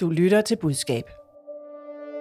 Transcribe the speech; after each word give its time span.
Du 0.00 0.10
lytter 0.10 0.40
til 0.40 0.56
budskab. 0.56 1.04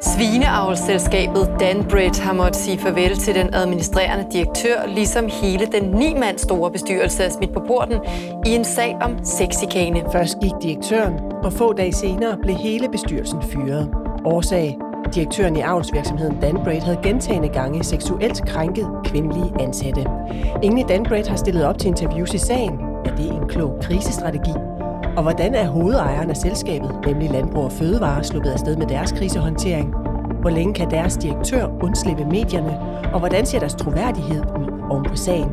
Svineavlsselskabet 0.02 1.56
Danbred 1.60 2.21
har 2.21 2.34
måttet 2.34 2.55
sige 2.55 2.79
farvel 2.79 3.18
til 3.18 3.35
den 3.35 3.53
administrerende 3.53 4.32
direktør, 4.32 4.86
ligesom 4.88 5.29
hele 5.29 5.66
den 5.66 5.84
ni 5.92 6.14
mand 6.14 6.38
store 6.38 6.72
bestyrelse 6.72 7.24
er 7.24 7.30
smidt 7.30 7.54
på 7.54 7.60
porten 7.68 8.00
i 8.46 8.50
en 8.50 8.66
sag 8.66 8.98
om 9.02 9.24
sexikane. 9.24 10.04
Først 10.12 10.38
gik 10.42 10.52
direktøren, 10.62 11.14
og 11.44 11.54
få 11.54 11.74
dage 11.74 11.94
senere 11.94 12.38
blev 12.42 12.56
hele 12.56 12.90
bestyrelsen 12.90 13.42
fyret. 13.42 13.92
Årsag 14.26 14.78
Direktøren 15.15 15.55
i 15.55 15.62
avlsvirksomheden 15.62 16.41
Danbraid 16.41 16.81
havde 16.81 16.99
gentagende 17.03 17.49
gange 17.49 17.83
seksuelt 17.83 18.45
krænket 18.47 18.89
kvindelige 19.03 19.53
ansatte. 19.59 20.05
Ingen 20.63 20.79
i 20.79 20.83
Danbraid 20.83 21.25
har 21.25 21.37
stillet 21.37 21.65
op 21.65 21.77
til 21.77 21.87
interviews 21.87 22.33
i 22.33 22.37
sagen. 22.37 22.79
Er 23.05 23.15
det 23.15 23.31
en 23.31 23.47
klog 23.47 23.79
krisestrategi? 23.81 24.74
Og 25.18 25.21
hvordan 25.21 25.55
er 25.55 25.68
hovedejeren 25.68 26.29
af 26.29 26.38
selskabet, 26.38 26.91
nemlig 27.05 27.29
Landbrug 27.29 27.63
og 27.63 27.71
Fødevare, 27.71 28.23
sluppet 28.23 28.52
afsted 28.52 28.76
med 28.76 28.88
deres 28.88 29.12
krisehåndtering? 29.12 29.94
Hvor 30.41 30.49
længe 30.49 30.73
kan 30.73 30.91
deres 30.91 31.17
direktør 31.17 31.67
undslippe 31.84 32.26
medierne? 32.26 32.80
Og 33.13 33.20
hvordan 33.20 33.45
ser 33.45 33.59
deres 33.59 33.75
troværdighed 33.75 34.41
ud 34.41 34.88
oven 34.91 35.05
på 35.09 35.16
sagen? 35.16 35.49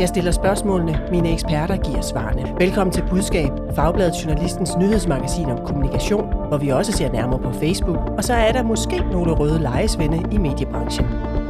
Jeg 0.00 0.08
stiller 0.08 0.30
spørgsmålene, 0.30 1.08
mine 1.10 1.32
eksperter 1.32 1.76
giver 1.76 2.00
svarene. 2.00 2.54
Velkommen 2.58 2.92
til 2.92 3.04
Budskab, 3.10 3.50
Fagbladet 3.76 4.24
Journalistens 4.24 4.76
nyhedsmagasin 4.76 5.50
om 5.50 5.66
kommunikation, 5.66 6.48
hvor 6.48 6.58
vi 6.58 6.68
også 6.68 6.92
ser 6.92 7.12
nærmere 7.12 7.42
på 7.42 7.52
Facebook, 7.52 7.98
og 8.18 8.24
så 8.24 8.34
er 8.34 8.52
der 8.52 8.62
måske 8.62 8.98
nogle 8.98 9.32
røde 9.32 9.62
lejesvende 9.62 10.18
i 10.32 10.38
mediebranchen. 10.38 11.06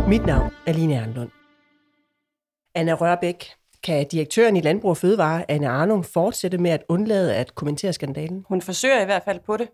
Mit 0.08 0.26
navn 0.26 0.50
er 0.66 0.72
Line 0.72 0.94
Ernlund. 0.94 1.30
Anna 2.74 2.94
Rørbæk, 2.94 3.44
kan 3.84 4.06
direktøren 4.08 4.56
i 4.56 4.60
Landbrug 4.60 4.90
og 4.90 4.96
Fødevare, 4.96 5.50
Anne 5.50 5.68
Arnung, 5.68 6.04
fortsætte 6.04 6.58
med 6.58 6.70
at 6.70 6.84
undlade 6.88 7.34
at 7.34 7.54
kommentere 7.54 7.92
skandalen? 7.92 8.44
Hun 8.48 8.62
forsøger 8.62 9.02
i 9.02 9.04
hvert 9.04 9.22
fald 9.24 9.40
på 9.40 9.56
det. 9.56 9.68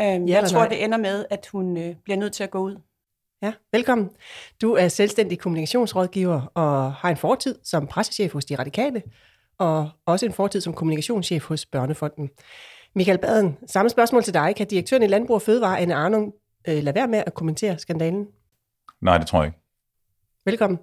Øhm, 0.00 0.24
ja, 0.24 0.40
jeg 0.40 0.50
tror, 0.50 0.58
nej? 0.58 0.68
det 0.68 0.84
ender 0.84 0.98
med, 0.98 1.24
at 1.30 1.48
hun 1.52 1.76
øh, 1.76 1.94
bliver 2.04 2.16
nødt 2.16 2.32
til 2.32 2.44
at 2.44 2.50
gå 2.50 2.58
ud. 2.58 2.76
Ja, 3.42 3.52
velkommen. 3.72 4.10
Du 4.62 4.74
er 4.74 4.88
selvstændig 4.88 5.38
kommunikationsrådgiver 5.38 6.42
og 6.54 6.92
har 6.92 7.10
en 7.10 7.16
fortid 7.16 7.58
som 7.64 7.86
pressechef 7.86 8.32
hos 8.32 8.44
De 8.44 8.56
Radikale, 8.56 9.02
og 9.58 9.90
også 10.06 10.26
en 10.26 10.32
fortid 10.32 10.60
som 10.60 10.72
kommunikationschef 10.72 11.44
hos 11.44 11.66
Børnefonden. 11.66 12.30
Michael 12.94 13.18
Baden, 13.18 13.56
samme 13.66 13.90
spørgsmål 13.90 14.22
til 14.22 14.34
dig. 14.34 14.54
Kan 14.56 14.66
direktøren 14.66 15.02
i 15.02 15.06
Landbrug 15.06 15.34
og 15.34 15.42
Fødevare, 15.42 15.80
Anne 15.80 15.94
Arnung, 15.94 16.32
øh, 16.68 16.82
lade 16.82 16.94
være 16.94 17.08
med 17.08 17.22
at 17.26 17.34
kommentere 17.34 17.78
skandalen? 17.78 18.26
Nej, 19.00 19.18
det 19.18 19.26
tror 19.26 19.38
jeg 19.38 19.46
ikke. 19.46 19.58
Velkommen. 20.44 20.78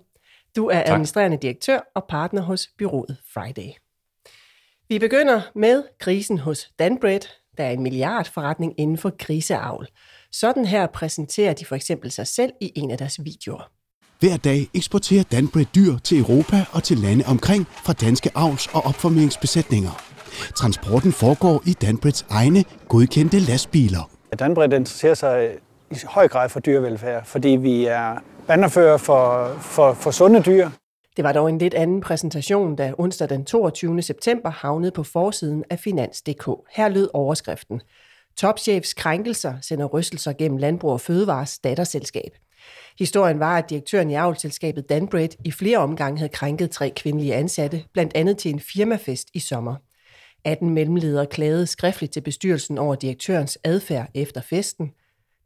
Du 0.55 0.67
er 0.67 0.73
tak. 0.73 0.89
administrerende 0.89 1.37
direktør 1.37 1.79
og 1.95 2.05
partner 2.09 2.41
hos 2.41 2.69
byrået 2.77 3.17
Friday. 3.33 3.69
Vi 4.89 4.99
begynder 4.99 5.41
med 5.55 5.83
krisen 5.99 6.37
hos 6.37 6.71
Danbred, 6.79 7.19
der 7.57 7.63
er 7.63 7.71
en 7.71 7.83
milliardforretning 7.83 8.73
inden 8.77 8.97
for 8.97 9.17
griseavl. 9.17 9.87
Sådan 10.31 10.65
her 10.65 10.87
præsenterer 10.87 11.53
de 11.53 11.65
for 11.65 11.75
eksempel 11.75 12.11
sig 12.11 12.27
selv 12.27 12.51
i 12.61 12.71
en 12.75 12.91
af 12.91 12.97
deres 12.97 13.19
videoer. 13.23 13.71
Hver 14.19 14.37
dag 14.37 14.67
eksporterer 14.73 15.23
Danbred 15.23 15.65
dyr 15.75 15.97
til 16.03 16.19
Europa 16.19 16.65
og 16.71 16.83
til 16.83 16.97
lande 16.97 17.25
omkring 17.27 17.67
fra 17.67 17.93
danske 17.93 18.31
avls- 18.37 18.75
og 18.75 18.85
opformeringsbesætninger. 18.85 20.01
Transporten 20.55 21.11
foregår 21.11 21.63
i 21.65 21.73
Danbreds 21.73 22.25
egne 22.29 22.63
godkendte 22.89 23.39
lastbiler. 23.39 24.09
Danbred 24.39 24.73
interesserer 24.73 25.13
sig 25.13 25.55
i 25.91 25.95
høj 26.05 26.27
grad 26.27 26.49
for 26.49 26.59
dyrevelfærd, 26.59 27.25
fordi 27.25 27.49
vi 27.49 27.85
er 27.85 28.17
bannerfører 28.47 28.97
for, 28.97 29.55
for, 29.59 29.93
for 29.93 30.11
sunde 30.11 30.43
dyr. 30.43 30.69
Det 31.17 31.23
var 31.23 31.31
dog 31.31 31.49
en 31.49 31.57
lidt 31.57 31.73
anden 31.73 32.01
præsentation, 32.01 32.75
da 32.75 32.93
onsdag 32.97 33.29
den 33.29 33.45
22. 33.45 34.01
september 34.01 34.49
havnede 34.49 34.91
på 34.91 35.03
forsiden 35.03 35.63
af 35.69 35.79
Finans.dk. 35.79 36.49
Her 36.75 36.89
lød 36.89 37.09
overskriften. 37.13 37.81
Topchefs 38.37 38.93
krænkelser 38.93 39.53
sender 39.61 39.85
rystelser 39.85 40.33
gennem 40.33 40.57
Landbrug 40.57 40.91
og 40.91 41.01
Fødevares 41.01 41.59
datterselskab. 41.59 42.31
Historien 42.99 43.39
var, 43.39 43.57
at 43.57 43.69
direktøren 43.69 44.09
i 44.09 44.13
avlselskabet 44.13 44.89
Danbred 44.89 45.29
i 45.45 45.51
flere 45.51 45.77
omgange 45.77 46.17
havde 46.17 46.31
krænket 46.31 46.71
tre 46.71 46.93
kvindelige 46.95 47.35
ansatte, 47.35 47.83
blandt 47.93 48.11
andet 48.15 48.37
til 48.37 48.53
en 48.53 48.59
firmafest 48.59 49.27
i 49.33 49.39
sommer. 49.39 49.75
18 50.45 50.69
mellemledere 50.69 51.25
klagede 51.25 51.67
skriftligt 51.67 52.13
til 52.13 52.21
bestyrelsen 52.21 52.77
over 52.77 52.95
direktørens 52.95 53.57
adfærd 53.63 54.09
efter 54.13 54.41
festen. 54.41 54.91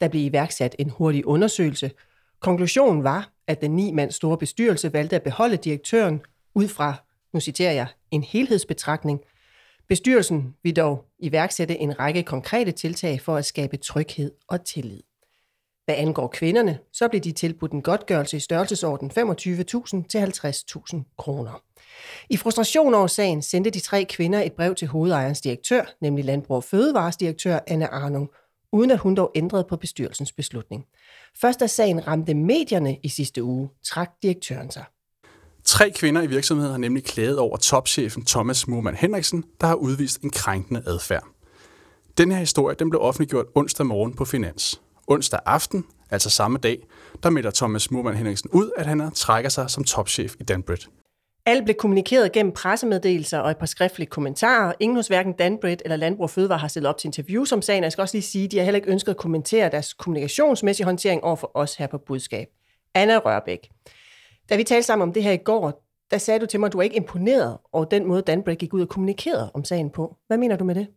Der 0.02 0.08
blev 0.08 0.22
iværksat 0.22 0.76
en 0.80 0.90
hurtig 0.90 1.28
undersøgelse. 1.28 1.92
Konklusionen 2.40 3.04
var, 3.04 3.32
at 3.48 3.62
den 3.62 3.72
ni 3.72 3.92
mand 3.92 4.12
store 4.12 4.38
bestyrelse 4.38 4.94
valgte 4.94 5.16
at 5.16 5.24
beholde 5.24 5.58
direktøren 5.58 6.22
ud 6.56 6.68
fra, 6.68 6.96
nu 7.34 7.40
citerer 7.40 7.72
jeg, 7.72 7.88
en 8.12 8.24
helhedsbetragtning– 8.24 9.20
Bestyrelsen 9.90 10.56
vil 10.64 10.76
dog 10.76 11.06
iværksætte 11.20 11.78
en 11.78 12.00
række 12.00 12.24
konkrete 12.24 12.72
tiltag 12.72 13.22
for 13.22 13.36
at 13.36 13.46
skabe 13.46 13.78
tryghed 13.78 14.32
og 14.48 14.66
tillid. 14.66 15.02
Hvad 15.86 15.96
angår 15.96 16.28
kvinderne, 16.28 16.80
så 16.94 17.08
blev 17.08 17.22
de 17.22 17.32
tilbudt 17.32 17.72
en 17.72 17.82
godtgørelse 17.82 18.38
i 18.38 18.40
størrelsesorden 18.40 19.12
25.000 19.12 20.08
til 20.08 20.18
50.000 20.18 21.16
kroner. 21.18 21.64
I 22.30 22.38
frustration 22.38 22.94
over 22.94 23.08
sagen 23.08 23.42
sendte 23.42 23.70
de 23.70 23.80
tre 23.80 24.06
kvinder 24.10 24.42
et 24.42 24.54
brev 24.54 24.76
til 24.76 24.88
hovedejerens 24.88 25.42
direktør, 25.42 25.84
nemlig 26.02 26.26
Landbrug 26.26 26.58
og 26.58 26.64
Fødevaresdirektør 26.64 27.60
Anne 27.68 27.88
Arnung, 27.88 28.30
uden 28.72 28.92
at 28.92 29.00
hun 29.00 29.16
dog 29.16 29.32
ændrede 29.36 29.66
på 29.70 29.78
bestyrelsens 29.78 30.32
beslutning. 30.32 30.86
Først 31.42 31.60
da 31.60 31.68
sagen 31.68 32.08
ramte 32.08 32.34
medierne 32.34 32.98
i 33.04 33.10
sidste 33.10 33.44
uge, 33.44 33.70
trak 33.84 34.12
direktøren 34.24 34.72
sig. 34.72 34.84
Tre 35.64 35.92
kvinder 35.92 36.22
i 36.22 36.28
virksomheden 36.28 36.72
har 36.72 36.78
nemlig 36.78 37.04
klaget 37.04 37.40
over 37.40 37.58
topchefen 37.58 38.26
Thomas 38.26 38.68
Murman 38.68 38.96
Henriksen, 38.96 39.44
der 39.62 39.68
har 39.68 39.76
udvist 39.76 40.22
en 40.22 40.30
krænkende 40.30 40.84
adfærd. 40.86 41.28
Den 42.18 42.32
her 42.32 42.40
historie 42.40 42.76
den 42.80 42.90
blev 42.90 43.02
offentliggjort 43.02 43.46
onsdag 43.56 43.86
morgen 43.86 44.14
på 44.14 44.26
Finans. 44.26 44.82
Onsdag 45.08 45.40
aften, 45.46 45.86
altså 46.10 46.30
samme 46.30 46.58
dag, 46.58 46.88
der 47.24 47.30
melder 47.30 47.52
Thomas 47.52 47.92
Murman 47.92 48.16
Henriksen 48.16 48.50
ud, 48.54 48.72
at 48.78 48.86
han 48.86 49.12
trækker 49.12 49.50
sig 49.50 49.70
som 49.70 49.84
topchef 49.84 50.36
i 50.40 50.44
Danbred. 50.44 50.78
Alt 51.50 51.64
blev 51.64 51.76
kommunikeret 51.76 52.32
gennem 52.32 52.54
pressemeddelelser 52.54 53.40
og 53.40 53.52
et 53.52 53.58
par 53.58 53.66
skriftlige 53.66 54.10
kommentarer. 54.10 54.74
Ingen 54.80 54.96
hos 54.96 55.08
hverken 55.08 55.34
Danbred 55.34 55.78
eller 55.86 55.96
Landbrug 55.96 56.30
Fødevare 56.30 56.60
har 56.60 56.68
stillet 56.68 56.90
op 56.90 56.98
til 56.98 57.08
interview 57.08 57.44
som 57.44 57.62
sagen. 57.62 57.84
Jeg 57.84 57.92
skal 57.92 58.02
også 58.02 58.18
lige 58.18 58.24
sige, 58.24 58.46
at 58.46 58.52
de 58.52 58.58
har 58.58 58.64
heller 58.64 58.76
ikke 58.76 58.92
ønsket 58.92 59.12
at 59.12 59.18
kommentere 59.18 59.70
deres 59.70 59.94
kommunikationsmæssige 59.94 60.86
håndtering 60.86 61.24
over 61.24 61.36
for 61.36 61.52
os 61.54 61.76
her 61.76 61.88
på 61.88 61.98
budskab. 61.98 62.48
Anna 62.94 63.18
Rørbæk. 63.18 63.70
Da 64.50 64.56
vi 64.56 64.64
talte 64.64 64.86
sammen 64.86 65.08
om 65.08 65.14
det 65.14 65.24
her 65.24 65.32
i 65.32 65.38
går, 65.38 65.86
der 66.12 66.18
sagde 66.18 66.40
du 66.40 66.46
til 66.46 66.60
mig, 66.60 66.68
at 66.68 66.74
du 66.74 66.78
er 66.78 66.84
ikke 66.84 66.96
imponeret 66.96 67.58
over 67.74 67.86
den 67.86 68.06
måde, 68.06 68.22
Danbred 68.22 68.56
gik 68.56 68.74
ud 68.74 68.82
og 68.82 68.90
kommunikerede 68.90 69.52
om 69.54 69.64
sagen 69.64 69.90
på. 69.90 70.16
Hvad 70.28 70.38
mener 70.38 70.56
du 70.56 70.64
med 70.64 70.76
det? 70.76 70.88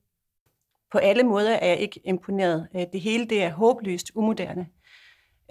På 0.92 0.98
alle 0.98 1.22
måder 1.22 1.50
er 1.50 1.66
jeg 1.66 1.78
ikke 1.78 2.00
imponeret. 2.04 2.68
Øh, 2.76 2.82
det 2.92 3.00
hele 3.00 3.24
det 3.24 3.42
er 3.42 3.50
håbløst 3.50 4.10
umoderne. 4.14 4.66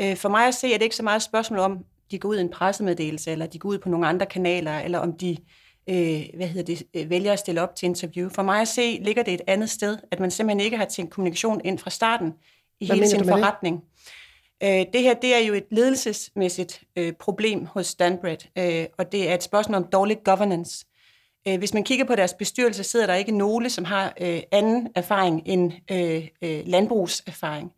Øh, 0.02 0.16
for 0.16 0.30
mig 0.30 0.48
at 0.48 0.56
se, 0.56 0.74
er 0.74 0.78
det 0.78 0.84
ikke 0.84 0.96
så 0.96 1.04
meget 1.04 1.20
et 1.20 1.24
spørgsmål 1.24 1.60
om, 1.60 1.86
de 2.12 2.20
går 2.20 2.30
ud 2.30 2.38
i 2.38 2.42
en 2.42 2.50
pressemeddelelse, 2.50 3.32
eller 3.32 3.46
de 3.46 3.60
går 3.60 3.70
ud 3.70 3.78
på 3.78 3.90
nogle 3.90 4.08
andre 4.08 4.26
kanaler, 4.26 4.80
eller 4.80 5.00
om 5.00 5.18
de 5.18 5.38
øh, 5.90 6.22
hvad 6.34 6.48
hedder 6.48 6.76
det, 6.94 7.10
vælger 7.10 7.34
at 7.34 7.40
stille 7.40 7.62
op 7.62 7.76
til 7.76 7.86
interview. 7.86 8.30
For 8.30 8.42
mig 8.42 8.62
at 8.62 8.68
se, 8.68 9.00
ligger 9.02 9.24
det 9.24 9.34
et 9.34 9.42
andet 9.48 9.70
sted, 9.70 9.98
at 10.12 10.20
man 10.20 10.32
simpelthen 10.32 10.60
ikke 10.66 10.78
har 10.78 10.86
tænkt 10.86 11.12
kommunikation 11.12 11.62
ind 11.64 11.80
fra 11.80 11.90
starten 11.90 12.34
i 12.80 12.86
hvad 12.86 12.96
hele 12.96 13.08
sin 13.08 13.26
forretning. 13.26 13.84
Det? 14.62 14.80
Øh, 14.80 14.86
det 14.94 15.02
her 15.02 15.14
det 15.14 15.36
er 15.36 15.40
jo 15.40 15.54
et 15.54 15.66
ledelsesmæssigt 15.72 16.84
øh, 16.96 17.14
problem 17.14 17.66
hos 17.66 17.96
Danbred, 17.96 18.38
øh, 18.58 18.86
og 18.98 19.12
det 19.12 19.30
er 19.30 19.34
et 19.34 19.44
spørgsmål 19.44 19.76
om 19.76 19.88
dårlig 19.92 20.18
governance. 20.24 20.86
Øh, 21.48 21.58
hvis 21.58 21.74
man 21.74 21.84
kigger 21.84 22.06
på 22.06 22.16
deres 22.16 22.34
bestyrelse, 22.34 22.84
sidder 22.84 23.08
der 23.08 23.14
ikke 23.14 23.38
nogen, 23.38 23.70
som 23.70 23.86
har 23.86 24.14
øh, 24.22 24.42
anden 24.52 24.88
erfaring 24.96 25.42
end 25.46 25.72
øh, 25.92 26.28
øh, 26.42 26.62
landbrugserfaring. 26.66 27.72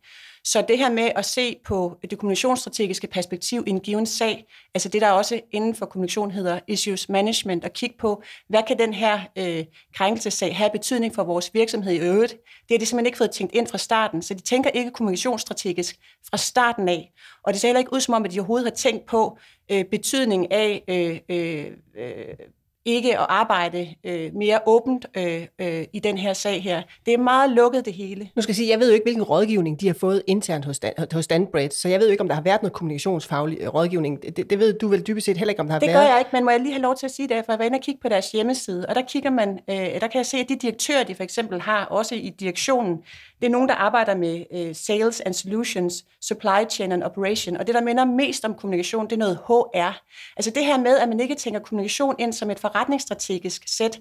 Så 0.46 0.64
det 0.68 0.78
her 0.78 0.90
med 0.90 1.10
at 1.16 1.24
se 1.24 1.56
på 1.64 1.98
det 2.10 2.18
kommunikationsstrategiske 2.18 3.06
perspektiv 3.06 3.64
i 3.66 3.70
en 3.70 3.80
given 3.80 4.06
sag, 4.06 4.46
altså 4.74 4.88
det 4.88 5.00
der 5.00 5.10
også 5.10 5.40
inden 5.52 5.74
for 5.74 5.86
kommunikation 5.86 6.30
hedder 6.30 6.60
issues 6.68 7.08
management, 7.08 7.64
og 7.64 7.72
kigge 7.72 7.96
på, 7.98 8.22
hvad 8.48 8.62
kan 8.68 8.78
den 8.78 8.94
her 8.94 9.20
øh, 9.38 9.64
krænkelsessag 9.94 10.56
have 10.56 10.70
betydning 10.70 11.14
for 11.14 11.24
vores 11.24 11.54
virksomhed 11.54 11.92
i 11.92 11.98
øvrigt. 11.98 12.32
Det 12.32 12.70
har 12.70 12.78
de 12.78 12.86
simpelthen 12.86 13.06
ikke 13.06 13.18
fået 13.18 13.30
tænkt 13.30 13.54
ind 13.54 13.66
fra 13.66 13.78
starten, 13.78 14.22
så 14.22 14.34
de 14.34 14.40
tænker 14.40 14.70
ikke 14.70 14.90
kommunikationsstrategisk 14.90 15.96
fra 16.30 16.36
starten 16.36 16.88
af. 16.88 17.12
Og 17.42 17.52
det 17.52 17.60
ser 17.60 17.68
heller 17.68 17.78
ikke 17.78 17.92
ud 17.92 18.00
som 18.00 18.14
om, 18.14 18.24
at 18.24 18.32
de 18.32 18.38
overhovedet 18.40 18.66
har 18.66 18.76
tænkt 18.76 19.06
på 19.06 19.38
øh, 19.70 19.84
betydning 19.84 20.52
af 20.52 20.84
øh, 20.88 21.18
øh, 21.28 21.66
øh, 21.96 22.34
ikke 22.84 23.18
at 23.18 23.26
arbejde 23.28 23.94
øh, 24.04 24.34
mere 24.34 24.60
åbent 24.66 25.06
øh, 25.16 25.46
øh, 25.58 25.84
i 25.92 25.98
den 25.98 26.18
her 26.18 26.32
sag 26.32 26.62
her. 26.62 26.82
Det 27.06 27.14
er 27.14 27.18
meget 27.18 27.50
lukket 27.50 27.84
det 27.84 27.92
hele. 27.92 28.30
Nu 28.36 28.42
skal 28.42 28.50
jeg 28.50 28.56
sige, 28.56 28.70
jeg 28.70 28.80
ved 28.80 28.88
jo 28.88 28.94
ikke, 28.94 29.04
hvilken 29.04 29.22
rådgivning 29.22 29.80
de 29.80 29.86
har 29.86 29.94
fået 29.94 30.22
internt 30.26 30.64
hos, 30.64 30.78
Dan, 30.78 30.92
hos 31.12 31.26
Danbred, 31.26 31.70
så 31.70 31.88
jeg 31.88 32.00
ved 32.00 32.06
jo 32.06 32.10
ikke, 32.10 32.20
om 32.20 32.28
der 32.28 32.34
har 32.34 32.42
været 32.42 32.62
noget 32.62 32.72
kommunikationsfaglig 32.72 33.58
øh, 33.60 33.68
rådgivning. 33.68 34.22
Det, 34.36 34.50
det 34.50 34.58
ved 34.58 34.72
du 34.78 34.88
vel 34.88 35.06
dybest 35.06 35.24
set 35.24 35.36
heller 35.36 35.50
ikke, 35.50 35.60
om 35.60 35.66
der 35.66 35.72
har 35.72 35.80
det 35.80 35.86
været. 35.86 35.98
Det 35.98 36.06
gør 36.08 36.12
jeg 36.12 36.18
ikke, 36.18 36.30
men 36.32 36.44
må 36.44 36.50
jeg 36.50 36.60
lige 36.60 36.72
have 36.72 36.82
lov 36.82 36.96
til 36.96 37.06
at 37.06 37.12
sige 37.12 37.28
det, 37.28 37.44
for 37.44 37.52
jeg 37.52 37.58
var 37.58 37.64
inde 37.64 37.76
og 37.76 37.82
kigge 37.82 38.00
på 38.02 38.08
deres 38.08 38.32
hjemmeside, 38.32 38.86
og 38.88 38.94
der 38.94 39.02
kigger 39.02 39.30
man, 39.30 39.58
øh, 39.70 39.76
der 39.76 39.98
kan 39.98 40.14
jeg 40.14 40.26
se, 40.26 40.36
at 40.36 40.48
de 40.48 40.56
direktører, 40.56 41.04
de 41.04 41.14
for 41.14 41.22
eksempel 41.22 41.60
har, 41.60 41.84
også 41.84 42.14
i 42.14 42.30
direktionen, 42.40 42.98
det 43.44 43.50
er 43.50 43.52
nogen, 43.52 43.68
der 43.68 43.74
arbejder 43.74 44.14
med 44.14 44.44
øh, 44.52 44.74
sales 44.74 45.20
and 45.20 45.34
solutions, 45.34 46.04
supply 46.20 46.70
chain 46.70 46.92
and 46.92 47.02
operation, 47.02 47.56
og 47.56 47.66
det, 47.66 47.74
der 47.74 47.80
minder 47.80 48.04
mest 48.04 48.44
om 48.44 48.54
kommunikation, 48.54 49.04
det 49.04 49.12
er 49.12 49.16
noget 49.16 49.38
HR. 49.46 50.02
Altså 50.36 50.50
det 50.50 50.64
her 50.64 50.78
med, 50.78 50.98
at 50.98 51.08
man 51.08 51.20
ikke 51.20 51.34
tænker 51.34 51.60
kommunikation 51.60 52.14
ind 52.18 52.32
som 52.32 52.50
et 52.50 52.58
forretningsstrategisk 52.58 53.62
sæt, 53.66 54.00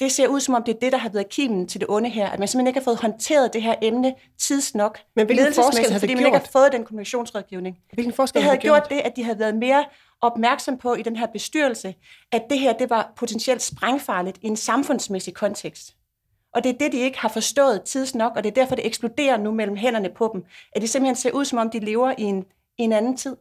det 0.00 0.12
ser 0.12 0.28
ud 0.28 0.40
som 0.40 0.54
om, 0.54 0.62
det 0.62 0.74
er 0.74 0.78
det, 0.78 0.92
der 0.92 0.98
har 0.98 1.08
været 1.08 1.28
kimen 1.28 1.66
til 1.68 1.80
det 1.80 1.88
onde 1.88 2.08
her, 2.08 2.28
at 2.28 2.38
man 2.38 2.48
simpelthen 2.48 2.66
ikke 2.66 2.80
har 2.80 2.84
fået 2.84 3.00
håndteret 3.00 3.52
det 3.52 3.62
her 3.62 3.74
emne 3.82 4.14
tidsnok. 4.38 4.98
Men 5.16 5.26
hvilken 5.26 5.54
forskel 5.54 5.84
har 5.84 5.90
det 5.90 6.00
fordi 6.00 6.12
gjort? 6.12 6.22
man 6.22 6.26
ikke 6.26 6.38
har 6.38 6.48
fået 6.52 6.72
den 6.72 6.84
kommunikationsrådgivning. 6.84 7.78
Hvilken 7.92 8.12
forskel 8.12 8.34
Det 8.34 8.42
har 8.42 8.50
havde 8.50 8.56
det 8.56 8.62
gjort? 8.62 8.88
gjort 8.88 8.90
det, 8.90 9.10
at 9.10 9.16
de 9.16 9.24
havde 9.24 9.38
været 9.38 9.56
mere 9.56 9.84
opmærksom 10.20 10.78
på 10.78 10.94
i 10.94 11.02
den 11.02 11.16
her 11.16 11.26
bestyrelse, 11.26 11.94
at 12.32 12.42
det 12.50 12.58
her 12.58 12.72
det 12.72 12.90
var 12.90 13.12
potentielt 13.16 13.62
sprængfarligt 13.62 14.38
i 14.42 14.46
en 14.46 14.56
samfundsmæssig 14.56 15.34
kontekst. 15.34 15.94
Og 16.54 16.64
det 16.64 16.74
er 16.74 16.78
det, 16.78 16.92
de 16.92 16.98
ikke 16.98 17.18
har 17.18 17.28
forstået 17.28 17.82
tidsnok, 17.82 18.32
og 18.36 18.44
det 18.44 18.50
er 18.50 18.54
derfor, 18.54 18.74
det 18.74 18.86
eksploderer 18.86 19.36
nu 19.36 19.54
mellem 19.54 19.76
hænderne 19.76 20.10
på 20.16 20.30
dem. 20.34 20.44
At 20.72 20.82
de 20.82 20.88
simpelthen 20.88 21.16
ser 21.16 21.30
ud, 21.30 21.44
som 21.44 21.58
om 21.58 21.70
de 21.70 21.78
lever 21.78 22.14
i 22.18 22.22
en, 22.22 22.44
i 22.78 22.82
en 22.82 22.92
anden 22.92 23.16
tid. 23.16 23.36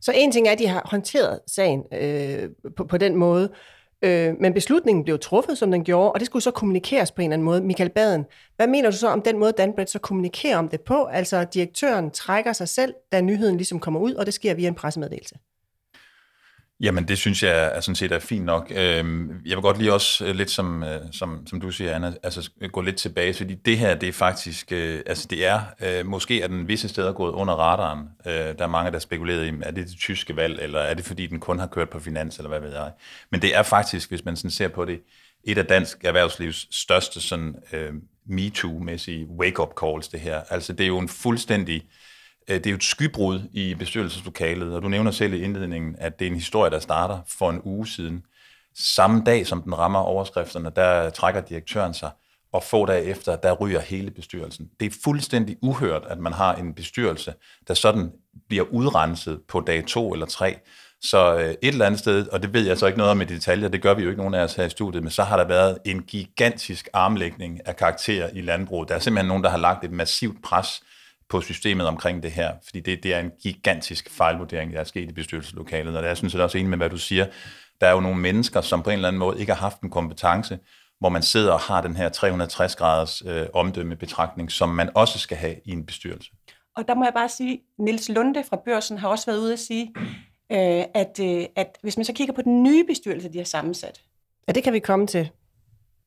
Så 0.00 0.12
en 0.16 0.32
ting 0.32 0.48
er, 0.48 0.52
at 0.52 0.58
de 0.58 0.66
har 0.66 0.82
håndteret 0.84 1.40
sagen 1.46 1.82
øh, 1.92 2.48
på, 2.76 2.84
på 2.84 2.98
den 2.98 3.16
måde, 3.16 3.50
øh, 4.02 4.34
men 4.40 4.54
beslutningen 4.54 5.04
blev 5.04 5.18
truffet, 5.18 5.58
som 5.58 5.70
den 5.70 5.84
gjorde, 5.84 6.12
og 6.12 6.20
det 6.20 6.26
skulle 6.26 6.42
så 6.42 6.50
kommunikeres 6.50 7.12
på 7.12 7.22
en 7.22 7.26
eller 7.26 7.34
anden 7.34 7.44
måde. 7.44 7.60
Michael 7.60 7.90
Baden, 7.90 8.24
hvad 8.56 8.66
mener 8.66 8.90
du 8.90 8.96
så 8.96 9.08
om 9.08 9.22
den 9.22 9.38
måde, 9.38 9.52
Danbred 9.52 9.86
så 9.86 9.98
kommunikerer 9.98 10.56
om 10.56 10.68
det 10.68 10.80
på? 10.80 11.04
Altså, 11.04 11.44
direktøren 11.44 12.10
trækker 12.10 12.52
sig 12.52 12.68
selv, 12.68 12.94
da 13.12 13.20
nyheden 13.20 13.56
ligesom 13.56 13.80
kommer 13.80 14.00
ud, 14.00 14.14
og 14.14 14.26
det 14.26 14.34
sker 14.34 14.54
via 14.54 14.68
en 14.68 14.74
pressemeddelelse. 14.74 15.34
Jamen, 16.82 17.08
det 17.08 17.18
synes 17.18 17.42
jeg 17.42 17.76
er 17.76 17.80
sådan 17.80 17.96
set 17.96 18.12
er 18.12 18.18
fint 18.18 18.44
nok. 18.44 18.72
Øhm, 18.74 19.30
jeg 19.46 19.56
vil 19.56 19.62
godt 19.62 19.78
lige 19.78 19.92
også 19.92 20.26
øh, 20.26 20.34
lidt, 20.34 20.50
som, 20.50 20.82
øh, 20.82 21.00
som, 21.12 21.46
som 21.46 21.60
du 21.60 21.70
siger, 21.70 21.94
Anna, 21.94 22.12
altså 22.22 22.50
øh, 22.60 22.70
gå 22.70 22.80
lidt 22.80 22.96
tilbage, 22.96 23.34
fordi 23.34 23.54
det 23.54 23.78
her, 23.78 23.94
det 23.94 24.08
er 24.08 24.12
faktisk, 24.12 24.72
altså 24.72 25.26
det 25.30 25.46
er, 25.46 25.60
måske 26.04 26.42
er 26.42 26.48
den 26.48 26.68
visse 26.68 26.88
steder 26.88 27.12
gået 27.12 27.32
under 27.32 27.54
radaren. 27.54 28.08
Der 28.24 28.64
er 28.64 28.66
mange, 28.66 28.90
der 28.90 28.98
spekulerer 28.98 29.42
i, 29.42 29.52
er 29.62 29.70
det 29.70 29.88
det 29.88 29.96
tyske 29.98 30.36
valg, 30.36 30.58
eller 30.62 30.78
er 30.78 30.94
det 30.94 31.04
fordi, 31.04 31.26
den 31.26 31.40
kun 31.40 31.58
har 31.58 31.66
kørt 31.66 31.90
på 31.90 32.00
finans, 32.00 32.36
eller 32.36 32.48
hvad 32.48 32.60
ved 32.60 32.72
jeg. 32.72 32.90
Men 33.30 33.42
det 33.42 33.56
er 33.56 33.62
faktisk, 33.62 34.08
hvis 34.08 34.24
man 34.24 34.36
sådan 34.36 34.50
ser 34.50 34.68
på 34.68 34.84
det, 34.84 35.00
et 35.44 35.58
af 35.58 35.66
dansk 35.66 36.04
erhvervslivs 36.04 36.76
største 36.76 37.20
sådan 37.20 37.54
øh, 37.72 37.92
MeToo-mæssige 38.26 39.26
wake-up 39.26 39.70
calls, 39.80 40.08
det 40.08 40.20
her. 40.20 40.40
Altså 40.50 40.72
det 40.72 40.84
er 40.84 40.88
jo 40.88 40.98
en 40.98 41.08
fuldstændig 41.08 41.82
Øh, 42.48 42.56
det 42.56 42.66
er 42.66 42.70
jo 42.70 42.76
et 42.76 42.84
skybrud 42.84 43.40
i 43.52 43.74
bestyrelseslokalet, 43.74 44.74
og 44.74 44.82
du 44.82 44.88
nævner 44.88 45.10
selv 45.10 45.34
i 45.34 45.42
indledningen, 45.42 45.96
at 45.98 46.18
det 46.18 46.26
er 46.26 46.30
en 46.30 46.36
historie, 46.36 46.70
der 46.70 46.78
starter 46.78 47.18
for 47.28 47.50
en 47.50 47.60
uge 47.64 47.86
siden. 47.86 48.22
Samme 48.74 49.22
dag, 49.26 49.46
som 49.46 49.62
den 49.62 49.78
rammer 49.78 49.98
overskrifterne, 49.98 50.70
der 50.76 51.10
trækker 51.10 51.40
direktøren 51.40 51.94
sig, 51.94 52.10
og 52.52 52.62
få 52.62 52.86
dage 52.86 53.04
efter, 53.04 53.36
der 53.36 53.52
ryger 53.52 53.80
hele 53.80 54.10
bestyrelsen. 54.10 54.68
Det 54.80 54.86
er 54.86 54.96
fuldstændig 55.04 55.56
uhørt, 55.62 56.02
at 56.06 56.18
man 56.18 56.32
har 56.32 56.54
en 56.54 56.74
bestyrelse, 56.74 57.34
der 57.68 57.74
sådan 57.74 58.12
bliver 58.48 58.64
udrenset 58.64 59.40
på 59.48 59.60
dag 59.60 59.86
to 59.86 60.12
eller 60.12 60.26
tre. 60.26 60.56
Så 61.00 61.36
øh, 61.36 61.50
et 61.50 61.56
eller 61.62 61.86
andet 61.86 62.00
sted, 62.00 62.28
og 62.28 62.42
det 62.42 62.52
ved 62.52 62.66
jeg 62.66 62.78
så 62.78 62.86
ikke 62.86 62.98
noget 62.98 63.10
om 63.10 63.20
i 63.20 63.24
detaljer, 63.24 63.68
det 63.68 63.82
gør 63.82 63.94
vi 63.94 64.02
jo 64.02 64.08
ikke 64.08 64.20
nogen 64.20 64.34
af 64.34 64.44
os 64.44 64.54
her 64.54 64.64
i 64.64 64.70
studiet, 64.70 65.02
men 65.02 65.10
så 65.10 65.22
har 65.22 65.36
der 65.36 65.44
været 65.44 65.78
en 65.84 66.02
gigantisk 66.02 66.88
armlægning 66.92 67.66
af 67.66 67.76
karakterer 67.76 68.30
i 68.32 68.40
landbruget. 68.40 68.88
Der 68.88 68.94
er 68.94 68.98
simpelthen 68.98 69.28
nogen, 69.28 69.44
der 69.44 69.50
har 69.50 69.58
lagt 69.58 69.84
et 69.84 69.92
massivt 69.92 70.42
pres 70.42 70.82
på 71.32 71.40
systemet 71.40 71.86
omkring 71.86 72.22
det 72.22 72.30
her, 72.30 72.52
fordi 72.64 72.80
det, 72.80 73.02
det 73.02 73.14
er 73.14 73.20
en 73.20 73.30
gigantisk 73.42 74.10
fejlvurdering, 74.10 74.72
der 74.72 74.80
er 74.80 74.84
sket 74.84 75.10
i 75.10 75.12
bestyrelseslokalet, 75.12 75.96
og 75.96 76.02
det 76.02 76.06
er 76.06 76.10
jeg 76.10 76.16
synes 76.16 76.34
jeg 76.34 76.42
også 76.42 76.58
enig 76.58 76.70
med, 76.70 76.78
hvad 76.78 76.90
du 76.90 76.98
siger. 76.98 77.26
Der 77.80 77.86
er 77.86 77.92
jo 77.92 78.00
nogle 78.00 78.18
mennesker, 78.18 78.60
som 78.60 78.82
på 78.82 78.90
en 78.90 78.94
eller 78.94 79.08
anden 79.08 79.18
måde 79.18 79.40
ikke 79.40 79.52
har 79.52 79.60
haft 79.60 79.80
en 79.80 79.90
kompetence, 79.90 80.58
hvor 81.00 81.08
man 81.08 81.22
sidder 81.22 81.52
og 81.52 81.60
har 81.60 81.80
den 81.80 81.96
her 81.96 82.08
360-graders 82.08 83.22
øh, 83.26 83.46
omdømmebetragtning, 83.54 84.52
som 84.52 84.68
man 84.68 84.90
også 84.94 85.18
skal 85.18 85.36
have 85.36 85.56
i 85.64 85.70
en 85.70 85.86
bestyrelse. 85.86 86.30
Og 86.76 86.88
der 86.88 86.94
må 86.94 87.04
jeg 87.04 87.12
bare 87.14 87.28
sige, 87.28 87.60
Nils 87.78 88.08
Lunde 88.08 88.44
fra 88.44 88.56
Børsen 88.64 88.98
har 88.98 89.08
også 89.08 89.26
været 89.26 89.38
ude 89.38 89.52
at 89.52 89.58
sige, 89.58 89.94
øh, 90.52 90.84
at, 90.94 91.20
øh, 91.20 91.44
at 91.56 91.78
hvis 91.82 91.96
man 91.96 92.04
så 92.04 92.12
kigger 92.12 92.34
på 92.34 92.42
den 92.42 92.62
nye 92.62 92.84
bestyrelse, 92.84 93.32
de 93.32 93.38
har 93.38 93.44
sammensat, 93.44 94.00
Ja, 94.48 94.52
det 94.52 94.64
kan 94.64 94.72
vi 94.72 94.78
komme 94.78 95.06
til. 95.06 95.30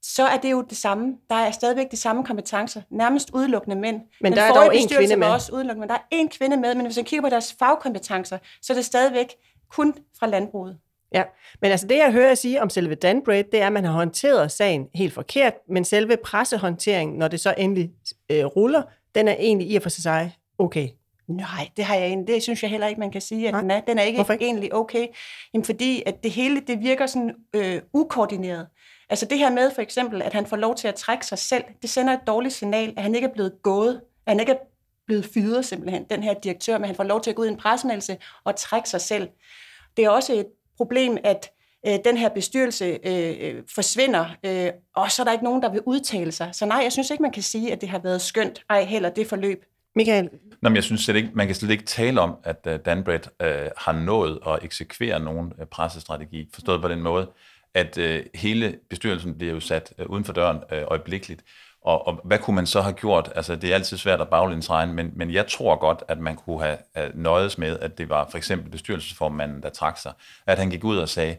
Så 0.07 0.23
er 0.23 0.37
det 0.37 0.51
jo 0.51 0.61
det 0.69 0.77
samme. 0.77 1.13
Der 1.29 1.35
er 1.35 1.51
stadigvæk 1.51 1.91
de 1.91 1.97
samme 1.97 2.23
kompetencer, 2.23 2.81
nærmest 2.89 3.29
udelukkende 3.33 3.75
mænd. 3.75 4.01
Men 4.21 4.31
Den 4.31 4.37
der 4.37 4.43
er 4.43 4.53
dog 4.53 4.75
en 4.75 4.89
kvinde 4.89 5.15
med. 5.15 5.27
Også 5.27 5.53
udelukkende, 5.53 5.79
men 5.79 5.89
der 5.89 5.95
er 5.95 6.05
en 6.11 6.29
kvinde 6.29 6.57
med, 6.57 6.75
men 6.75 6.85
hvis 6.85 6.97
man 6.97 7.05
kigger 7.05 7.21
på 7.21 7.29
deres 7.29 7.55
fagkompetencer, 7.59 8.37
så 8.61 8.73
er 8.73 8.75
det 8.75 8.85
stadigvæk 8.85 9.35
kun 9.71 9.93
fra 10.19 10.27
landbruget. 10.27 10.77
Ja, 11.13 11.23
men 11.61 11.71
altså 11.71 11.87
det, 11.87 11.97
jeg 11.97 12.11
hører 12.11 12.27
jer 12.27 12.35
sige 12.35 12.61
om 12.61 12.69
selve 12.69 12.95
Danbred, 12.95 13.43
det 13.43 13.61
er, 13.61 13.67
at 13.67 13.73
man 13.73 13.83
har 13.83 13.91
håndteret 13.91 14.51
sagen 14.51 14.87
helt 14.95 15.13
forkert, 15.13 15.53
men 15.69 15.85
selve 15.85 16.17
pressehåndteringen, 16.17 17.17
når 17.17 17.27
det 17.27 17.39
så 17.39 17.53
endelig 17.57 17.91
øh, 18.29 18.45
ruller, 18.45 18.83
den 19.15 19.27
er 19.27 19.35
egentlig 19.39 19.71
i 19.71 19.75
og 19.75 19.81
for 19.81 19.89
sig 19.89 20.35
okay. 20.57 20.89
Nej, 21.27 21.69
det 21.77 21.85
har 21.85 21.95
jeg 21.95 22.07
egentlig. 22.07 22.35
Det 22.35 22.43
synes 22.43 22.63
jeg 22.63 22.71
heller 22.71 22.87
ikke, 22.87 22.99
man 22.99 23.11
kan 23.11 23.21
sige, 23.21 23.47
at 23.47 23.53
Nej. 23.53 23.61
den 23.61 23.71
er. 23.71 23.81
Den 23.81 23.99
er 23.99 24.03
ikke, 24.03 24.17
Hvorfor 24.17 24.33
ikke? 24.33 24.45
egentlig 24.45 24.73
okay. 24.75 25.07
Jamen, 25.53 25.65
fordi 25.65 26.03
at 26.05 26.23
det 26.23 26.31
hele, 26.31 26.59
det 26.59 26.81
virker 26.81 27.05
sådan 27.05 27.35
øh, 27.53 27.81
ukoordineret. 27.93 28.67
Altså 29.09 29.25
det 29.25 29.37
her 29.37 29.51
med 29.51 29.71
for 29.75 29.81
eksempel, 29.81 30.21
at 30.21 30.33
han 30.33 30.45
får 30.45 30.57
lov 30.57 30.75
til 30.75 30.87
at 30.87 30.95
trække 30.95 31.25
sig 31.25 31.37
selv, 31.37 31.63
det 31.81 31.89
sender 31.89 32.13
et 32.13 32.27
dårligt 32.27 32.53
signal, 32.53 32.93
at 32.97 33.03
han 33.03 33.15
ikke 33.15 33.27
er 33.27 33.33
blevet 33.33 33.53
gået, 33.63 34.01
at 34.25 34.31
han 34.31 34.39
ikke 34.39 34.51
er 34.51 34.57
blevet 35.05 35.25
fyret 35.33 35.65
simpelthen, 35.65 36.03
den 36.09 36.23
her 36.23 36.33
direktør, 36.33 36.77
men 36.77 36.85
han 36.85 36.95
får 36.95 37.03
lov 37.03 37.21
til 37.21 37.29
at 37.29 37.35
gå 37.35 37.41
ud 37.41 37.47
i 37.47 37.51
en 37.51 37.57
pressemeddelelse 37.57 38.17
og 38.43 38.55
trække 38.55 38.89
sig 38.89 39.01
selv. 39.01 39.27
Det 39.97 40.05
er 40.05 40.09
også 40.09 40.33
et 40.33 40.45
problem, 40.77 41.17
at 41.23 41.51
øh, 41.87 41.93
den 42.05 42.17
her 42.17 42.29
bestyrelse 42.29 42.85
øh, 42.85 43.35
øh, 43.39 43.63
forsvinder, 43.75 44.25
øh, 44.45 44.71
og 44.95 45.11
så 45.11 45.21
er 45.21 45.23
der 45.23 45.31
ikke 45.31 45.43
nogen, 45.43 45.61
der 45.61 45.71
vil 45.71 45.81
udtale 45.85 46.31
sig. 46.31 46.49
Så 46.53 46.65
nej, 46.65 46.79
jeg 46.83 46.91
synes 46.91 47.09
ikke, 47.09 47.21
man 47.21 47.31
kan 47.31 47.43
sige, 47.43 47.71
at 47.71 47.81
det 47.81 47.89
har 47.89 47.99
været 47.99 48.21
skønt, 48.21 48.63
ej 48.69 48.83
heller 48.83 49.09
det 49.09 49.27
forløb. 49.27 49.65
Michael, 49.95 50.29
Nå, 50.61 50.69
men 50.69 50.75
jeg 50.75 50.83
synes 50.83 51.01
slet 51.01 51.15
ikke, 51.15 51.29
man 51.33 51.47
kan 51.47 51.55
slet 51.55 51.71
ikke 51.71 51.83
tale 51.83 52.21
om, 52.21 52.35
at 52.43 52.67
uh, 52.67 52.73
Danbred 52.85 53.19
uh, 53.43 53.47
har 53.77 53.91
nået 53.91 54.39
at 54.47 54.59
eksekvere 54.63 55.19
nogen 55.19 55.53
pressestrategi, 55.71 56.49
forstået 56.53 56.81
på 56.81 56.87
den 56.87 57.01
måde, 57.01 57.31
at 57.75 57.98
øh, 57.98 58.25
hele 58.36 58.77
bestyrelsen 58.89 59.38
bliver 59.38 59.54
jo 59.54 59.60
sat 59.60 59.94
øh, 59.98 60.06
uden 60.06 60.25
for 60.25 60.33
døren 60.33 60.60
øh, 60.72 60.83
øjeblikkeligt. 60.88 61.44
Og, 61.81 62.07
og 62.07 62.22
hvad 62.24 62.39
kunne 62.39 62.56
man 62.56 62.66
så 62.66 62.81
have 62.81 62.94
gjort? 62.94 63.31
Altså, 63.36 63.56
det 63.56 63.69
er 63.69 63.75
altid 63.75 63.98
svært 63.98 64.22
at 64.22 64.30
baglænsregne, 64.30 64.94
men, 64.94 65.12
men 65.16 65.33
jeg 65.33 65.48
tror 65.48 65.75
godt, 65.75 66.04
at 66.07 66.19
man 66.19 66.36
kunne 66.36 66.63
have 66.63 66.77
øh, 66.98 67.04
uh, 67.04 67.19
nøjes 67.19 67.57
med, 67.57 67.80
at 67.80 67.98
det 67.98 68.10
var 68.10 68.27
for 68.31 68.38
eksempel 68.38 68.72
bestyrelsesformanden, 68.72 69.63
der 69.63 69.69
trak 69.69 69.98
sig. 69.98 70.13
At 70.48 70.60
han 70.60 70.69
gik 70.69 70.83
ud 70.83 70.98
og 70.98 71.10
sagde, 71.10 71.38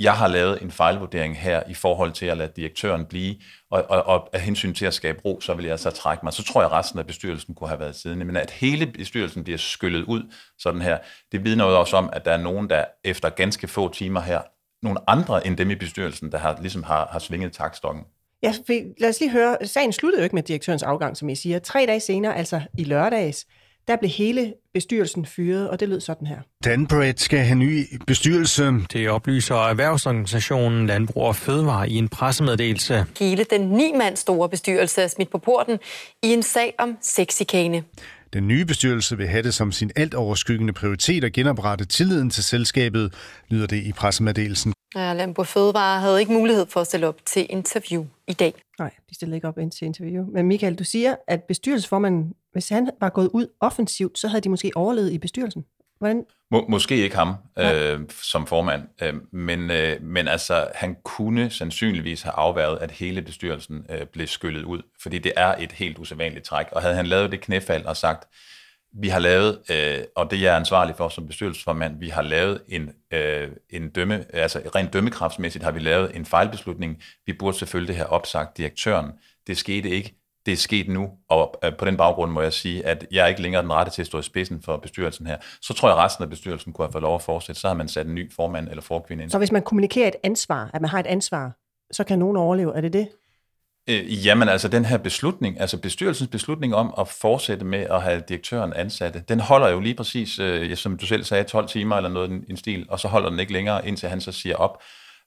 jeg 0.00 0.16
har 0.16 0.28
lavet 0.28 0.62
en 0.62 0.70
fejlvurdering 0.70 1.38
her 1.38 1.62
i 1.68 1.74
forhold 1.74 2.12
til 2.12 2.26
at 2.26 2.36
lade 2.36 2.52
direktøren 2.56 3.04
blive, 3.06 3.36
og, 3.70 3.84
og, 3.88 4.06
og 4.06 4.28
af 4.32 4.40
hensyn 4.40 4.74
til 4.74 4.86
at 4.86 4.94
skabe 4.94 5.20
ro, 5.24 5.40
så 5.40 5.54
vil 5.54 5.64
jeg 5.64 5.78
så 5.78 5.90
trække 5.90 6.20
mig. 6.24 6.32
Så 6.32 6.44
tror 6.44 6.60
jeg, 6.60 6.70
at 6.70 6.76
resten 6.76 6.98
af 6.98 7.06
bestyrelsen 7.06 7.54
kunne 7.54 7.68
have 7.68 7.80
været 7.80 7.96
siddende. 7.96 8.24
Men 8.24 8.36
at 8.36 8.50
hele 8.50 8.86
bestyrelsen 8.86 9.44
bliver 9.44 9.58
skyllet 9.58 10.04
ud 10.04 10.32
sådan 10.58 10.82
her, 10.82 10.98
det 11.32 11.44
vidner 11.44 11.66
jo 11.66 11.80
også 11.80 11.96
om, 11.96 12.10
at 12.12 12.24
der 12.24 12.32
er 12.32 12.36
nogen, 12.36 12.70
der 12.70 12.84
efter 13.04 13.28
ganske 13.28 13.68
få 13.68 13.92
timer 13.92 14.20
her, 14.20 14.40
nogle 14.82 14.98
andre 15.06 15.46
end 15.46 15.56
dem 15.56 15.70
i 15.70 15.74
bestyrelsen, 15.74 16.32
der 16.32 16.38
har, 16.38 16.58
ligesom 16.60 16.82
har, 16.82 17.08
har 17.12 17.18
svinget 17.18 17.52
takstokken. 17.52 18.04
ja, 18.42 18.52
lad 18.98 19.08
os 19.08 19.20
lige 19.20 19.30
høre, 19.30 19.56
sagen 19.64 19.92
sluttede 19.92 20.20
jo 20.20 20.24
ikke 20.24 20.36
med 20.36 20.42
direktørens 20.42 20.82
afgang, 20.82 21.16
som 21.16 21.28
I 21.28 21.34
siger. 21.34 21.58
Tre 21.58 21.86
dage 21.86 22.00
senere, 22.00 22.36
altså 22.36 22.60
i 22.78 22.84
lørdags, 22.84 23.46
der 23.88 23.96
blev 23.96 24.10
hele 24.10 24.54
bestyrelsen 24.74 25.26
fyret, 25.26 25.70
og 25.70 25.80
det 25.80 25.88
lød 25.88 26.00
sådan 26.00 26.26
her. 26.26 26.38
Danbred 26.64 27.14
skal 27.16 27.38
have 27.38 27.58
ny 27.58 27.84
bestyrelse. 28.06 28.72
Det 28.92 29.10
oplyser 29.10 29.54
erhvervsorganisationen 29.54 30.86
Landbrug 30.86 31.22
og 31.22 31.36
Fødevare 31.36 31.90
i 31.90 31.94
en 31.94 32.08
pressemeddelelse. 32.08 33.04
Hele 33.18 33.44
den 33.44 33.60
ni 33.60 33.92
mand 33.98 34.16
store 34.16 34.48
bestyrelse 34.48 35.02
er 35.02 35.08
smidt 35.08 35.30
på 35.30 35.38
porten 35.38 35.78
i 36.22 36.32
en 36.32 36.42
sag 36.42 36.74
om 36.78 36.96
sexikane. 37.00 37.84
Den 38.32 38.48
nye 38.48 38.64
bestyrelse 38.64 39.16
vil 39.16 39.28
have 39.28 39.42
det 39.42 39.54
som 39.54 39.72
sin 39.72 39.90
alt 39.96 40.14
overskyggende 40.14 40.72
prioritet 40.72 41.24
at 41.24 41.32
genoprette 41.32 41.84
tilliden 41.84 42.30
til 42.30 42.44
selskabet, 42.44 43.14
lyder 43.48 43.66
det 43.66 43.82
i 43.82 43.92
pressemeddelelsen. 43.92 44.72
Ja, 44.94 45.12
Landbrug 45.12 45.46
Fødevare 45.46 46.00
havde 46.00 46.20
ikke 46.20 46.32
mulighed 46.32 46.66
for 46.66 46.80
at 46.80 46.86
stille 46.86 47.06
op 47.06 47.16
til 47.26 47.46
interview 47.50 48.06
i 48.28 48.32
dag. 48.32 48.54
Nej, 48.78 48.90
de 49.10 49.14
stillede 49.14 49.36
ikke 49.36 49.48
op 49.48 49.58
ind 49.58 49.72
til 49.72 49.84
interview. 49.84 50.26
Men 50.32 50.46
Michael, 50.46 50.74
du 50.74 50.84
siger, 50.84 51.16
at 51.26 51.42
bestyrelsesformanden, 51.42 52.34
hvis 52.52 52.68
han 52.68 52.90
var 53.00 53.08
gået 53.08 53.30
ud 53.32 53.46
offensivt, 53.60 54.18
så 54.18 54.28
havde 54.28 54.40
de 54.40 54.48
måske 54.48 54.72
overlevet 54.74 55.12
i 55.12 55.18
bestyrelsen. 55.18 55.64
Hvordan? 55.98 56.24
Må, 56.50 56.66
måske 56.68 56.96
ikke 56.96 57.16
ham 57.16 57.34
øh, 57.58 58.00
som 58.22 58.46
formand, 58.46 58.82
øh, 59.02 59.14
men, 59.32 59.70
øh, 59.70 60.02
men 60.02 60.28
altså, 60.28 60.68
han 60.74 60.96
kunne 61.04 61.50
sandsynligvis 61.50 62.22
have 62.22 62.32
afværget, 62.32 62.78
at 62.78 62.90
hele 62.90 63.22
bestyrelsen 63.22 63.86
øh, 63.90 64.06
blev 64.06 64.26
skyllet 64.26 64.64
ud, 64.64 64.82
fordi 65.02 65.18
det 65.18 65.32
er 65.36 65.54
et 65.58 65.72
helt 65.72 65.98
usædvanligt 65.98 66.44
træk. 66.44 66.66
Og 66.72 66.82
havde 66.82 66.94
han 66.94 67.06
lavet 67.06 67.32
det 67.32 67.40
knæfald 67.40 67.84
og 67.84 67.96
sagt, 67.96 68.28
vi 68.92 69.08
har 69.08 69.18
lavet, 69.18 69.58
øh, 69.70 70.04
og 70.16 70.30
det 70.30 70.46
er 70.46 70.56
ansvarlig 70.56 70.96
for 70.96 71.08
som 71.08 71.26
bestyrelsesformand, 71.26 71.98
vi 71.98 72.08
har 72.08 72.22
lavet 72.22 72.62
en, 72.68 72.90
øh, 73.12 73.48
en 73.70 73.88
dømme, 73.90 74.24
altså 74.32 74.62
rent 74.74 74.92
dømmekraftsmæssigt 74.92 75.64
har 75.64 75.70
vi 75.70 75.78
lavet 75.78 76.16
en 76.16 76.26
fejlbeslutning. 76.26 77.02
Vi 77.26 77.32
burde 77.32 77.58
selvfølgelig 77.58 77.96
have 77.96 78.08
opsagt 78.08 78.56
direktøren. 78.56 79.12
Det 79.46 79.58
skete 79.58 79.90
ikke. 79.90 80.16
Det 80.46 80.52
er 80.52 80.56
sket 80.56 80.88
nu, 80.88 81.10
og 81.28 81.54
øh, 81.64 81.76
på 81.76 81.84
den 81.84 81.96
baggrund 81.96 82.32
må 82.32 82.40
jeg 82.42 82.52
sige, 82.52 82.86
at 82.86 83.06
jeg 83.10 83.24
er 83.24 83.26
ikke 83.26 83.42
længere 83.42 83.62
den 83.62 83.72
rette 83.72 83.92
til 83.92 84.02
at 84.02 84.06
stå 84.06 84.18
i 84.18 84.22
spidsen 84.22 84.62
for 84.62 84.76
bestyrelsen 84.76 85.26
her. 85.26 85.36
Så 85.62 85.74
tror 85.74 85.88
jeg, 85.88 85.98
at 85.98 86.04
resten 86.04 86.22
af 86.22 86.30
bestyrelsen 86.30 86.72
kunne 86.72 86.86
have 86.86 86.92
fået 86.92 87.02
lov 87.02 87.14
at 87.14 87.22
fortsætte. 87.22 87.60
Så 87.60 87.68
har 87.68 87.74
man 87.74 87.88
sat 87.88 88.06
en 88.06 88.14
ny 88.14 88.32
formand 88.32 88.68
eller 88.68 88.82
forkvinde 88.82 89.22
ind. 89.22 89.30
Så 89.30 89.38
hvis 89.38 89.52
man 89.52 89.62
kommunikerer 89.62 90.08
et 90.08 90.16
ansvar, 90.22 90.70
at 90.74 90.80
man 90.80 90.90
har 90.90 91.00
et 91.00 91.06
ansvar, 91.06 91.52
så 91.92 92.04
kan 92.04 92.18
nogen 92.18 92.36
overleve. 92.36 92.76
Er 92.76 92.80
det 92.80 92.92
det? 92.92 93.08
Øh, 93.90 94.26
jamen 94.26 94.48
altså 94.48 94.68
den 94.68 94.84
her 94.84 94.98
beslutning, 94.98 95.60
altså 95.60 95.78
bestyrelsens 95.78 96.30
beslutning 96.30 96.74
om 96.74 96.94
at 96.98 97.08
fortsætte 97.08 97.64
med 97.64 97.78
at 97.78 98.02
have 98.02 98.22
direktøren 98.28 98.72
ansatte, 98.72 99.24
den 99.28 99.40
holder 99.40 99.68
jo 99.68 99.80
lige 99.80 99.94
præcis, 99.94 100.38
øh, 100.38 100.76
som 100.76 100.98
du 100.98 101.06
selv 101.06 101.24
sagde, 101.24 101.44
12 101.44 101.68
timer 101.68 101.96
eller 101.96 102.10
noget 102.10 102.44
i 102.48 102.50
en 102.50 102.56
stil, 102.56 102.86
og 102.88 103.00
så 103.00 103.08
holder 103.08 103.30
den 103.30 103.40
ikke 103.40 103.52
længere, 103.52 103.88
indtil 103.88 104.08
han 104.08 104.20
så 104.20 104.32
siger 104.32 104.56
op. 104.56 104.82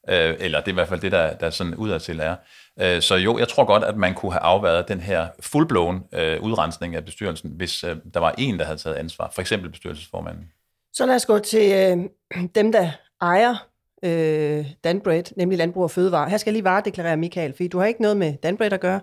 Øh, 0.08 0.34
eller 0.38 0.60
det 0.60 0.68
er 0.68 0.72
i 0.72 0.74
hvert 0.74 0.88
fald 0.88 1.00
det, 1.00 1.12
der, 1.12 1.34
der 1.34 1.50
sådan 1.50 1.74
udadtil 1.74 2.20
er. 2.20 2.36
Øh, 2.80 3.02
så 3.02 3.14
jo, 3.14 3.38
jeg 3.38 3.48
tror 3.48 3.64
godt, 3.64 3.84
at 3.84 3.96
man 3.96 4.14
kunne 4.14 4.32
have 4.32 4.42
afværet 4.42 4.88
den 4.88 5.00
her 5.00 5.28
fullblown 5.40 6.04
øh, 6.12 6.40
udrensning 6.40 6.96
af 6.96 7.04
bestyrelsen, 7.04 7.50
hvis 7.56 7.84
øh, 7.84 7.96
der 8.14 8.20
var 8.20 8.34
en, 8.38 8.58
der 8.58 8.64
havde 8.64 8.78
taget 8.78 8.96
ansvar. 8.96 9.30
For 9.34 9.40
eksempel 9.40 9.70
bestyrelsesformanden. 9.70 10.44
Så 10.92 11.06
lad 11.06 11.14
os 11.14 11.26
gå 11.26 11.38
til 11.38 11.72
øh, 11.72 12.44
dem, 12.54 12.72
der 12.72 12.90
ejer 13.20 13.66
øh, 14.04 14.66
Danbred, 14.84 15.22
nemlig 15.36 15.58
Landbrug 15.58 15.82
og 15.82 15.90
Fødevare. 15.90 16.30
Her 16.30 16.36
skal 16.36 16.50
jeg 16.50 16.52
lige 16.52 16.64
varedeklarere, 16.64 17.16
Michael, 17.16 17.52
fordi 17.52 17.68
du 17.68 17.78
har 17.78 17.86
ikke 17.86 18.02
noget 18.02 18.16
med 18.16 18.34
Danbred 18.42 18.72
at 18.72 18.80
gøre. 18.80 19.00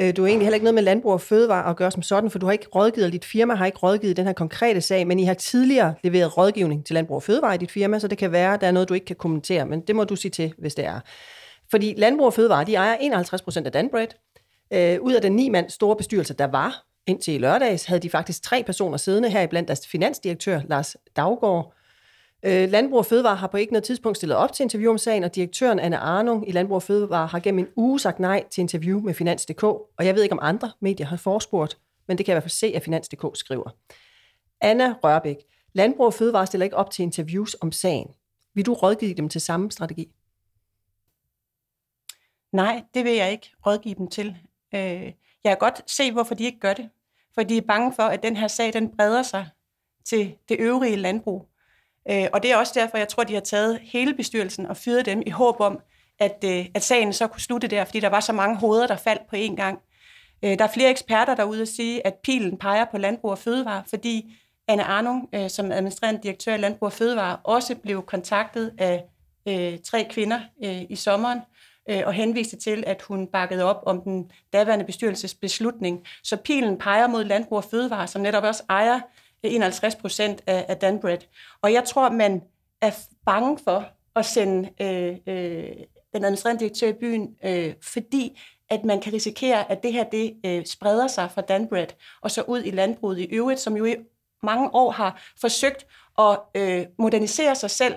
Øh, 0.00 0.16
du 0.16 0.22
har 0.22 0.28
egentlig 0.28 0.46
heller 0.46 0.54
ikke 0.54 0.64
noget 0.64 0.74
med 0.74 0.82
Landbrug 0.82 1.12
og 1.12 1.20
Fødevare 1.20 1.70
at 1.70 1.76
gøre 1.76 1.90
som 1.90 2.02
sådan, 2.02 2.30
for 2.30 2.38
du 2.38 2.46
har 2.46 2.52
ikke 2.52 2.66
rådgivet, 2.74 3.06
og 3.06 3.12
dit 3.12 3.24
firma 3.24 3.54
har 3.54 3.66
ikke 3.66 3.78
rådgivet 3.78 4.16
den 4.16 4.26
her 4.26 4.32
konkrete 4.32 4.80
sag, 4.80 5.06
men 5.06 5.18
I 5.18 5.24
har 5.24 5.34
tidligere 5.34 5.94
leveret 6.02 6.36
rådgivning 6.36 6.86
til 6.86 6.94
Landbrug 6.94 7.16
og 7.16 7.22
Fødevare 7.22 7.54
i 7.54 7.58
dit 7.58 7.70
firma, 7.70 7.98
så 7.98 8.08
det 8.08 8.18
kan 8.18 8.32
være, 8.32 8.54
at 8.54 8.60
der 8.60 8.66
er 8.66 8.70
noget, 8.70 8.88
du 8.88 8.94
ikke 8.94 9.06
kan 9.06 9.16
kommentere, 9.16 9.66
men 9.66 9.80
det 9.80 9.96
må 9.96 10.04
du 10.04 10.16
sige 10.16 10.30
til, 10.30 10.54
hvis 10.58 10.74
det 10.74 10.84
er. 10.84 11.00
Fordi 11.70 11.94
Landbrug 11.96 12.26
og 12.26 12.34
Fødevare, 12.34 12.64
de 12.64 12.74
ejer 12.74 12.96
51 13.00 13.42
procent 13.42 13.66
af 13.66 13.72
Danbred. 13.72 14.06
Øh, 14.72 15.00
ud 15.00 15.12
af 15.12 15.22
den 15.22 15.32
ni 15.32 15.48
mand 15.48 15.70
store 15.70 15.96
bestyrelse, 15.96 16.34
der 16.34 16.46
var 16.46 16.84
indtil 17.06 17.34
i 17.34 17.38
lørdags, 17.38 17.84
havde 17.84 18.00
de 18.00 18.10
faktisk 18.10 18.42
tre 18.42 18.62
personer 18.66 18.96
siddende 18.96 19.30
her, 19.30 19.46
blandt 19.46 19.68
deres 19.68 19.86
finansdirektør, 19.86 20.60
Lars 20.68 20.96
Daggaard, 21.16 21.74
Øh, 22.42 22.70
Landbrug 22.70 22.98
og 22.98 23.06
Fødevare 23.06 23.36
har 23.36 23.46
på 23.46 23.56
ikke 23.56 23.72
noget 23.72 23.84
tidspunkt 23.84 24.16
stillet 24.16 24.36
op 24.36 24.52
til 24.52 24.62
interview 24.62 24.90
om 24.90 24.98
sagen, 24.98 25.24
og 25.24 25.34
direktøren 25.34 25.78
Anne 25.78 25.98
Arnung 25.98 26.48
i 26.48 26.52
Landbrug 26.52 26.74
og 26.74 26.82
Fødevare 26.82 27.26
har 27.26 27.40
gennem 27.40 27.58
en 27.58 27.68
uge 27.76 28.00
sagt 28.00 28.18
nej 28.18 28.44
til 28.50 28.60
interview 28.60 29.00
med 29.00 29.14
Finans.dk, 29.14 29.62
og 29.62 30.06
jeg 30.06 30.14
ved 30.14 30.22
ikke, 30.22 30.32
om 30.32 30.38
andre 30.42 30.72
medier 30.80 31.06
har 31.06 31.16
forespurgt, 31.16 31.78
men 32.08 32.18
det 32.18 32.26
kan 32.26 32.32
jeg 32.32 32.34
i 32.34 32.36
hvert 32.36 32.42
fald 32.42 32.50
se, 32.50 32.66
at 32.66 32.82
Finans.dk 32.82 33.24
skriver. 33.34 33.70
Anna 34.60 34.94
Rørbæk, 35.04 35.36
Landbrug 35.72 36.06
og 36.06 36.14
Fødevare 36.14 36.46
stiller 36.46 36.64
ikke 36.64 36.76
op 36.76 36.90
til 36.90 37.02
interviews 37.02 37.56
om 37.60 37.72
sagen. 37.72 38.10
Vil 38.54 38.66
du 38.66 38.74
rådgive 38.74 39.14
dem 39.14 39.28
til 39.28 39.40
samme 39.40 39.70
strategi? 39.70 40.12
Nej, 42.52 42.82
det 42.94 43.04
vil 43.04 43.12
jeg 43.12 43.32
ikke 43.32 43.50
rådgive 43.66 43.94
dem 43.94 44.08
til. 44.08 44.36
Øh, 44.74 45.12
jeg 45.44 45.50
kan 45.50 45.56
godt 45.58 45.90
se, 45.90 46.12
hvorfor 46.12 46.34
de 46.34 46.44
ikke 46.44 46.58
gør 46.58 46.74
det. 46.74 46.90
For 47.34 47.42
de 47.42 47.56
er 47.56 47.62
bange 47.62 47.92
for, 47.92 48.02
at 48.02 48.22
den 48.22 48.36
her 48.36 48.48
sag 48.48 48.72
den 48.72 48.96
breder 48.96 49.22
sig 49.22 49.48
til 50.04 50.34
det 50.48 50.56
øvrige 50.60 50.96
landbrug. 50.96 51.51
Øh, 52.10 52.26
og 52.32 52.42
det 52.42 52.52
er 52.52 52.56
også 52.56 52.72
derfor, 52.74 52.98
jeg 52.98 53.08
tror, 53.08 53.24
de 53.24 53.34
har 53.34 53.40
taget 53.40 53.80
hele 53.82 54.14
bestyrelsen 54.14 54.66
og 54.66 54.76
fyret 54.76 55.06
dem 55.06 55.22
i 55.26 55.30
håb 55.30 55.60
om, 55.60 55.80
at, 56.18 56.44
øh, 56.44 56.66
at 56.74 56.82
sagen 56.82 57.12
så 57.12 57.26
kunne 57.26 57.40
slutte 57.40 57.68
der, 57.68 57.84
fordi 57.84 58.00
der 58.00 58.08
var 58.08 58.20
så 58.20 58.32
mange 58.32 58.56
hoveder, 58.56 58.86
der 58.86 58.96
faldt 58.96 59.22
på 59.30 59.36
én 59.36 59.54
gang. 59.54 59.78
Øh, 60.44 60.58
der 60.58 60.64
er 60.64 60.72
flere 60.74 60.90
eksperter 60.90 61.34
derude 61.34 61.62
at 61.62 61.68
sige, 61.68 62.06
at 62.06 62.14
pilen 62.14 62.58
peger 62.58 62.84
på 62.90 62.98
landbrug 62.98 63.30
og 63.30 63.38
fødevare, 63.38 63.82
fordi 63.90 64.34
Anne 64.68 64.84
Arnung, 64.84 65.28
øh, 65.34 65.50
som 65.50 65.72
administrerende 65.72 66.20
direktør 66.22 66.54
i 66.54 66.58
Landbrug 66.58 66.86
og 66.86 66.92
Fødevare, 66.92 67.36
også 67.44 67.74
blev 67.74 68.02
kontaktet 68.02 68.72
af 68.78 69.04
øh, 69.48 69.78
tre 69.84 70.06
kvinder 70.10 70.40
øh, 70.64 70.82
i 70.88 70.96
sommeren, 70.96 71.40
øh, 71.90 72.02
og 72.06 72.12
henviste 72.12 72.56
til, 72.56 72.84
at 72.86 73.02
hun 73.02 73.26
bakkede 73.26 73.64
op 73.64 73.82
om 73.86 74.02
den 74.02 74.30
daværende 74.52 74.84
bestyrelses 74.84 75.34
beslutning. 75.34 76.06
Så 76.22 76.36
pilen 76.36 76.78
peger 76.78 77.06
mod 77.06 77.24
Landbrug 77.24 77.58
og 77.58 77.64
Fødevare, 77.64 78.06
som 78.06 78.22
netop 78.22 78.44
også 78.44 78.62
ejer 78.68 79.00
51 79.50 79.94
procent 79.94 80.42
af, 80.46 80.66
af 80.68 80.76
Danbred. 80.76 81.18
Og 81.62 81.72
jeg 81.72 81.84
tror, 81.84 82.10
man 82.10 82.42
er 82.80 82.90
bange 83.26 83.58
for 83.64 83.84
at 84.16 84.26
sende 84.26 84.68
øh, 84.80 85.16
øh, 85.26 85.70
den 86.14 86.24
administrerende 86.24 86.60
direktør 86.60 86.88
i 86.88 86.92
byen, 86.92 87.36
øh, 87.44 87.74
fordi 87.82 88.40
at 88.70 88.84
man 88.84 89.00
kan 89.00 89.12
risikere, 89.12 89.70
at 89.70 89.82
det 89.82 89.92
her 89.92 90.04
det 90.04 90.36
øh, 90.46 90.66
spreder 90.66 91.06
sig 91.06 91.30
fra 91.30 91.40
Danbred 91.40 91.86
og 92.20 92.30
så 92.30 92.42
ud 92.42 92.62
i 92.64 92.70
landbruget 92.70 93.18
i 93.18 93.24
øvrigt, 93.24 93.60
som 93.60 93.76
jo 93.76 93.84
i 93.84 93.96
mange 94.42 94.74
år 94.74 94.90
har 94.90 95.22
forsøgt 95.40 95.86
at 96.18 96.38
øh, 96.54 96.86
modernisere 96.98 97.54
sig 97.54 97.70
selv. 97.70 97.94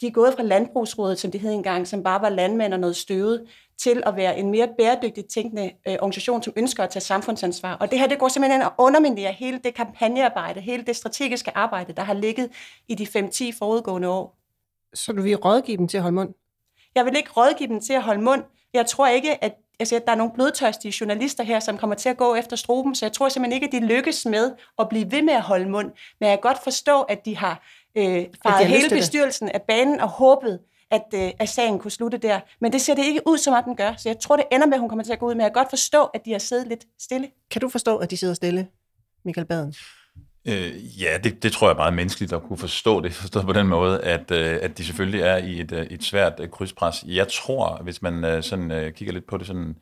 De 0.00 0.06
er 0.06 0.10
gået 0.10 0.34
fra 0.34 0.42
landbrugsrådet, 0.42 1.18
som 1.18 1.30
det 1.30 1.40
hed 1.40 1.52
engang, 1.52 1.88
som 1.88 2.02
bare 2.02 2.20
var 2.22 2.28
landmænd 2.28 2.74
og 2.74 2.80
noget 2.80 2.96
støvet, 2.96 3.46
til 3.82 4.02
at 4.06 4.16
være 4.16 4.38
en 4.38 4.50
mere 4.50 4.68
bæredygtigt 4.78 5.30
tænkende 5.30 5.70
øh, 5.88 5.94
organisation, 5.94 6.42
som 6.42 6.52
ønsker 6.56 6.84
at 6.84 6.90
tage 6.90 7.00
samfundsansvar. 7.00 7.74
Og 7.74 7.90
det 7.90 7.98
her, 7.98 8.06
det 8.06 8.18
går 8.18 8.28
simpelthen 8.28 8.60
ind 8.60 8.66
og 8.66 8.72
underminerer 8.78 9.32
hele 9.32 9.60
det 9.64 9.74
kampagnearbejde, 9.74 10.60
hele 10.60 10.82
det 10.82 10.96
strategiske 10.96 11.56
arbejde, 11.56 11.92
der 11.92 12.02
har 12.02 12.14
ligget 12.14 12.50
i 12.88 12.94
de 12.94 13.04
5-10 13.04 13.58
forudgående 13.58 14.08
år. 14.08 14.36
Så 14.94 15.12
du 15.12 15.22
vil 15.22 15.36
rådgive 15.36 15.76
dem 15.76 15.88
til 15.88 15.96
at 15.96 16.02
holde 16.02 16.14
mund? 16.14 16.34
Jeg 16.94 17.04
vil 17.04 17.16
ikke 17.16 17.30
rådgive 17.30 17.68
dem 17.68 17.80
til 17.80 17.92
at 17.92 18.02
holde 18.02 18.22
mund. 18.22 18.42
Jeg 18.74 18.86
tror 18.86 19.08
ikke, 19.08 19.44
at 19.44 19.54
altså, 19.80 20.00
der 20.06 20.12
er 20.12 20.16
nogle 20.16 20.32
blodtørstige 20.32 20.94
journalister 21.00 21.44
her, 21.44 21.60
som 21.60 21.78
kommer 21.78 21.96
til 21.96 22.08
at 22.08 22.16
gå 22.16 22.34
efter 22.34 22.56
struben, 22.56 22.94
så 22.94 23.06
jeg 23.06 23.12
tror 23.12 23.28
simpelthen 23.28 23.62
ikke, 23.62 23.76
at 23.76 23.82
de 23.82 23.86
lykkes 23.86 24.26
med 24.26 24.52
at 24.78 24.88
blive 24.88 25.10
ved 25.10 25.22
med 25.22 25.34
at 25.34 25.42
holde 25.42 25.68
mund. 25.68 25.90
Men 26.20 26.28
jeg 26.28 26.38
kan 26.38 26.42
godt 26.42 26.64
forstå, 26.64 27.00
at 27.02 27.24
de 27.24 27.36
har 27.36 27.62
øh, 27.96 28.26
faret 28.42 28.66
hele 28.66 28.88
bestyrelsen 28.88 29.48
af 29.48 29.62
banen 29.62 30.00
og 30.00 30.08
håbet, 30.08 30.58
at, 30.92 31.04
øh, 31.14 31.30
at 31.38 31.48
sagen 31.48 31.78
kunne 31.78 31.90
slutte 31.90 32.18
der. 32.18 32.40
Men 32.60 32.72
det 32.72 32.80
ser 32.80 32.94
det 32.94 33.04
ikke 33.04 33.20
ud, 33.26 33.38
som 33.38 33.54
at 33.54 33.64
den 33.64 33.76
gør. 33.76 33.94
Så 33.98 34.08
jeg 34.08 34.18
tror, 34.18 34.36
det 34.36 34.44
ender 34.52 34.66
med, 34.66 34.74
at 34.74 34.80
hun 34.80 34.88
kommer 34.88 35.04
til 35.04 35.12
at 35.12 35.18
gå 35.18 35.26
ud. 35.26 35.34
Men 35.34 35.40
jeg 35.40 35.50
kan 35.50 35.60
godt 35.60 35.70
forstå, 35.70 36.04
at 36.04 36.24
de 36.24 36.32
har 36.32 36.38
siddet 36.38 36.66
lidt 36.66 36.84
stille. 37.00 37.28
Kan 37.50 37.60
du 37.60 37.68
forstå, 37.68 37.96
at 37.96 38.10
de 38.10 38.16
sidder 38.16 38.34
stille, 38.34 38.66
Michael 39.24 39.46
Baden? 39.46 39.74
Øh, 40.48 41.02
ja, 41.02 41.18
det, 41.24 41.42
det 41.42 41.52
tror 41.52 41.66
jeg 41.66 41.72
er 41.72 41.76
meget 41.76 41.94
menneskeligt 41.94 42.32
at 42.32 42.42
kunne 42.42 42.58
forstå 42.58 43.00
det, 43.00 43.14
forstået 43.14 43.46
på 43.46 43.52
den 43.52 43.66
måde, 43.66 44.00
at, 44.00 44.30
øh, 44.30 44.58
at 44.62 44.78
de 44.78 44.84
selvfølgelig 44.84 45.20
er 45.20 45.36
i 45.36 45.60
et, 45.60 45.72
øh, 45.72 45.86
et 45.86 46.04
svært 46.04 46.40
krydspres. 46.52 47.04
Jeg 47.06 47.28
tror, 47.28 47.80
hvis 47.82 48.02
man 48.02 48.24
øh, 48.24 48.42
sådan 48.42 48.70
øh, 48.70 48.92
kigger 48.92 49.14
lidt 49.14 49.26
på 49.26 49.36
det 49.36 49.46
sådan, 49.46 49.76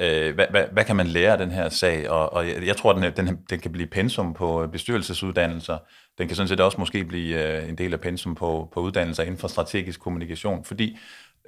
øh, 0.00 0.34
hvad, 0.34 0.46
hvad, 0.50 0.64
hvad 0.72 0.84
kan 0.84 0.96
man 0.96 1.06
lære 1.06 1.32
af 1.32 1.38
den 1.38 1.50
her 1.50 1.68
sag? 1.68 2.10
Og, 2.10 2.32
og 2.32 2.48
jeg, 2.48 2.66
jeg 2.66 2.76
tror, 2.76 2.92
den, 2.92 3.12
den, 3.16 3.38
den 3.50 3.60
kan 3.60 3.72
blive 3.72 3.86
pensum 3.86 4.34
på 4.34 4.66
bestyrelsesuddannelser. 4.72 5.78
Den 6.18 6.28
kan 6.28 6.36
sådan 6.36 6.48
set 6.48 6.60
også 6.60 6.78
måske 6.78 7.04
blive 7.04 7.58
øh, 7.62 7.68
en 7.68 7.78
del 7.78 7.92
af 7.92 8.00
pensum 8.00 8.34
på, 8.34 8.70
på 8.74 8.80
uddannelser 8.80 9.22
inden 9.22 9.38
for 9.38 9.48
strategisk 9.48 10.00
kommunikation, 10.00 10.64
fordi 10.64 10.98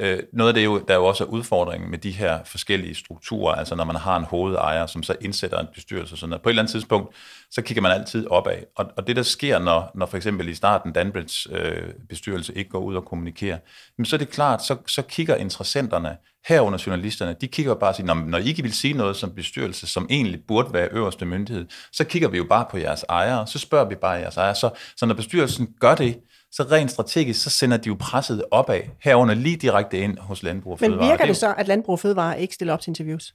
Øh, 0.00 0.18
noget 0.32 0.48
af 0.48 0.54
det, 0.54 0.64
jo, 0.64 0.78
der 0.78 0.94
er 0.94 0.98
jo 0.98 1.04
også 1.04 1.24
er 1.24 1.28
udfordringen 1.28 1.90
med 1.90 1.98
de 1.98 2.10
her 2.10 2.38
forskellige 2.44 2.94
strukturer, 2.94 3.54
altså 3.54 3.74
når 3.74 3.84
man 3.84 3.96
har 3.96 4.16
en 4.16 4.24
hovedejer, 4.24 4.86
som 4.86 5.02
så 5.02 5.16
indsætter 5.20 5.58
en 5.58 5.66
bestyrelse 5.74 6.14
og 6.14 6.18
sådan 6.18 6.30
noget. 6.30 6.42
På 6.42 6.48
et 6.48 6.52
eller 6.52 6.62
andet 6.62 6.72
tidspunkt, 6.72 7.14
så 7.50 7.62
kigger 7.62 7.82
man 7.82 7.92
altid 7.92 8.26
opad. 8.26 8.62
Og, 8.76 8.86
og 8.96 9.06
det, 9.06 9.16
der 9.16 9.22
sker, 9.22 9.58
når, 9.58 9.90
når 9.94 10.06
for 10.06 10.16
eksempel 10.16 10.48
i 10.48 10.54
starten 10.54 10.92
Danbridge 10.92 11.54
øh, 11.56 11.94
bestyrelse 12.08 12.54
ikke 12.54 12.70
går 12.70 12.78
ud 12.78 12.94
og 12.94 13.04
kommunikerer, 13.04 13.58
men 13.98 14.04
så 14.04 14.16
er 14.16 14.18
det 14.18 14.30
klart, 14.30 14.64
så, 14.64 14.76
så 14.86 15.02
kigger 15.02 15.36
interessenterne, 15.36 16.16
herunder 16.48 16.82
journalisterne, 16.86 17.36
de 17.40 17.48
kigger 17.48 17.74
bare 17.74 17.90
og 17.90 17.96
siger, 17.96 18.06
når, 18.06 18.14
når 18.14 18.38
I 18.38 18.44
ikke 18.44 18.62
vil 18.62 18.72
sige 18.72 18.94
noget 18.94 19.16
som 19.16 19.34
bestyrelse, 19.34 19.86
som 19.86 20.06
egentlig 20.10 20.40
burde 20.48 20.72
være 20.72 20.88
øverste 20.92 21.24
myndighed, 21.24 21.66
så 21.92 22.04
kigger 22.04 22.28
vi 22.28 22.36
jo 22.36 22.44
bare 22.44 22.66
på 22.70 22.78
jeres 22.78 23.04
ejere, 23.08 23.46
så 23.46 23.58
spørger 23.58 23.88
vi 23.88 23.94
bare 23.94 24.12
jeres 24.12 24.36
ejere. 24.36 24.54
Så, 24.54 24.70
så 24.96 25.06
når 25.06 25.14
bestyrelsen 25.14 25.68
gør 25.80 25.94
det, 25.94 26.20
så 26.52 26.62
rent 26.62 26.90
strategisk, 26.90 27.42
så 27.42 27.50
sender 27.50 27.76
de 27.76 27.86
jo 27.86 27.96
presset 28.00 28.44
opad, 28.50 28.80
herunder 29.00 29.34
lige 29.34 29.56
direkte 29.56 29.98
ind 29.98 30.18
hos 30.18 30.42
Landbrug 30.42 30.72
og 30.72 30.78
Fødevare. 30.78 31.00
Men 31.00 31.10
virker 31.10 31.26
det 31.26 31.36
så, 31.36 31.54
at 31.58 31.68
Landbrug 31.68 31.92
og 31.92 32.00
Fødevare 32.00 32.40
ikke 32.40 32.54
stiller 32.54 32.74
op 32.74 32.80
til 32.80 32.90
interviews? 32.90 33.34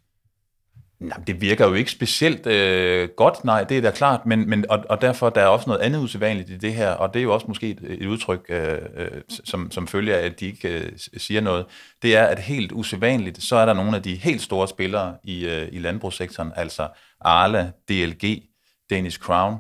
Nej, 1.01 1.17
det 1.27 1.41
virker 1.41 1.67
jo 1.67 1.73
ikke 1.73 1.91
specielt 1.91 2.47
øh, 2.47 3.09
godt, 3.17 3.45
nej, 3.45 3.63
det 3.63 3.77
er 3.77 3.81
da 3.81 3.91
klart, 3.91 4.25
men, 4.25 4.49
men, 4.49 4.65
og, 4.69 4.85
og 4.89 5.01
derfor 5.01 5.29
der 5.29 5.41
er 5.41 5.47
også 5.47 5.69
noget 5.69 5.81
andet 5.81 5.99
usædvanligt 5.99 6.49
i 6.49 6.57
det 6.57 6.73
her, 6.73 6.91
og 6.91 7.13
det 7.13 7.19
er 7.19 7.23
jo 7.23 7.33
også 7.33 7.45
måske 7.47 7.69
et, 7.69 7.79
et 7.83 8.05
udtryk, 8.05 8.45
øh, 8.49 8.77
øh, 8.95 9.21
som, 9.29 9.71
som 9.71 9.87
følger 9.87 10.15
af, 10.17 10.25
at 10.25 10.39
de 10.39 10.45
ikke 10.45 10.69
øh, 10.69 10.91
siger 11.17 11.41
noget, 11.41 11.65
det 12.01 12.15
er, 12.15 12.23
at 12.23 12.39
helt 12.39 12.71
usædvanligt, 12.71 13.43
så 13.43 13.55
er 13.55 13.65
der 13.65 13.73
nogle 13.73 13.95
af 13.95 14.03
de 14.03 14.15
helt 14.15 14.41
store 14.41 14.67
spillere 14.67 15.15
i, 15.23 15.45
øh, 15.45 15.69
i 15.71 15.79
landbrugssektoren, 15.79 16.51
altså 16.55 16.87
Arla, 17.21 17.71
DLG, 17.89 18.43
Danish 18.89 19.19
Crown, 19.19 19.55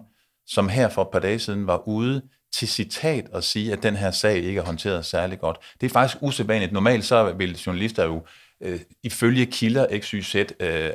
som 0.47 0.69
her 0.69 0.89
for 0.89 1.01
et 1.01 1.09
par 1.11 1.19
dage 1.19 1.39
siden 1.39 1.67
var 1.67 1.87
ude 1.87 2.21
til 2.53 2.67
citat 2.67 3.25
at 3.33 3.43
sige, 3.43 3.73
at 3.73 3.83
den 3.83 3.95
her 3.95 4.11
sag 4.11 4.35
ikke 4.37 4.59
er 4.59 4.65
håndteret 4.65 5.05
særlig 5.05 5.39
godt. 5.39 5.57
Det 5.81 5.87
er 5.87 5.93
faktisk 5.93 6.17
usædvanligt. 6.21 6.71
Normalt 6.71 7.05
så 7.05 7.33
vil 7.33 7.57
journalister 7.65 8.05
jo 8.05 8.23
øh, 8.61 8.79
ifølge 9.03 9.45
kilder 9.45 9.99
XYZ 9.99 10.35
øh, 10.35 10.89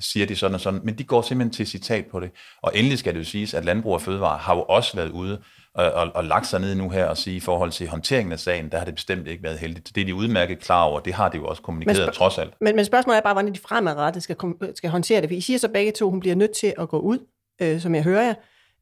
siger 0.00 0.26
de 0.26 0.36
sådan 0.36 0.54
og 0.54 0.60
sådan, 0.60 0.80
men 0.84 0.98
de 0.98 1.04
går 1.04 1.22
simpelthen 1.22 1.52
til 1.52 1.66
citat 1.66 2.06
på 2.06 2.20
det. 2.20 2.30
Og 2.62 2.72
endelig 2.74 2.98
skal 2.98 3.12
det 3.12 3.18
jo 3.18 3.24
siges, 3.24 3.54
at 3.54 3.64
Landbrug 3.64 3.94
og 3.94 4.02
Fødevare 4.02 4.38
har 4.38 4.54
jo 4.56 4.62
også 4.62 4.96
været 4.96 5.10
ude 5.10 5.42
og, 5.74 5.92
og, 5.92 6.10
og 6.14 6.24
lagt 6.24 6.46
sig 6.46 6.60
ned 6.60 6.74
nu 6.74 6.90
her 6.90 7.04
og 7.04 7.16
sige, 7.16 7.36
i 7.36 7.40
forhold 7.40 7.70
til 7.70 7.88
håndteringen 7.88 8.32
af 8.32 8.38
sagen, 8.38 8.70
der 8.70 8.78
har 8.78 8.84
det 8.84 8.94
bestemt 8.94 9.26
ikke 9.26 9.42
været 9.42 9.58
heldigt. 9.58 9.94
Det 9.94 10.00
er 10.00 10.04
de 10.04 10.14
udmærket 10.14 10.58
klar 10.58 10.82
over, 10.82 11.00
det 11.00 11.14
har 11.14 11.28
de 11.28 11.36
jo 11.36 11.46
også 11.46 11.62
kommunikeret 11.62 12.14
trods 12.14 12.38
alt. 12.38 12.54
Men, 12.60 12.76
men 12.76 12.84
spørgsmålet 12.84 13.18
er 13.18 13.22
bare, 13.22 13.34
hvordan 13.34 13.54
de 13.54 13.58
fremadrettet 13.58 14.22
skal, 14.22 14.36
skal 14.74 14.90
håndtere 14.90 15.20
det. 15.20 15.28
For 15.28 15.34
I 15.34 15.40
siger 15.40 15.58
så 15.58 15.68
begge 15.68 15.92
to, 15.92 16.10
hun 16.10 16.20
bliver 16.20 16.36
nødt 16.36 16.52
til 16.52 16.74
at 16.78 16.88
gå 16.88 16.98
ud, 16.98 17.18
øh, 17.62 17.80
som 17.80 17.94
jeg 17.94 18.02
hører 18.02 18.22
jer, 18.22 18.34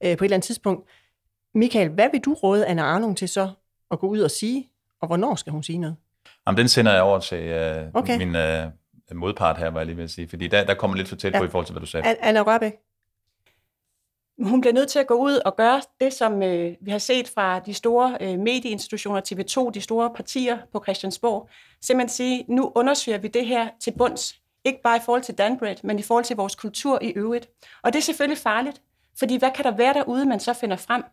øh, 0.04 0.16
på 0.16 0.25
et 0.25 0.26
eller 0.26 0.37
andet 0.37 0.47
tidspunkt. 0.47 0.88
Michael, 1.54 1.88
hvad 1.88 2.08
vil 2.12 2.20
du 2.20 2.34
råde 2.34 2.66
Anna 2.66 2.82
Arnung 2.82 3.16
til 3.16 3.28
så 3.28 3.50
at 3.90 3.99
gå 3.99 4.06
ud 4.06 4.20
og 4.20 4.30
sige, 4.30 4.70
og 5.00 5.06
hvornår 5.06 5.34
skal 5.34 5.52
hun 5.52 5.62
sige 5.62 5.78
noget? 5.78 5.96
Jamen, 6.46 6.58
den 6.58 6.68
sender 6.68 6.92
jeg 6.92 7.02
over 7.02 7.18
til 7.18 7.50
uh, 7.50 8.00
okay. 8.00 8.18
min 8.18 8.28
uh, 8.28 9.18
modpart 9.18 9.58
her, 9.58 9.70
var 9.70 9.80
jeg 9.80 9.87
lige 9.87 9.96
ved 9.96 10.04
at 10.04 10.11
sige, 10.11 10.28
fordi 10.28 10.49
der, 10.49 10.64
der 10.64 10.75
kommer 10.75 10.96
lidt 10.96 11.08
for 11.08 11.16
tæt 11.16 11.32
ja. 11.32 11.38
på 11.38 11.44
i 11.44 11.49
forhold 11.49 11.66
til, 11.66 11.73
hvad 11.73 11.80
du 11.80 11.87
sagde. 11.87 12.16
Anna 12.20 12.40
Rørbæk? 12.40 12.73
Hun 14.42 14.61
bliver 14.61 14.75
nødt 14.75 14.88
til 14.88 14.99
at 14.99 15.06
gå 15.06 15.14
ud 15.14 15.40
og 15.44 15.56
gøre 15.56 15.80
det, 16.00 16.12
som 16.12 16.42
øh, 16.42 16.73
vi 16.80 16.90
har 16.90 16.99
set 16.99 17.28
fra 17.28 17.58
de 17.58 17.75
store 17.75 18.18
øh, 18.20 18.38
medieinstitutioner, 18.38 19.20
TV2, 19.20 19.70
de 19.70 19.80
store 19.80 20.11
partier 20.16 20.58
på 20.73 20.82
Christiansborg. 20.84 21.49
Simpelthen 21.82 22.08
sige, 22.08 22.44
nu 22.49 22.73
undersøger 22.75 23.18
vi 23.18 23.28
det 23.28 23.46
her 23.46 23.68
til 23.80 23.92
bunds. 23.99 24.34
Ikke 24.64 24.82
bare 24.82 24.96
i 24.96 25.00
forhold 25.04 25.23
til 25.23 25.38
Danbred, 25.38 25.76
men 25.82 25.99
i 25.99 26.02
forhold 26.02 26.25
til 26.25 26.37
vores 26.37 26.54
kultur 26.54 26.99
i 27.02 27.08
øvrigt. 27.08 27.49
Og 27.82 27.92
det 27.92 27.99
er 27.99 28.02
selvfølgelig 28.02 28.38
farligt, 28.38 28.82
fordi 29.18 29.37
hvad 29.37 29.50
kan 29.54 29.64
der 29.64 29.76
være 29.76 29.94
derude, 29.94 30.26
man 30.26 30.40
så 30.40 30.52
finder 30.52 30.76
frem? 30.76 31.04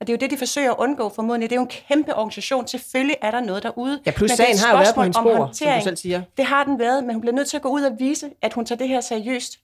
Og 0.00 0.06
det 0.06 0.12
er 0.12 0.16
jo 0.16 0.18
det, 0.20 0.30
de 0.30 0.38
forsøger 0.38 0.70
at 0.70 0.76
undgå 0.78 1.08
formodentlig. 1.08 1.50
Det 1.50 1.56
er 1.56 1.60
jo 1.60 1.64
en 1.64 1.84
kæmpe 1.88 2.14
organisation. 2.14 2.66
Selvfølgelig 2.66 3.16
er 3.22 3.30
der 3.30 3.40
noget 3.40 3.62
derude. 3.62 4.00
Ja, 4.06 4.10
plus 4.10 4.30
sagen 4.30 4.58
har 4.58 4.70
jo 4.70 4.76
været 4.76 4.94
på 4.94 5.02
hendes 5.02 5.16
om 5.16 5.24
spor, 5.24 5.50
som 5.52 5.68
du 5.68 5.84
selv 5.84 5.96
siger. 5.96 6.22
Det 6.36 6.44
har 6.44 6.64
den 6.64 6.78
været, 6.78 7.04
men 7.04 7.14
hun 7.14 7.20
bliver 7.20 7.34
nødt 7.34 7.48
til 7.48 7.56
at 7.56 7.62
gå 7.62 7.68
ud 7.68 7.82
og 7.82 7.92
vise, 7.98 8.30
at 8.42 8.52
hun 8.52 8.66
tager 8.66 8.78
det 8.78 8.88
her 8.88 9.00
seriøst. 9.00 9.58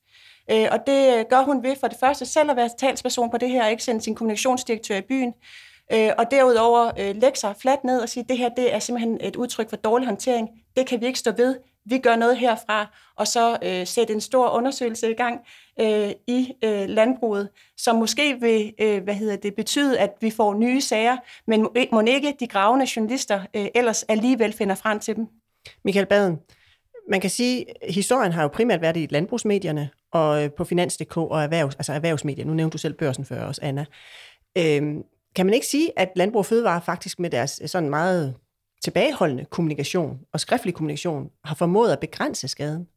Øh, 0.50 0.69
og 0.71 0.79
det 0.87 1.19
øh, 1.19 1.25
gør 1.31 1.43
hun 1.43 1.62
ved 1.62 1.76
for 1.81 1.88
det 1.88 1.97
første 2.00 2.26
selv 2.26 2.50
at 2.50 2.57
være 2.57 2.71
talsperson 2.79 3.31
på 3.31 3.38
det 3.38 3.50
her, 3.50 3.64
og 3.64 3.71
ikke 3.71 3.85
sende 3.85 4.00
sin 4.00 4.14
kommunikationsdirektør 4.14 4.97
i 4.97 5.00
byen. 5.00 5.33
Øh, 5.93 6.11
og 6.19 6.31
derudover 6.31 6.91
øh, 6.99 7.17
lægge 7.17 7.38
sig 7.38 7.55
fladt 7.61 7.85
ned 7.85 8.00
og 8.00 8.09
sige, 8.09 8.23
at 8.23 8.29
det 8.29 8.38
her 8.38 8.49
det 8.49 8.75
er 8.75 8.79
simpelthen 8.79 9.19
et 9.21 9.37
udtryk 9.37 9.71
for 9.71 9.76
dårlig 9.76 10.09
håndtering. 10.09 10.49
Det 10.76 10.87
kan 10.87 11.00
vi 11.00 11.07
ikke 11.07 11.19
stå 11.19 11.33
ved. 11.37 11.57
Vi 11.87 11.99
gør 11.99 12.17
noget 12.17 12.37
herfra, 12.37 12.95
og 13.17 13.29
så 13.29 13.59
øh, 13.62 13.87
sætte 13.87 14.12
en 14.12 14.21
stor 14.21 14.49
undersøgelse 14.50 15.11
i 15.11 15.14
gang 15.14 15.41
øh, 15.81 16.11
i 16.26 16.53
øh, 16.64 16.88
landbruget, 16.88 17.49
som 17.76 17.97
måske 17.97 18.41
vil 18.41 18.73
øh, 18.81 19.03
hvad 19.03 19.14
hedder 19.14 19.37
det, 19.37 19.55
betyde, 19.55 19.99
at 19.99 20.11
vi 20.21 20.31
får 20.31 20.55
nye 20.55 20.81
sager, 20.81 21.17
men 21.47 21.62
må, 21.62 21.75
må 21.93 22.00
ikke 22.00 22.37
de 22.41 22.47
gravende 22.47 22.87
journalister 22.97 23.41
øh, 23.57 23.67
ellers 23.75 24.03
alligevel 24.03 24.53
finder 24.53 24.75
frem 24.75 25.00
til 25.00 25.17
dem. 25.17 25.26
Michael 25.85 26.07
Baden, 26.07 26.38
man 27.11 27.21
kan 27.21 27.31
sige, 27.31 27.64
at 27.83 27.95
historien 27.95 28.33
har 28.33 28.43
jo 28.43 28.49
primært 28.49 28.81
været 28.81 28.97
i 28.97 29.07
landbrugsmedierne 29.11 29.91
og 30.12 30.45
øh, 30.45 30.50
på 30.57 30.64
Finans.dk 30.64 31.17
og 31.17 31.43
erhvervs, 31.43 31.75
altså 31.75 31.93
erhvervsmedier. 31.93 32.45
Nu 32.45 32.55
nævnte 32.55 32.73
du 32.73 32.79
selv 32.79 32.95
børsen 32.95 33.25
før 33.25 33.45
også, 33.45 33.61
Anna. 33.64 33.85
Øhm, 34.59 35.03
kan 35.37 35.47
man 35.47 35.55
ikke 35.55 35.67
sige, 35.67 35.99
at 35.99 36.12
Landbrug 36.17 36.38
og 36.38 36.47
Fødevare 36.47 36.83
faktisk 36.83 37.21
med 37.21 37.31
deres 37.31 37.61
øh, 37.62 37.69
sådan 37.69 37.91
meget 37.91 38.35
tilbageholdende 38.85 39.45
kommunikation 39.45 40.21
og 40.33 40.41
skriftlig 40.41 40.75
kommunikation 40.75 41.31
har 41.45 41.55
formået 41.55 41.93
at 41.93 42.00
begrænse 42.00 42.49
skaden? 42.49 42.88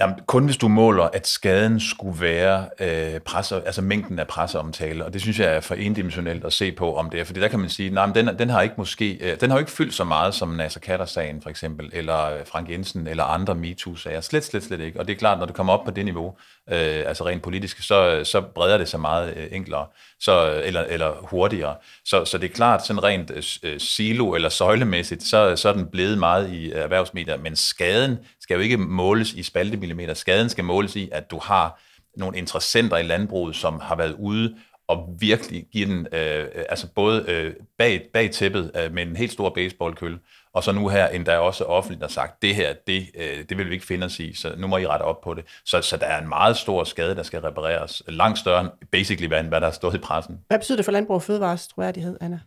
Jamen, 0.00 0.16
kun 0.26 0.44
hvis 0.44 0.56
du 0.56 0.68
måler, 0.68 1.04
at 1.04 1.26
skaden 1.26 1.80
skulle 1.80 2.20
være 2.20 2.68
øh, 2.80 3.20
presse, 3.20 3.62
altså 3.66 3.82
mængden 3.82 4.18
af 4.18 4.26
presseomtale, 4.26 5.04
og 5.04 5.12
det 5.12 5.20
synes 5.20 5.40
jeg 5.40 5.56
er 5.56 5.60
for 5.60 5.74
endimensionelt 5.74 6.44
at 6.44 6.52
se 6.52 6.72
på, 6.72 6.96
om 6.96 7.10
det 7.10 7.20
er, 7.20 7.24
fordi 7.24 7.40
der 7.40 7.48
kan 7.48 7.60
man 7.60 7.68
sige, 7.68 7.90
nej, 7.90 8.06
men 8.06 8.14
den, 8.14 8.38
den 8.38 8.50
har 8.50 8.62
ikke 8.62 8.74
måske, 8.78 9.18
øh, 9.20 9.40
den 9.40 9.50
har 9.50 9.56
jo 9.56 9.60
ikke 9.60 9.70
fyldt 9.70 9.94
så 9.94 10.04
meget 10.04 10.34
som 10.34 10.48
Nasser 10.48 10.80
Katter-sagen 10.80 11.42
for 11.42 11.50
eksempel, 11.50 11.90
eller 11.92 12.44
Frank 12.44 12.70
Jensen, 12.70 13.06
eller 13.06 13.24
andre 13.24 13.54
MeToo-sager, 13.54 14.20
slet, 14.20 14.44
slet, 14.44 14.64
slet 14.64 14.80
ikke, 14.80 15.00
og 15.00 15.08
det 15.08 15.14
er 15.14 15.18
klart, 15.18 15.38
når 15.38 15.46
det 15.46 15.54
kommer 15.54 15.72
op 15.72 15.84
på 15.84 15.90
det 15.90 16.04
niveau, 16.04 16.36
øh, 16.70 17.02
altså 17.06 17.26
rent 17.26 17.42
politisk, 17.42 17.82
så, 17.82 18.20
så 18.24 18.40
breder 18.40 18.78
det 18.78 18.88
sig 18.88 19.00
meget 19.00 19.36
øh, 19.36 19.46
enklere, 19.50 19.86
så, 20.20 20.62
eller, 20.64 20.84
eller 20.84 21.12
hurtigere, 21.22 21.76
så, 22.04 22.24
så 22.24 22.38
det 22.38 22.50
er 22.50 22.54
klart, 22.54 22.86
sådan 22.86 23.04
rent 23.04 23.30
øh, 23.30 23.42
øh 23.72 23.80
silo- 23.80 24.34
eller 24.34 24.48
søjlemæssigt, 24.48 25.22
så, 25.22 25.56
så 25.56 25.68
er 25.68 25.72
den 25.72 25.86
blevet 25.86 26.18
meget 26.18 26.52
i 26.52 26.72
erhvervsmedier, 26.72 27.36
men 27.36 27.56
skaden 27.56 28.18
skal 28.40 28.54
jo 28.54 28.60
ikke 28.60 28.76
måles 28.76 29.32
i 29.32 29.42
spaltemillimeter. 29.88 30.14
Skaden 30.14 30.48
skal 30.48 30.64
måles 30.64 30.96
i, 30.96 31.08
at 31.12 31.30
du 31.30 31.38
har 31.42 31.80
nogle 32.16 32.38
interessenter 32.38 32.96
i 32.96 33.02
landbruget, 33.02 33.56
som 33.56 33.80
har 33.80 33.96
været 33.96 34.16
ude 34.18 34.56
og 34.88 35.16
virkelig 35.20 35.66
give 35.72 35.86
den, 35.86 36.06
øh, 36.12 36.48
altså 36.68 36.86
både 36.94 37.24
øh, 37.28 37.54
bag, 37.78 38.08
bag 38.12 38.30
tæppet 38.30 38.70
øh, 38.76 38.92
med 38.92 39.02
en 39.02 39.16
helt 39.16 39.32
stor 39.32 39.50
baseballkølle, 39.50 40.18
og 40.54 40.64
så 40.64 40.72
nu 40.72 40.88
her 40.88 41.08
endda 41.08 41.38
også 41.38 41.64
offentligt 41.64 42.02
har 42.02 42.08
sagt, 42.08 42.42
det 42.42 42.54
her, 42.54 42.74
det, 42.86 43.06
øh, 43.14 43.44
det 43.48 43.58
vil 43.58 43.68
vi 43.68 43.74
ikke 43.74 43.86
finde 43.86 44.04
os 44.04 44.20
i, 44.20 44.34
så 44.34 44.54
nu 44.56 44.66
må 44.66 44.76
I 44.76 44.86
rette 44.86 45.02
op 45.02 45.20
på 45.20 45.34
det. 45.34 45.44
Så, 45.64 45.82
så 45.82 45.96
der 45.96 46.06
er 46.06 46.22
en 46.22 46.28
meget 46.28 46.56
stor 46.56 46.84
skade, 46.84 47.14
der 47.14 47.22
skal 47.22 47.40
repareres, 47.40 48.02
langt 48.08 48.38
større 48.38 48.60
end 48.60 48.70
basically, 48.92 49.28
hvad, 49.28 49.44
hvad 49.44 49.60
der 49.60 49.66
har 49.66 49.72
stået 49.72 49.94
i 49.94 49.98
pressen. 49.98 50.38
Hvad 50.46 50.58
betyder 50.58 50.76
det 50.76 50.84
for 50.84 50.92
Landbrug 50.92 51.14
og 51.14 51.22
Fødevares 51.22 51.68
troværdighed, 51.68 52.18
Anna? 52.20 52.40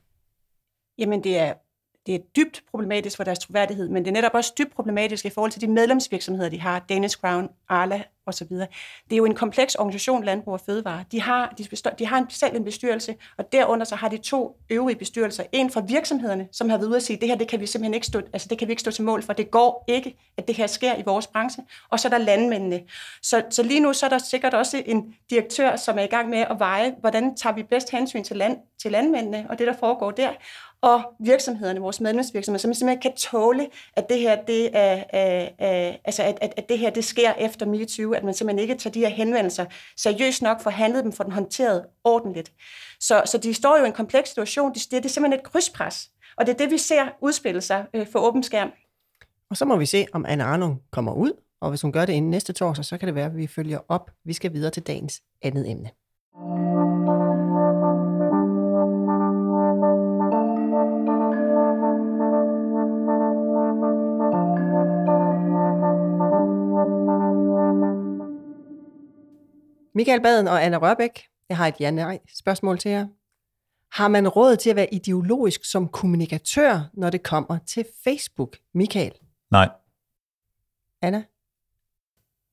Jamen, 0.98 1.24
det 1.24 1.38
er 1.38 1.54
det 2.06 2.16
er 2.16 2.20
dybt 2.36 2.64
problematisk 2.72 3.18
for 3.18 3.24
deres 3.24 3.40
troværdighed, 3.40 3.90
men 3.90 4.06
det 4.06 4.12
er 4.12 4.14
netop 4.14 4.34
også 4.34 4.54
dybt 4.58 4.76
problematisk 4.76 5.26
i 5.26 5.30
forhold 5.30 5.52
til 5.52 5.62
de 5.62 5.68
medlemsvirksomheder, 5.68 6.50
de 6.50 6.60
har, 6.60 6.80
Danish 6.80 7.18
Crown, 7.18 7.50
Arla 7.70 8.04
osv. 8.28 8.48
Det 8.50 8.68
er 9.12 9.18
jo 9.18 9.26
en 9.26 9.36
kompleks 9.36 9.76
organisation, 9.76 10.24
Landbrug 10.24 10.54
og 10.54 10.60
Fødevare. 10.60 11.04
De 11.12 11.22
har, 11.22 11.54
de, 11.58 11.66
består, 11.70 11.92
de 11.92 12.06
har 12.06 12.18
en, 12.18 12.30
selv 12.30 12.56
en 12.56 12.64
bestyrelse, 12.64 13.16
og 13.38 13.52
derunder 13.52 13.86
så 13.86 13.96
har 13.96 14.10
de 14.10 14.18
to 14.18 14.58
øvrige 14.70 14.96
bestyrelser. 14.96 15.44
En 15.52 15.70
fra 15.70 15.82
virksomhederne, 15.88 16.48
som 16.52 16.70
har 16.70 16.78
været 16.78 16.88
ude 16.88 16.96
at 16.96 17.04
sige, 17.04 17.18
det 17.22 17.28
her 17.28 17.36
det 17.36 17.48
kan 17.48 17.60
vi 17.60 17.66
simpelthen 17.66 17.94
ikke 17.94 18.08
stå, 18.08 18.22
altså 18.34 18.48
det 18.48 18.58
kan 18.58 18.68
vi 18.68 18.72
ikke 18.72 18.82
stå 18.82 18.92
til 18.92 19.04
mål 19.04 19.24
for. 19.24 19.34
Det 19.34 19.52
går 19.52 19.86
ikke, 19.88 20.16
at 20.38 20.48
det 20.48 20.56
her 20.56 20.68
sker 20.68 20.96
i 20.96 21.02
vores 21.06 21.28
branche. 21.28 21.64
Og 21.90 22.00
så 22.00 22.08
er 22.08 22.10
der 22.10 22.18
landmændene. 22.18 22.82
Så, 23.22 23.44
så 23.50 23.64
lige 23.64 23.80
nu 23.80 23.94
så 23.94 24.06
er 24.06 24.10
der 24.10 24.18
sikkert 24.18 24.54
også 24.54 24.84
en 24.86 25.16
direktør, 25.30 25.76
som 25.76 25.98
er 25.98 26.04
i 26.04 26.08
gang 26.08 26.30
med 26.30 26.40
at 26.40 26.60
veje, 26.60 26.96
hvordan 27.00 27.36
tager 27.36 27.56
vi 27.56 27.64
bedst 27.64 27.92
hensyn 27.92 28.24
til, 28.24 28.38
land, 28.38 28.58
til 28.82 28.92
landmændene 28.92 29.46
og 29.50 29.60
det, 29.60 29.68
der 29.68 29.74
foregår 29.74 30.12
der 30.12 30.30
og 30.82 31.02
virksomhederne, 31.20 31.80
vores 31.80 32.02
medlemsvirksomheder, 32.02 32.62
som 32.62 32.74
simpelthen 32.74 33.02
kan 33.02 33.16
tåle, 33.16 33.68
at 33.94 34.10
det 34.10 34.20
her, 34.20 34.36
det 34.46 34.78
er, 34.78 35.04
er, 35.10 35.50
er 35.60 35.96
altså 36.06 36.24
at, 36.24 36.38
at, 36.42 36.54
at 36.58 36.70
det 36.70 36.80
her, 36.80 36.90
det 36.90 37.04
sker 37.04 37.34
efter 37.34 37.66
MeToo, 38.12 38.18
at 38.18 38.24
man 38.24 38.34
simpelthen 38.34 38.60
ikke 38.60 38.76
tager 38.76 38.92
de 38.92 39.00
her 39.00 39.10
henvendelser 39.10 39.66
seriøst 39.98 40.42
nok, 40.42 40.62
forhandlet 40.62 41.04
dem, 41.04 41.12
for 41.12 41.24
den 41.24 41.34
håndteret 41.34 41.86
ordentligt. 42.04 42.52
Så, 43.00 43.22
så 43.26 43.38
de 43.38 43.54
står 43.54 43.78
jo 43.78 43.84
i 43.84 43.88
en 43.88 43.94
kompleks 43.94 44.30
situation. 44.30 44.74
Det, 44.74 44.92
det 44.92 45.06
er 45.06 45.10
simpelthen 45.10 45.40
et 45.40 45.46
krydspres, 45.46 46.10
og 46.38 46.46
det 46.46 46.54
er 46.54 46.58
det, 46.58 46.72
vi 46.72 46.78
ser 46.78 47.04
udspille 47.22 47.62
sig 47.62 47.86
øh, 47.94 48.08
for 48.12 48.20
åben 48.20 48.44
skærm. 48.44 48.72
Og 49.50 49.58
så 49.58 49.66
må 49.66 49.76
vi 49.78 49.86
se, 49.86 50.06
om 50.14 50.26
Anne 50.28 50.44
Arnung 50.44 50.82
kommer 50.92 51.14
ud, 51.14 51.32
og 51.62 51.70
hvis 51.70 51.82
hun 51.82 51.92
gør 51.92 52.06
det 52.06 52.14
inden 52.14 52.32
næste 52.32 52.54
torsdag, 52.54 52.86
så 52.86 52.98
kan 52.98 53.08
det 53.08 53.16
være, 53.16 53.26
at 53.26 53.38
vi 53.38 53.48
følger 53.48 53.80
op. 53.88 54.12
Vi 54.26 54.34
skal 54.34 54.54
videre 54.54 54.72
til 54.72 54.84
dagens 54.84 55.22
andet 55.42 55.72
emne. 55.72 55.90
Michael 70.02 70.22
Baden 70.22 70.48
og 70.48 70.66
Anna 70.66 70.78
Rørbæk, 70.78 71.24
jeg 71.50 71.58
har 71.58 71.68
et 71.68 71.76
ja-nej-spørgsmål 71.80 72.80
til 72.80 72.92
jer. 72.92 73.08
Har 73.92 74.08
man 74.08 74.28
råd 74.28 74.56
til 74.56 74.70
at 74.70 74.76
være 74.76 74.94
ideologisk 74.94 75.66
som 75.66 75.88
kommunikatør, 75.88 76.90
når 76.94 77.10
det 77.10 77.24
kommer 77.24 77.58
til 77.66 77.86
Facebook? 78.04 78.58
Michael? 78.74 79.12
Nej. 79.52 79.70
Anna? 81.02 81.24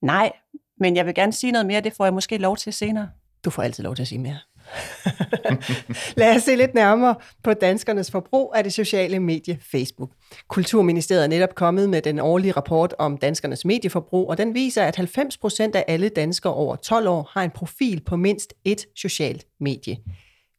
Nej, 0.02 0.32
men 0.76 0.96
jeg 0.96 1.06
vil 1.06 1.14
gerne 1.14 1.32
sige 1.32 1.52
noget 1.52 1.66
mere, 1.66 1.80
det 1.80 1.92
får 1.92 2.04
jeg 2.04 2.14
måske 2.14 2.38
lov 2.38 2.56
til 2.56 2.72
senere. 2.72 3.10
Du 3.44 3.50
får 3.50 3.62
altid 3.62 3.84
lov 3.84 3.94
til 3.94 4.02
at 4.02 4.08
sige 4.08 4.18
mere. 4.18 4.38
Lad 6.16 6.36
os 6.36 6.42
se 6.42 6.56
lidt 6.56 6.74
nærmere 6.74 7.14
på 7.42 7.54
danskernes 7.54 8.10
forbrug 8.10 8.52
af 8.56 8.64
det 8.64 8.72
sociale 8.72 9.20
medie 9.20 9.58
Facebook. 9.72 10.10
Kulturministeriet 10.48 11.24
er 11.24 11.28
netop 11.28 11.54
kommet 11.54 11.88
med 11.88 12.02
den 12.02 12.18
årlige 12.18 12.52
rapport 12.52 12.94
om 12.98 13.18
danskernes 13.18 13.64
medieforbrug, 13.64 14.30
og 14.30 14.38
den 14.38 14.54
viser, 14.54 14.84
at 14.84 14.96
90 14.96 15.38
procent 15.38 15.76
af 15.76 15.84
alle 15.88 16.08
danskere 16.08 16.54
over 16.54 16.76
12 16.76 17.08
år 17.08 17.30
har 17.32 17.42
en 17.42 17.50
profil 17.50 18.02
på 18.06 18.16
mindst 18.16 18.54
et 18.64 18.86
socialt 18.96 19.46
medie. 19.60 19.98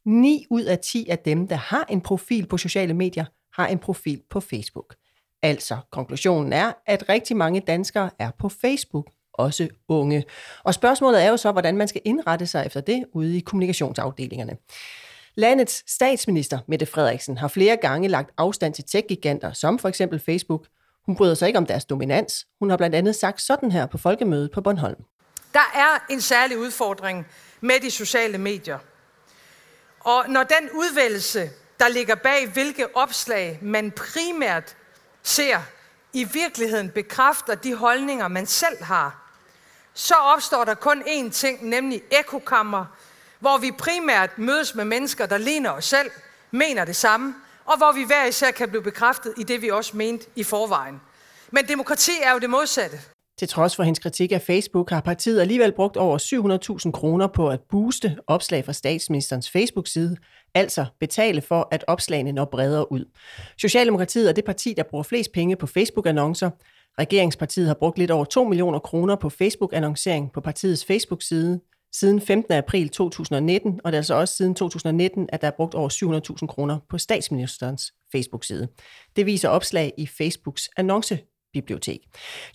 9 0.06 0.46
ud 0.50 0.62
af 0.62 0.78
10 0.78 1.06
af 1.08 1.18
dem, 1.18 1.48
der 1.48 1.56
har 1.56 1.84
en 1.88 2.00
profil 2.00 2.46
på 2.46 2.56
sociale 2.56 2.94
medier, 2.94 3.24
har 3.54 3.66
en 3.66 3.78
profil 3.78 4.22
på 4.30 4.40
Facebook. 4.40 4.94
Altså, 5.42 5.76
konklusionen 5.92 6.52
er, 6.52 6.72
at 6.86 7.08
rigtig 7.08 7.36
mange 7.36 7.60
danskere 7.60 8.10
er 8.18 8.30
på 8.38 8.48
Facebook, 8.48 9.10
også 9.40 9.68
unge. 9.88 10.24
Og 10.64 10.74
spørgsmålet 10.74 11.22
er 11.24 11.28
jo 11.28 11.36
så, 11.36 11.52
hvordan 11.52 11.76
man 11.76 11.88
skal 11.88 12.00
indrette 12.04 12.46
sig 12.46 12.66
efter 12.66 12.80
det 12.80 13.04
ude 13.12 13.36
i 13.36 13.40
kommunikationsafdelingerne. 13.40 14.56
Landets 15.34 15.92
statsminister, 15.94 16.58
Mette 16.68 16.86
Frederiksen, 16.86 17.38
har 17.38 17.48
flere 17.48 17.76
gange 17.76 18.08
lagt 18.08 18.30
afstand 18.36 18.74
til 18.74 18.84
tech-giganter, 18.84 19.52
som 19.52 19.78
for 19.78 19.88
eksempel 19.88 20.22
Facebook. 20.26 20.66
Hun 21.06 21.16
bryder 21.16 21.34
sig 21.34 21.46
ikke 21.46 21.58
om 21.58 21.66
deres 21.66 21.84
dominans. 21.84 22.46
Hun 22.58 22.70
har 22.70 22.76
blandt 22.76 22.96
andet 22.96 23.16
sagt 23.16 23.42
sådan 23.42 23.72
her 23.72 23.86
på 23.86 23.98
folkemødet 23.98 24.50
på 24.50 24.60
Bornholm. 24.60 25.04
Der 25.52 25.70
er 25.74 26.12
en 26.12 26.20
særlig 26.20 26.58
udfordring 26.58 27.26
med 27.60 27.80
de 27.82 27.90
sociale 27.90 28.38
medier. 28.38 28.78
Og 30.00 30.24
når 30.28 30.42
den 30.42 30.70
udvælgelse, 30.74 31.50
der 31.80 31.88
ligger 31.88 32.14
bag, 32.14 32.48
hvilke 32.48 32.96
opslag 32.96 33.58
man 33.62 33.90
primært 33.90 34.76
ser, 35.22 35.58
i 36.12 36.24
virkeligheden 36.24 36.90
bekræfter 36.90 37.54
de 37.54 37.74
holdninger, 37.74 38.28
man 38.28 38.46
selv 38.46 38.82
har, 38.82 39.19
så 39.94 40.14
opstår 40.14 40.64
der 40.64 40.74
kun 40.74 41.02
én 41.02 41.30
ting, 41.30 41.68
nemlig 41.68 42.02
ekokammer, 42.10 42.84
hvor 43.40 43.58
vi 43.58 43.70
primært 43.78 44.38
mødes 44.38 44.74
med 44.74 44.84
mennesker, 44.84 45.26
der 45.26 45.38
ligner 45.38 45.70
os 45.70 45.84
selv, 45.84 46.10
mener 46.50 46.84
det 46.84 46.96
samme, 46.96 47.34
og 47.64 47.76
hvor 47.76 47.92
vi 47.92 48.04
hver 48.04 48.26
især 48.26 48.50
kan 48.50 48.68
blive 48.68 48.82
bekræftet 48.82 49.34
i 49.36 49.42
det, 49.42 49.62
vi 49.62 49.70
også 49.70 49.96
mente 49.96 50.26
i 50.36 50.42
forvejen. 50.42 51.00
Men 51.50 51.64
demokrati 51.68 52.12
er 52.22 52.32
jo 52.32 52.38
det 52.38 52.50
modsatte. 52.50 53.00
Til 53.38 53.48
trods 53.48 53.76
for 53.76 53.82
hendes 53.82 53.98
kritik 53.98 54.32
af 54.32 54.42
Facebook 54.42 54.90
har 54.90 55.00
partiet 55.00 55.40
alligevel 55.40 55.72
brugt 55.72 55.96
over 55.96 56.18
700.000 56.86 56.90
kroner 56.90 57.26
på 57.26 57.48
at 57.48 57.60
booste 57.70 58.16
opslag 58.26 58.64
fra 58.64 58.72
statsministerens 58.72 59.50
Facebook-side, 59.50 60.16
altså 60.54 60.86
betale 61.00 61.40
for, 61.40 61.68
at 61.70 61.84
opslagene 61.88 62.32
når 62.32 62.44
bredere 62.44 62.92
ud. 62.92 63.04
Socialdemokratiet 63.58 64.28
er 64.28 64.32
det 64.32 64.44
parti, 64.44 64.74
der 64.76 64.82
bruger 64.90 65.02
flest 65.02 65.32
penge 65.32 65.56
på 65.56 65.66
Facebook-annoncer. 65.66 66.50
Regeringspartiet 67.00 67.66
har 67.66 67.74
brugt 67.74 67.98
lidt 67.98 68.10
over 68.10 68.24
2 68.24 68.44
millioner 68.44 68.78
kroner 68.78 69.16
på 69.16 69.28
Facebook-annoncering 69.28 70.32
på 70.32 70.40
partiets 70.40 70.84
Facebook-side 70.84 71.60
siden 71.92 72.20
15. 72.20 72.52
april 72.52 72.88
2019, 72.88 73.80
og 73.84 73.92
det 73.92 73.96
er 73.96 73.98
altså 73.98 74.14
også 74.14 74.36
siden 74.36 74.54
2019, 74.54 75.28
at 75.32 75.40
der 75.40 75.46
er 75.46 75.56
brugt 75.56 75.74
over 75.74 75.88
700.000 76.42 76.46
kroner 76.46 76.78
på 76.90 76.98
statsministerens 76.98 77.92
Facebook-side. 78.12 78.68
Det 79.16 79.26
viser 79.26 79.48
opslag 79.48 79.92
i 79.98 80.06
Facebooks 80.06 80.68
annonce 80.76 81.18
bibliotek. 81.52 82.00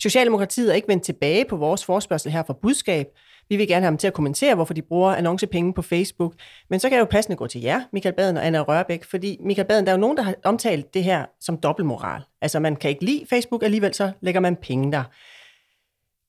Socialdemokratiet 0.00 0.70
er 0.70 0.74
ikke 0.74 0.88
vendt 0.88 1.04
tilbage 1.04 1.44
på 1.44 1.56
vores 1.56 1.84
forspørgsel 1.84 2.32
her 2.32 2.42
fra 2.46 2.54
budskab. 2.62 3.06
Vi 3.48 3.56
vil 3.56 3.68
gerne 3.68 3.84
have 3.84 3.90
dem 3.90 3.98
til 3.98 4.06
at 4.06 4.14
kommentere, 4.14 4.54
hvorfor 4.54 4.74
de 4.74 4.82
bruger 4.82 5.14
annoncepenge 5.14 5.74
på 5.74 5.82
Facebook. 5.82 6.34
Men 6.70 6.80
så 6.80 6.88
kan 6.88 6.96
jeg 6.96 7.00
jo 7.00 7.08
passende 7.10 7.36
gå 7.36 7.46
til 7.46 7.60
jer, 7.60 7.80
Michael 7.92 8.14
Baden 8.14 8.36
og 8.36 8.46
Anna 8.46 8.60
Rørbæk, 8.62 9.04
fordi 9.04 9.38
Michael 9.40 9.68
Baden, 9.68 9.86
der 9.86 9.92
er 9.92 9.96
jo 9.96 10.00
nogen, 10.00 10.16
der 10.16 10.22
har 10.22 10.34
omtalt 10.44 10.94
det 10.94 11.04
her 11.04 11.24
som 11.40 11.56
dobbeltmoral. 11.56 12.22
Altså 12.42 12.60
man 12.60 12.76
kan 12.76 12.90
ikke 12.90 13.04
lide 13.04 13.26
Facebook, 13.30 13.62
alligevel 13.62 13.94
så 13.94 14.12
lægger 14.20 14.40
man 14.40 14.56
penge 14.56 14.92
der. 14.92 15.04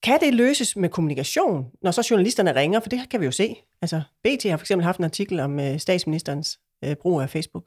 Kan 0.04 0.20
det 0.20 0.34
løses 0.34 0.76
med 0.76 0.90
kommunikation, 0.90 1.66
når 1.82 1.92
så 1.92 2.08
journalisterne 2.12 2.56
ringer? 2.56 2.80
For 2.80 2.90
det 2.90 3.10
kan 3.12 3.20
vi 3.20 3.26
jo 3.26 3.32
se. 3.32 3.56
Altså, 3.82 4.02
BT 4.24 4.44
har 4.44 4.58
for 4.58 4.64
eksempel 4.64 4.86
haft 4.86 4.98
en 4.98 5.04
artikel 5.04 5.40
om 5.40 5.60
øh, 5.60 5.80
statsministerens 5.80 6.60
øh, 6.84 6.96
brug 6.96 7.22
af 7.22 7.30
Facebook. 7.30 7.64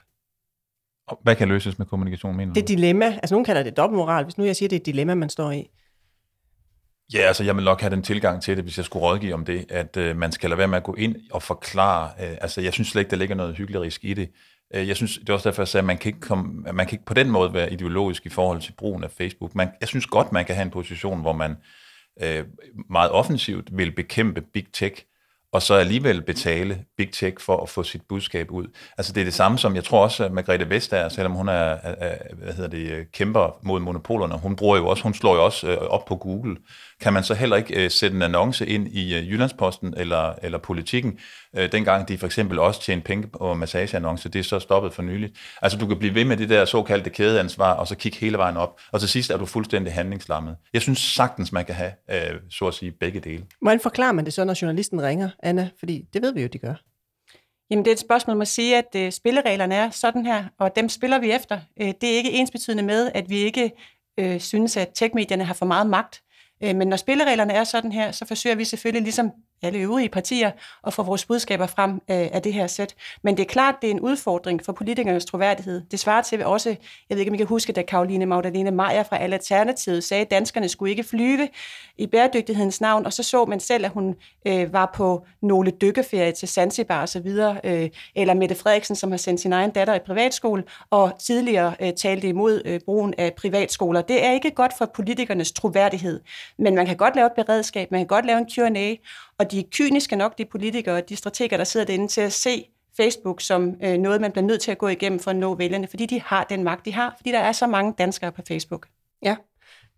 Hvad 1.22 1.36
kan 1.36 1.48
løses 1.48 1.78
med 1.78 1.86
kommunikation, 1.86 2.36
mener 2.36 2.52
Det 2.52 2.68
dilemma, 2.68 3.06
altså 3.06 3.34
nogen 3.34 3.44
kalder 3.44 3.62
det 3.62 3.76
dobbeltmoral, 3.76 4.24
hvis 4.24 4.38
nu 4.38 4.44
jeg 4.44 4.56
siger, 4.56 4.68
det 4.68 4.76
er 4.76 4.80
et 4.80 4.86
dilemma, 4.86 5.14
man 5.14 5.28
står 5.28 5.50
i. 5.50 5.70
Ja, 7.14 7.18
altså 7.18 7.44
jeg 7.44 7.56
vil 7.56 7.64
nok 7.64 7.80
have 7.80 7.90
den 7.90 8.02
tilgang 8.02 8.42
til 8.42 8.56
det, 8.56 8.64
hvis 8.64 8.76
jeg 8.76 8.84
skulle 8.84 9.06
rådgive 9.06 9.34
om 9.34 9.44
det, 9.44 9.66
at 9.68 9.96
øh, 9.96 10.16
man 10.16 10.32
skal 10.32 10.50
lade 10.50 10.58
være 10.58 10.68
med 10.68 10.76
at 10.76 10.82
gå 10.82 10.94
ind 10.94 11.16
og 11.32 11.42
forklare. 11.42 12.10
Øh, 12.20 12.36
altså 12.40 12.60
jeg 12.60 12.72
synes 12.72 12.88
slet 12.88 13.00
ikke, 13.00 13.10
der 13.10 13.16
ligger 13.16 13.34
noget 13.34 13.56
hyggelig 13.56 13.92
i 14.02 14.14
det. 14.14 14.30
Øh, 14.74 14.88
jeg 14.88 14.96
synes, 14.96 15.18
det 15.18 15.28
er 15.28 15.32
også 15.32 15.48
derfor, 15.48 15.62
jeg 15.62 15.68
sagde, 15.68 15.82
at 15.82 15.86
man 15.86 15.98
kan, 15.98 16.08
ikke 16.08 16.20
komme, 16.20 16.72
man 16.72 16.86
kan 16.86 16.94
ikke 16.94 17.04
på 17.04 17.14
den 17.14 17.30
måde 17.30 17.54
være 17.54 17.72
ideologisk 17.72 18.26
i 18.26 18.28
forhold 18.28 18.60
til 18.60 18.72
brugen 18.72 19.04
af 19.04 19.10
Facebook. 19.10 19.54
Man, 19.54 19.68
jeg 19.80 19.88
synes 19.88 20.06
godt, 20.06 20.32
man 20.32 20.44
kan 20.44 20.54
have 20.54 20.64
en 20.64 20.70
position, 20.70 21.20
hvor 21.20 21.32
man 21.32 21.56
øh, 22.22 22.44
meget 22.90 23.10
offensivt 23.10 23.76
vil 23.76 23.92
bekæmpe 23.92 24.40
big 24.40 24.66
tech, 24.72 25.04
og 25.52 25.62
så 25.62 25.74
alligevel 25.74 26.22
betale 26.22 26.84
Big 26.96 27.12
Tech 27.12 27.36
for 27.40 27.62
at 27.62 27.68
få 27.68 27.82
sit 27.82 28.02
budskab 28.08 28.50
ud. 28.50 28.66
Altså 28.98 29.12
det 29.12 29.20
er 29.20 29.24
det 29.24 29.34
samme 29.34 29.58
som, 29.58 29.74
jeg 29.74 29.84
tror 29.84 30.02
også, 30.02 30.24
at 30.24 30.32
Margrethe 30.32 30.70
Vestager, 30.70 31.08
selvom 31.08 31.32
hun 31.32 31.48
er, 31.48 31.76
er 31.82 32.34
hvad 32.34 32.52
hedder 32.52 32.70
det, 32.70 33.12
kæmper 33.12 33.58
mod 33.62 33.80
monopolerne, 33.80 34.38
hun 34.38 34.56
bruger 34.56 34.76
jo 34.76 34.86
også, 34.86 35.02
hun 35.02 35.14
slår 35.14 35.34
jo 35.34 35.44
også 35.44 35.68
øh, 35.68 35.76
op 35.78 36.04
på 36.04 36.16
Google 36.16 36.56
kan 37.00 37.12
man 37.12 37.24
så 37.24 37.34
heller 37.34 37.56
ikke 37.56 37.84
øh, 37.84 37.90
sætte 37.90 38.16
en 38.16 38.22
annonce 38.22 38.66
ind 38.66 38.88
i 38.88 39.14
øh, 39.16 39.30
Jyllandsposten 39.30 39.94
eller, 39.96 40.34
eller 40.42 40.58
Politikken, 40.58 41.18
øh, 41.56 41.72
dengang 41.72 42.08
de 42.08 42.18
for 42.18 42.26
eksempel 42.26 42.58
også 42.58 42.82
tjente 42.82 43.04
penge 43.04 43.26
på 43.26 43.54
massageannoncer, 43.54 44.28
det 44.28 44.38
er 44.38 44.42
så 44.42 44.58
stoppet 44.58 44.92
for 44.92 45.02
nyligt. 45.02 45.36
Altså 45.62 45.78
du 45.78 45.86
kan 45.86 45.98
blive 45.98 46.14
ved 46.14 46.24
med 46.24 46.36
det 46.36 46.48
der 46.48 46.64
såkaldte 46.64 47.10
kædeansvar, 47.10 47.72
og 47.72 47.86
så 47.86 47.94
kigge 47.94 48.18
hele 48.18 48.38
vejen 48.38 48.56
op, 48.56 48.80
og 48.92 49.00
til 49.00 49.08
sidst 49.08 49.30
er 49.30 49.36
du 49.36 49.46
fuldstændig 49.46 49.92
handlingslammet. 49.92 50.56
Jeg 50.72 50.82
synes 50.82 50.98
sagtens, 50.98 51.52
man 51.52 51.64
kan 51.64 51.74
have, 51.74 51.92
øh, 52.10 52.40
så 52.50 52.66
at 52.66 52.74
sige, 52.74 52.92
begge 52.92 53.20
dele. 53.20 53.44
Hvordan 53.62 53.80
forklarer 53.80 54.12
man 54.12 54.24
det 54.24 54.32
så, 54.32 54.44
når 54.44 54.58
journalisten 54.62 55.02
ringer, 55.02 55.30
Anna? 55.42 55.68
Fordi 55.78 56.04
det 56.12 56.22
ved 56.22 56.34
vi 56.34 56.42
jo, 56.42 56.48
de 56.48 56.58
gør. 56.58 56.74
Jamen, 57.70 57.84
det 57.84 57.90
er 57.90 57.94
et 57.94 58.00
spørgsmål 58.00 58.36
om 58.36 58.40
at 58.40 58.48
sige, 58.48 58.76
at 58.76 58.96
øh, 58.96 59.12
spillereglerne 59.12 59.74
er 59.74 59.90
sådan 59.90 60.26
her, 60.26 60.44
og 60.58 60.76
dem 60.76 60.88
spiller 60.88 61.18
vi 61.18 61.30
efter. 61.30 61.60
Øh, 61.80 61.88
det 62.00 62.12
er 62.12 62.16
ikke 62.16 62.32
ensbetydende 62.32 62.82
med, 62.82 63.10
at 63.14 63.30
vi 63.30 63.36
ikke 63.36 63.72
øh, 64.18 64.40
synes, 64.40 64.76
at 64.76 64.88
techmedierne 64.94 65.44
har 65.44 65.54
for 65.54 65.66
meget 65.66 65.86
magt. 65.86 66.20
Øh, 66.62 66.76
men 66.76 66.88
når 66.88 66.96
spillereglerne 66.96 67.52
er 67.52 67.64
sådan 67.64 67.92
her, 67.92 68.12
så 68.12 68.24
forsøger 68.24 68.56
vi 68.56 68.64
selvfølgelig 68.64 69.02
ligesom 69.02 69.32
alle 69.62 69.78
øvrige 69.78 70.08
partier 70.08 70.50
og 70.82 70.92
få 70.92 71.02
vores 71.02 71.24
budskaber 71.24 71.66
frem 71.66 71.92
øh, 71.92 71.98
af 72.08 72.42
det 72.42 72.52
her 72.52 72.66
sæt. 72.66 72.94
Men 73.22 73.36
det 73.36 73.42
er 73.42 73.48
klart, 73.48 73.74
det 73.82 73.90
er 73.90 73.94
en 73.94 74.00
udfordring 74.00 74.64
for 74.64 74.72
politikernes 74.72 75.24
troværdighed. 75.24 75.82
Det 75.90 76.00
svarer 76.00 76.22
til 76.22 76.44
også, 76.44 76.68
jeg 76.68 77.16
ved 77.16 77.18
ikke, 77.18 77.30
om 77.30 77.34
I 77.34 77.38
kan 77.38 77.46
huske, 77.46 77.72
da 77.72 77.82
Karoline 77.82 78.26
Magdalene 78.26 78.70
Meyer 78.70 79.02
fra 79.02 79.18
Alternativet 79.18 80.04
sagde, 80.04 80.20
at 80.20 80.30
danskerne 80.30 80.68
skulle 80.68 80.90
ikke 80.90 81.04
flyve 81.04 81.48
i 81.98 82.06
bæredygtighedens 82.06 82.80
navn, 82.80 83.06
og 83.06 83.12
så 83.12 83.22
så 83.22 83.44
man 83.44 83.60
selv, 83.60 83.84
at 83.84 83.90
hun 83.90 84.16
øh, 84.46 84.72
var 84.72 84.90
på 84.94 85.26
nogle 85.42 85.70
dykkeferie 85.70 86.32
til 86.32 86.48
Zanzibar 86.48 87.02
osv., 87.02 87.26
øh, 87.64 87.90
eller 88.14 88.34
Mette 88.34 88.54
Frederiksen, 88.54 88.96
som 88.96 89.10
har 89.10 89.18
sendt 89.18 89.40
sin 89.40 89.52
egen 89.52 89.70
datter 89.70 89.94
i 89.94 89.98
privatskole, 90.06 90.64
og 90.90 91.12
tidligere 91.18 91.74
øh, 91.80 91.92
talte 91.92 92.28
imod 92.28 92.62
øh, 92.64 92.80
brugen 92.80 93.14
af 93.18 93.34
privatskoler. 93.34 94.02
Det 94.02 94.24
er 94.24 94.32
ikke 94.32 94.50
godt 94.50 94.72
for 94.78 94.86
politikernes 94.94 95.52
troværdighed, 95.52 96.20
men 96.58 96.74
man 96.74 96.86
kan 96.86 96.96
godt 96.96 97.16
lave 97.16 97.26
et 97.26 97.32
beredskab, 97.32 97.90
man 97.90 98.00
kan 98.00 98.06
godt 98.06 98.26
lave 98.26 98.38
en 98.38 98.46
Q&A, 98.50 98.94
og 99.40 99.50
de 99.50 99.58
er 99.58 99.64
kyniske 99.72 100.16
nok, 100.16 100.38
de 100.38 100.44
politikere 100.44 100.96
og 100.96 101.08
de 101.08 101.16
strateger, 101.16 101.56
der 101.56 101.64
sidder 101.64 101.86
derinde 101.86 102.08
til 102.08 102.20
at 102.20 102.32
se 102.32 102.64
Facebook 102.96 103.40
som 103.40 103.74
øh, 103.82 103.98
noget, 103.98 104.20
man 104.20 104.32
bliver 104.32 104.46
nødt 104.46 104.60
til 104.60 104.70
at 104.70 104.78
gå 104.78 104.88
igennem 104.88 105.18
for 105.18 105.30
at 105.30 105.36
nå 105.36 105.54
vælgerne, 105.54 105.86
fordi 105.86 106.06
de 106.06 106.20
har 106.20 106.44
den 106.44 106.64
magt, 106.64 106.84
de 106.84 106.92
har, 106.92 107.14
fordi 107.16 107.32
der 107.32 107.38
er 107.38 107.52
så 107.52 107.66
mange 107.66 107.94
danskere 107.98 108.32
på 108.32 108.42
Facebook. 108.48 108.86
Ja, 109.22 109.36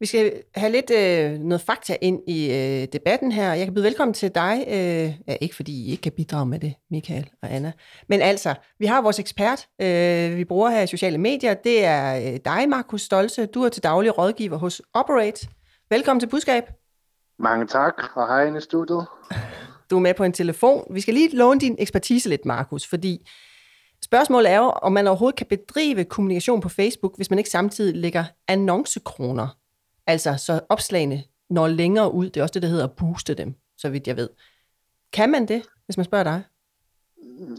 vi 0.01 0.07
skal 0.07 0.33
have 0.55 0.73
lidt 0.73 0.91
øh, 0.91 1.39
noget 1.39 1.61
fakta 1.61 1.97
ind 2.01 2.21
i 2.29 2.51
øh, 2.51 2.89
debatten 2.93 3.33
her. 3.33 3.53
Jeg 3.53 3.67
kan 3.67 3.75
byde 3.75 3.85
velkommen 3.85 4.15
til 4.15 4.35
dig, 4.35 4.65
øh, 4.69 5.15
ja, 5.29 5.37
ikke 5.41 5.57
fordi 5.57 5.87
I 5.87 5.91
ikke 5.91 6.01
kan 6.01 6.13
bidrage 6.13 6.47
med 6.47 6.59
det, 6.59 6.75
Michael 6.91 7.31
og 7.43 7.53
Anna. 7.53 7.73
Men 8.09 8.21
altså, 8.21 8.55
vi 8.79 8.87
har 8.87 9.03
vores 9.03 9.19
ekspert, 9.19 9.67
øh, 9.81 10.37
vi 10.37 10.45
bruger 10.45 10.71
her 10.71 10.83
i 10.83 10.87
sociale 10.87 11.19
medier. 11.19 11.55
Det 11.55 11.85
er 11.85 12.33
øh, 12.33 12.39
dig, 12.45 12.69
Markus 12.69 13.03
Stolse. 13.03 13.47
Du 13.47 13.63
er 13.63 13.69
til 13.69 13.83
daglig 13.83 14.19
rådgiver 14.19 14.57
hos 14.57 14.83
Operate. 14.95 15.49
Velkommen 15.91 16.21
til 16.21 16.27
Budskab. 16.27 16.82
Mange 17.43 17.67
tak, 17.67 17.95
og 18.15 18.27
hej 18.27 18.47
ind 18.47 18.57
i 18.57 18.61
studiet. 18.61 19.07
Du 19.91 19.97
er 19.97 20.01
med 20.01 20.15
på 20.15 20.25
en 20.25 20.33
telefon. 20.33 20.87
Vi 20.91 21.01
skal 21.01 21.15
lige 21.15 21.37
låne 21.37 21.61
din 21.61 21.77
ekspertise 21.79 22.29
lidt, 22.29 22.45
Markus, 22.47 22.87
fordi 22.87 23.29
spørgsmålet 24.05 24.51
er 24.51 24.57
jo, 24.57 24.65
om 24.65 24.93
man 24.93 25.07
overhovedet 25.07 25.37
kan 25.39 25.47
bedrive 25.47 26.05
kommunikation 26.05 26.61
på 26.61 26.69
Facebook, 26.69 27.17
hvis 27.17 27.31
man 27.31 27.39
ikke 27.39 27.51
samtidig 27.51 27.97
lægger 27.97 28.25
annoncekroner. 28.49 29.49
Altså, 30.07 30.37
så 30.37 30.61
opslagene 30.69 31.23
når 31.51 31.69
længere 31.69 32.13
ud. 32.13 32.31
Det 32.31 32.37
er 32.37 32.43
også 32.43 32.55
det, 32.55 32.63
der 32.63 32.69
hedder 32.69 32.85
at 32.85 32.97
booste 32.97 33.35
dem, 33.35 33.55
så 33.77 33.91
vidt 33.91 34.07
jeg 34.07 34.17
ved. 34.17 34.29
Kan 35.13 35.31
man 35.31 35.49
det, 35.49 35.63
hvis 35.87 35.97
man 35.97 36.05
spørger 36.05 36.25
dig? 36.25 36.43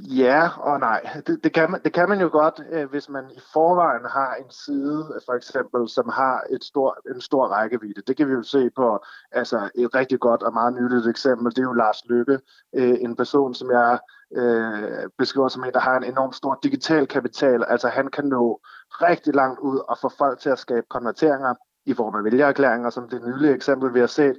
Ja 0.08 0.50
og 0.58 0.80
nej. 0.80 1.02
Det, 1.28 1.44
det, 1.44 1.54
kan 1.54 1.72
man, 1.72 1.82
det 1.84 1.94
kan 1.94 2.10
man 2.10 2.22
jo 2.22 2.30
godt, 2.32 2.62
øh, 2.72 2.90
hvis 2.90 3.10
man 3.10 3.24
i 3.32 3.40
forvejen 3.54 4.06
har 4.06 4.36
en 4.36 4.52
side, 4.52 5.22
for 5.26 5.34
eksempel, 5.34 5.90
som 5.90 6.10
har 6.10 6.44
et 6.50 6.64
stor, 6.64 6.98
en 7.16 7.22
stor 7.22 7.48
rækkevidde. 7.48 8.02
Det 8.08 8.18
kan 8.18 8.28
vi 8.28 8.34
jo 8.34 8.44
se 8.44 8.70
på 8.76 9.00
altså 9.32 9.70
et 9.76 9.96
rigtig 9.96 10.20
godt 10.20 10.44
og 10.44 10.54
meget 10.54 10.74
nyttigt 10.74 11.08
eksempel. 11.08 11.52
Det 11.52 11.58
er 11.58 11.64
jo 11.64 11.74
Lars 11.74 12.06
Lykke, 12.10 12.40
øh, 12.76 12.98
en 13.02 13.16
person, 13.16 13.54
som 13.54 13.72
jeg 13.72 14.00
øh, 14.36 15.10
beskriver 15.18 15.48
som 15.48 15.64
en, 15.64 15.74
der 15.74 15.80
har 15.80 15.98
en 15.98 16.04
enorm 16.04 16.34
stor 16.34 16.60
digital 16.64 17.08
kapital. 17.08 17.64
Altså 17.68 17.88
han 17.88 18.08
kan 18.08 18.26
nå 18.26 18.62
rigtig 18.90 19.36
langt 19.36 19.60
ud 19.60 19.78
og 19.90 19.98
få 20.02 20.10
folk 20.18 20.40
til 20.40 20.50
at 20.50 20.60
skabe 20.60 20.86
konverteringer 20.90 21.54
i 21.86 21.94
form 21.94 22.16
af 22.16 22.24
vælgererklæringer, 22.24 22.90
som 22.90 23.10
det 23.10 23.22
nylige 23.28 23.54
eksempel, 23.54 23.94
vi 23.94 24.00
har 24.00 24.08
set, 24.08 24.38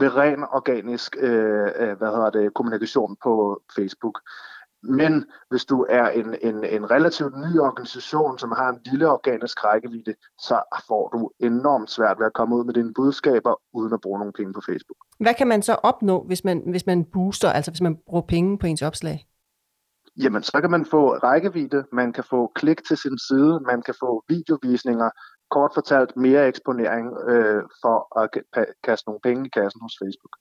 ved 0.00 0.16
ren 0.16 0.44
organisk 0.52 1.16
øh, 1.20 1.68
øh 1.76 1.98
hvad 1.98 2.08
hedder 2.08 2.30
det, 2.30 2.54
kommunikation 2.54 3.16
på 3.22 3.62
Facebook. 3.76 4.20
Men 4.82 5.24
hvis 5.50 5.64
du 5.64 5.86
er 5.88 6.08
en, 6.08 6.34
en, 6.42 6.64
en 6.64 6.90
relativt 6.90 7.34
ny 7.36 7.58
organisation, 7.58 8.38
som 8.38 8.52
har 8.52 8.68
en 8.68 8.80
lille 8.90 9.10
organisk 9.10 9.64
rækkevidde, 9.64 10.14
så 10.40 10.62
får 10.88 11.08
du 11.08 11.30
enormt 11.46 11.90
svært 11.90 12.18
ved 12.18 12.26
at 12.26 12.32
komme 12.32 12.56
ud 12.56 12.64
med 12.64 12.74
dine 12.74 12.94
budskaber, 12.94 13.54
uden 13.72 13.92
at 13.92 14.00
bruge 14.00 14.18
nogle 14.18 14.32
penge 14.32 14.52
på 14.52 14.60
Facebook. 14.66 14.98
Hvad 15.20 15.34
kan 15.34 15.48
man 15.48 15.62
så 15.62 15.74
opnå, 15.74 16.24
hvis 16.26 16.44
man, 16.44 16.62
hvis 16.66 16.86
man 16.86 17.04
booster, 17.04 17.52
altså 17.52 17.70
hvis 17.70 17.80
man 17.80 17.96
bruger 18.06 18.22
penge 18.22 18.58
på 18.58 18.66
ens 18.66 18.82
opslag? 18.82 19.26
Jamen, 20.16 20.42
så 20.42 20.60
kan 20.60 20.70
man 20.70 20.84
få 20.84 21.14
rækkevidde, 21.14 21.84
man 21.92 22.12
kan 22.12 22.24
få 22.24 22.52
klik 22.54 22.84
til 22.88 22.96
sin 22.96 23.18
side, 23.28 23.60
man 23.60 23.82
kan 23.82 23.94
få 24.00 24.24
videovisninger, 24.28 25.10
kort 25.50 25.70
fortalt 25.74 26.16
mere 26.16 26.48
eksponering 26.48 27.06
øh, 27.28 27.62
for 27.82 28.20
at 28.22 28.28
kaste 28.84 29.08
nogle 29.08 29.20
penge 29.20 29.46
i 29.46 29.48
kassen 29.48 29.80
hos 29.82 29.94
Facebook. 30.02 30.34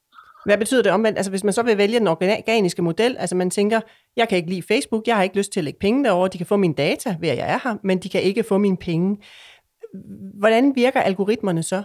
Hvad 0.45 0.57
betyder 0.57 0.83
det 0.83 0.91
omvendt? 0.91 1.17
Altså 1.17 1.29
hvis 1.29 1.43
man 1.43 1.53
så 1.53 1.63
vil 1.63 1.77
vælge 1.77 1.99
den 1.99 2.07
organiske 2.07 2.81
model, 2.81 3.17
altså 3.17 3.35
man 3.35 3.49
tænker, 3.49 3.81
jeg 4.15 4.29
kan 4.29 4.37
ikke 4.37 4.49
lide 4.49 4.61
Facebook, 4.61 5.07
jeg 5.07 5.15
har 5.15 5.23
ikke 5.23 5.37
lyst 5.37 5.51
til 5.51 5.59
at 5.59 5.63
lægge 5.63 5.79
penge 5.79 6.03
derover, 6.03 6.27
de 6.27 6.37
kan 6.37 6.47
få 6.47 6.57
mine 6.57 6.73
data 6.73 7.15
ved 7.19 7.29
at 7.29 7.37
jeg 7.37 7.53
er 7.53 7.59
her, 7.63 7.75
men 7.83 7.97
de 7.97 8.09
kan 8.09 8.21
ikke 8.21 8.43
få 8.43 8.57
mine 8.57 8.77
penge. 8.77 9.17
Hvordan 10.39 10.75
virker 10.75 11.01
algoritmerne 11.01 11.63
så? 11.63 11.83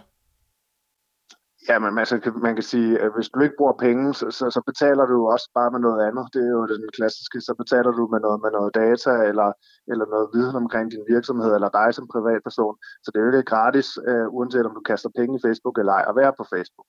Ja, 1.69 1.79
men 1.79 1.99
altså, 1.99 2.33
man 2.47 2.55
kan 2.55 2.63
sige, 2.63 2.99
at 3.05 3.11
hvis 3.15 3.29
du 3.29 3.41
ikke 3.41 3.59
bruger 3.59 3.77
penge, 3.87 4.15
så, 4.15 4.27
så, 4.39 4.45
så 4.57 4.61
betaler 4.71 5.05
du 5.07 5.17
også 5.35 5.51
bare 5.55 5.71
med 5.71 5.81
noget 5.81 6.01
andet. 6.09 6.25
Det 6.35 6.43
er 6.47 6.53
jo 6.59 6.67
den 6.67 6.85
klassiske. 6.97 7.41
Så 7.41 7.55
betaler 7.63 7.93
du 7.99 8.05
med 8.13 8.21
noget, 8.27 8.41
med 8.45 8.51
noget 8.51 8.75
data 8.75 9.13
eller, 9.31 9.49
eller 9.93 10.07
noget 10.15 10.29
viden 10.35 10.57
omkring 10.63 10.91
din 10.91 11.05
virksomhed 11.15 11.51
eller 11.55 11.69
dig 11.69 11.89
som 11.95 12.09
privatperson. 12.15 12.77
Så 13.03 13.09
det 13.11 13.19
er 13.19 13.25
jo 13.25 13.31
ikke 13.31 13.53
gratis, 13.55 13.89
uh, 14.11 14.27
uanset 14.37 14.67
om 14.67 14.75
du 14.75 14.83
kaster 14.91 15.11
penge 15.19 15.37
i 15.37 15.45
Facebook 15.47 15.77
eller 15.79 15.93
ej, 15.93 16.05
at 16.09 16.17
være 16.21 16.33
på 16.41 16.45
Facebook. 16.53 16.89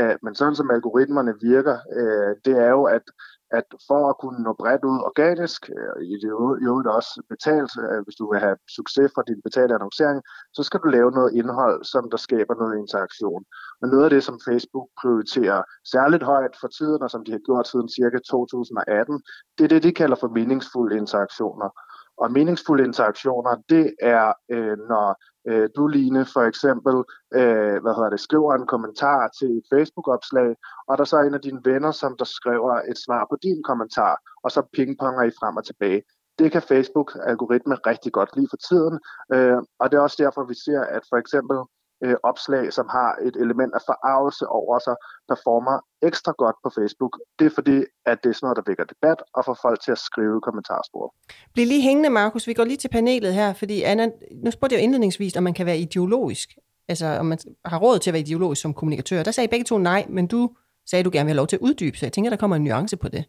Uh, 0.00 0.14
men 0.24 0.32
sådan 0.34 0.58
som 0.60 0.70
algoritmerne 0.76 1.34
virker, 1.50 1.76
uh, 2.00 2.32
det 2.44 2.54
er 2.66 2.70
jo, 2.76 2.82
at 2.96 3.04
at 3.50 3.64
for 3.88 4.02
at 4.10 4.18
kunne 4.22 4.42
nå 4.42 4.52
bredt 4.52 4.84
ud 4.84 4.98
organisk, 5.10 5.70
øh, 5.78 6.02
i 6.12 6.14
det 6.22 6.30
øvrigt 6.68 6.88
også 6.98 7.22
betalt, 7.28 7.72
øh, 7.84 8.00
hvis 8.04 8.16
du 8.20 8.24
vil 8.30 8.40
have 8.40 8.56
succes 8.76 9.12
fra 9.14 9.22
din 9.28 9.40
betalte 9.46 9.74
annoncering, 9.74 10.22
så 10.56 10.62
skal 10.62 10.80
du 10.80 10.88
lave 10.88 11.10
noget 11.10 11.34
indhold, 11.40 11.84
som 11.84 12.10
der 12.10 12.16
skaber 12.16 12.54
noget 12.54 12.78
interaktion. 12.78 13.44
Men 13.80 13.90
noget 13.90 14.04
af 14.04 14.10
det, 14.10 14.22
som 14.24 14.40
Facebook 14.48 14.88
prioriterer 15.00 15.62
særligt 15.94 16.22
højt 16.22 16.54
for 16.60 16.68
tiden, 16.78 17.02
og 17.02 17.10
som 17.10 17.24
de 17.24 17.32
har 17.32 17.42
gjort 17.48 17.68
siden 17.68 17.88
cirka 17.88 18.18
2018, 18.18 19.22
det 19.58 19.64
er 19.64 19.68
det, 19.68 19.82
de 19.82 19.92
kalder 19.92 20.16
for 20.16 20.28
meningsfulde 20.28 20.96
interaktioner. 20.96 21.68
Og 22.16 22.32
meningsfulde 22.32 22.84
interaktioner, 22.84 23.52
det 23.68 23.86
er, 24.02 24.32
øh, 24.50 24.78
når 24.90 25.08
øh, 25.48 25.68
du, 25.76 25.86
Line, 25.86 26.24
for 26.34 26.42
eksempel 26.50 26.94
øh, 27.38 27.76
hvad 27.82 27.94
hedder 27.96 28.10
det, 28.10 28.20
skriver 28.20 28.52
en 28.54 28.66
kommentar 28.66 29.30
til 29.38 29.50
et 29.58 29.64
Facebook-opslag, 29.72 30.56
og 30.88 30.98
der 30.98 31.04
så 31.04 31.16
er 31.16 31.22
en 31.22 31.34
af 31.34 31.40
dine 31.40 31.60
venner, 31.64 31.90
som 31.90 32.16
der 32.18 32.24
skriver 32.24 32.74
et 32.90 32.98
svar 33.06 33.26
på 33.30 33.36
din 33.42 33.62
kommentar, 33.62 34.14
og 34.44 34.50
så 34.50 34.62
pingponger 34.76 35.22
I 35.22 35.30
frem 35.40 35.56
og 35.56 35.64
tilbage. 35.64 36.02
Det 36.38 36.52
kan 36.52 36.62
Facebook-algoritme 36.62 37.74
rigtig 37.74 38.12
godt 38.12 38.36
lide 38.36 38.48
for 38.50 38.60
tiden, 38.68 39.00
øh, 39.34 39.58
og 39.80 39.90
det 39.90 39.96
er 39.96 40.02
også 40.02 40.20
derfor, 40.24 40.44
vi 40.44 40.54
ser, 40.54 40.80
at 40.80 41.02
for 41.10 41.16
eksempel 41.16 41.56
øh, 42.04 42.16
opslag, 42.22 42.72
som 42.72 42.86
har 42.88 43.10
et 43.26 43.36
element 43.36 43.72
af 43.74 43.80
forarvelse 43.88 44.46
over 44.48 44.78
sig, 44.78 44.96
performer 45.28 45.76
ekstra 46.02 46.32
godt 46.38 46.56
på 46.64 46.70
Facebook. 46.78 47.20
Det 47.38 47.46
er 47.46 47.50
fordi, 47.54 47.76
at 48.06 48.18
det 48.22 48.28
er 48.30 48.34
sådan 48.34 48.46
noget, 48.46 48.56
der 48.56 48.62
vækker 48.66 48.84
debat 48.84 49.18
og 49.34 49.44
får 49.44 49.58
folk 49.62 49.80
til 49.84 49.92
at 49.92 49.98
skrive 49.98 50.40
kommentarspor. 50.40 51.14
Bliv 51.54 51.66
lige 51.66 51.82
hængende, 51.82 52.10
Markus. 52.10 52.46
Vi 52.46 52.54
går 52.54 52.64
lige 52.64 52.76
til 52.76 52.88
panelet 52.88 53.34
her, 53.34 53.52
fordi 53.52 53.82
Anna, 53.82 54.10
nu 54.44 54.50
spurgte 54.50 54.74
jeg 54.74 54.80
jo 54.80 54.84
indledningsvis, 54.84 55.36
om 55.36 55.42
man 55.42 55.54
kan 55.54 55.66
være 55.66 55.78
ideologisk. 55.78 56.48
Altså, 56.88 57.06
om 57.06 57.26
man 57.26 57.38
har 57.64 57.78
råd 57.78 57.98
til 57.98 58.10
at 58.10 58.14
være 58.14 58.20
ideologisk 58.20 58.62
som 58.62 58.74
kommunikatør. 58.74 59.22
Der 59.22 59.30
sagde 59.30 59.48
begge 59.48 59.64
to 59.64 59.78
nej, 59.78 60.06
men 60.08 60.26
du 60.26 60.50
sagde, 60.90 61.00
at 61.00 61.04
du 61.04 61.10
gerne 61.12 61.24
vil 61.24 61.30
have 61.30 61.36
lov 61.36 61.46
til 61.46 61.56
at 61.56 61.62
uddybe, 61.62 61.96
så 61.96 62.06
jeg 62.06 62.12
tænker, 62.12 62.30
der 62.30 62.36
kommer 62.36 62.56
en 62.56 62.64
nuance 62.64 62.96
på 62.96 63.08
det. 63.08 63.24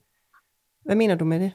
Hvad 0.86 0.96
mener 0.96 1.16
du 1.16 1.26
med 1.26 1.40
det? 1.40 1.54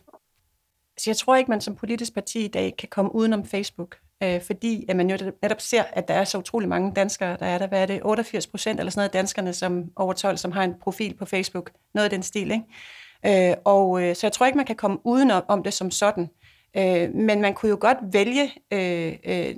Så 0.99 1.11
jeg 1.11 1.17
tror 1.17 1.37
ikke, 1.37 1.51
man 1.51 1.61
som 1.61 1.77
politisk 1.77 2.15
parti 2.15 2.45
i 2.45 2.49
dag 2.49 2.75
kan 2.79 2.89
komme 2.89 3.15
udenom 3.15 3.45
Facebook, 3.45 3.97
øh, 4.23 4.43
fordi 4.43 4.85
at 4.89 4.97
man 4.97 5.11
jo 5.11 5.33
netop 5.43 5.61
ser, 5.61 5.83
at 5.93 6.09
der 6.09 6.15
er 6.15 6.25
så 6.25 6.39
utrolig 6.39 6.69
mange 6.69 6.93
danskere, 6.97 7.37
der 7.37 7.47
er 7.47 7.59
der, 7.59 7.67
hvad 7.67 7.83
er 7.83 7.87
det, 7.87 8.01
88 8.05 8.47
procent 8.47 8.81
eller 8.81 8.91
sådan 8.91 8.99
noget 8.99 9.09
af 9.09 9.13
danskerne 9.13 9.53
som 9.53 9.85
over 9.97 10.13
12, 10.13 10.37
som 10.37 10.53
har 10.53 10.65
en 10.65 10.75
profil 10.83 11.15
på 11.15 11.25
Facebook, 11.25 11.71
noget 11.95 12.05
af 12.05 12.11
den 12.11 12.23
stil, 12.23 12.51
ikke? 12.51 13.51
Øh, 13.51 13.57
og 13.65 14.03
øh, 14.03 14.17
så 14.17 14.27
jeg 14.27 14.33
tror 14.33 14.47
ikke, 14.47 14.57
man 14.57 14.67
kan 14.67 14.77
komme 14.77 14.99
udenom 15.05 15.43
om 15.49 15.63
det 15.63 15.75
som 15.75 15.91
sådan. 15.91 16.29
Øh, 16.77 17.15
men 17.15 17.41
man 17.41 17.55
kunne 17.55 17.71
jo 17.71 17.79
godt 17.81 17.99
vælge 18.13 18.53
øh, 18.71 19.17
øh, 19.25 19.55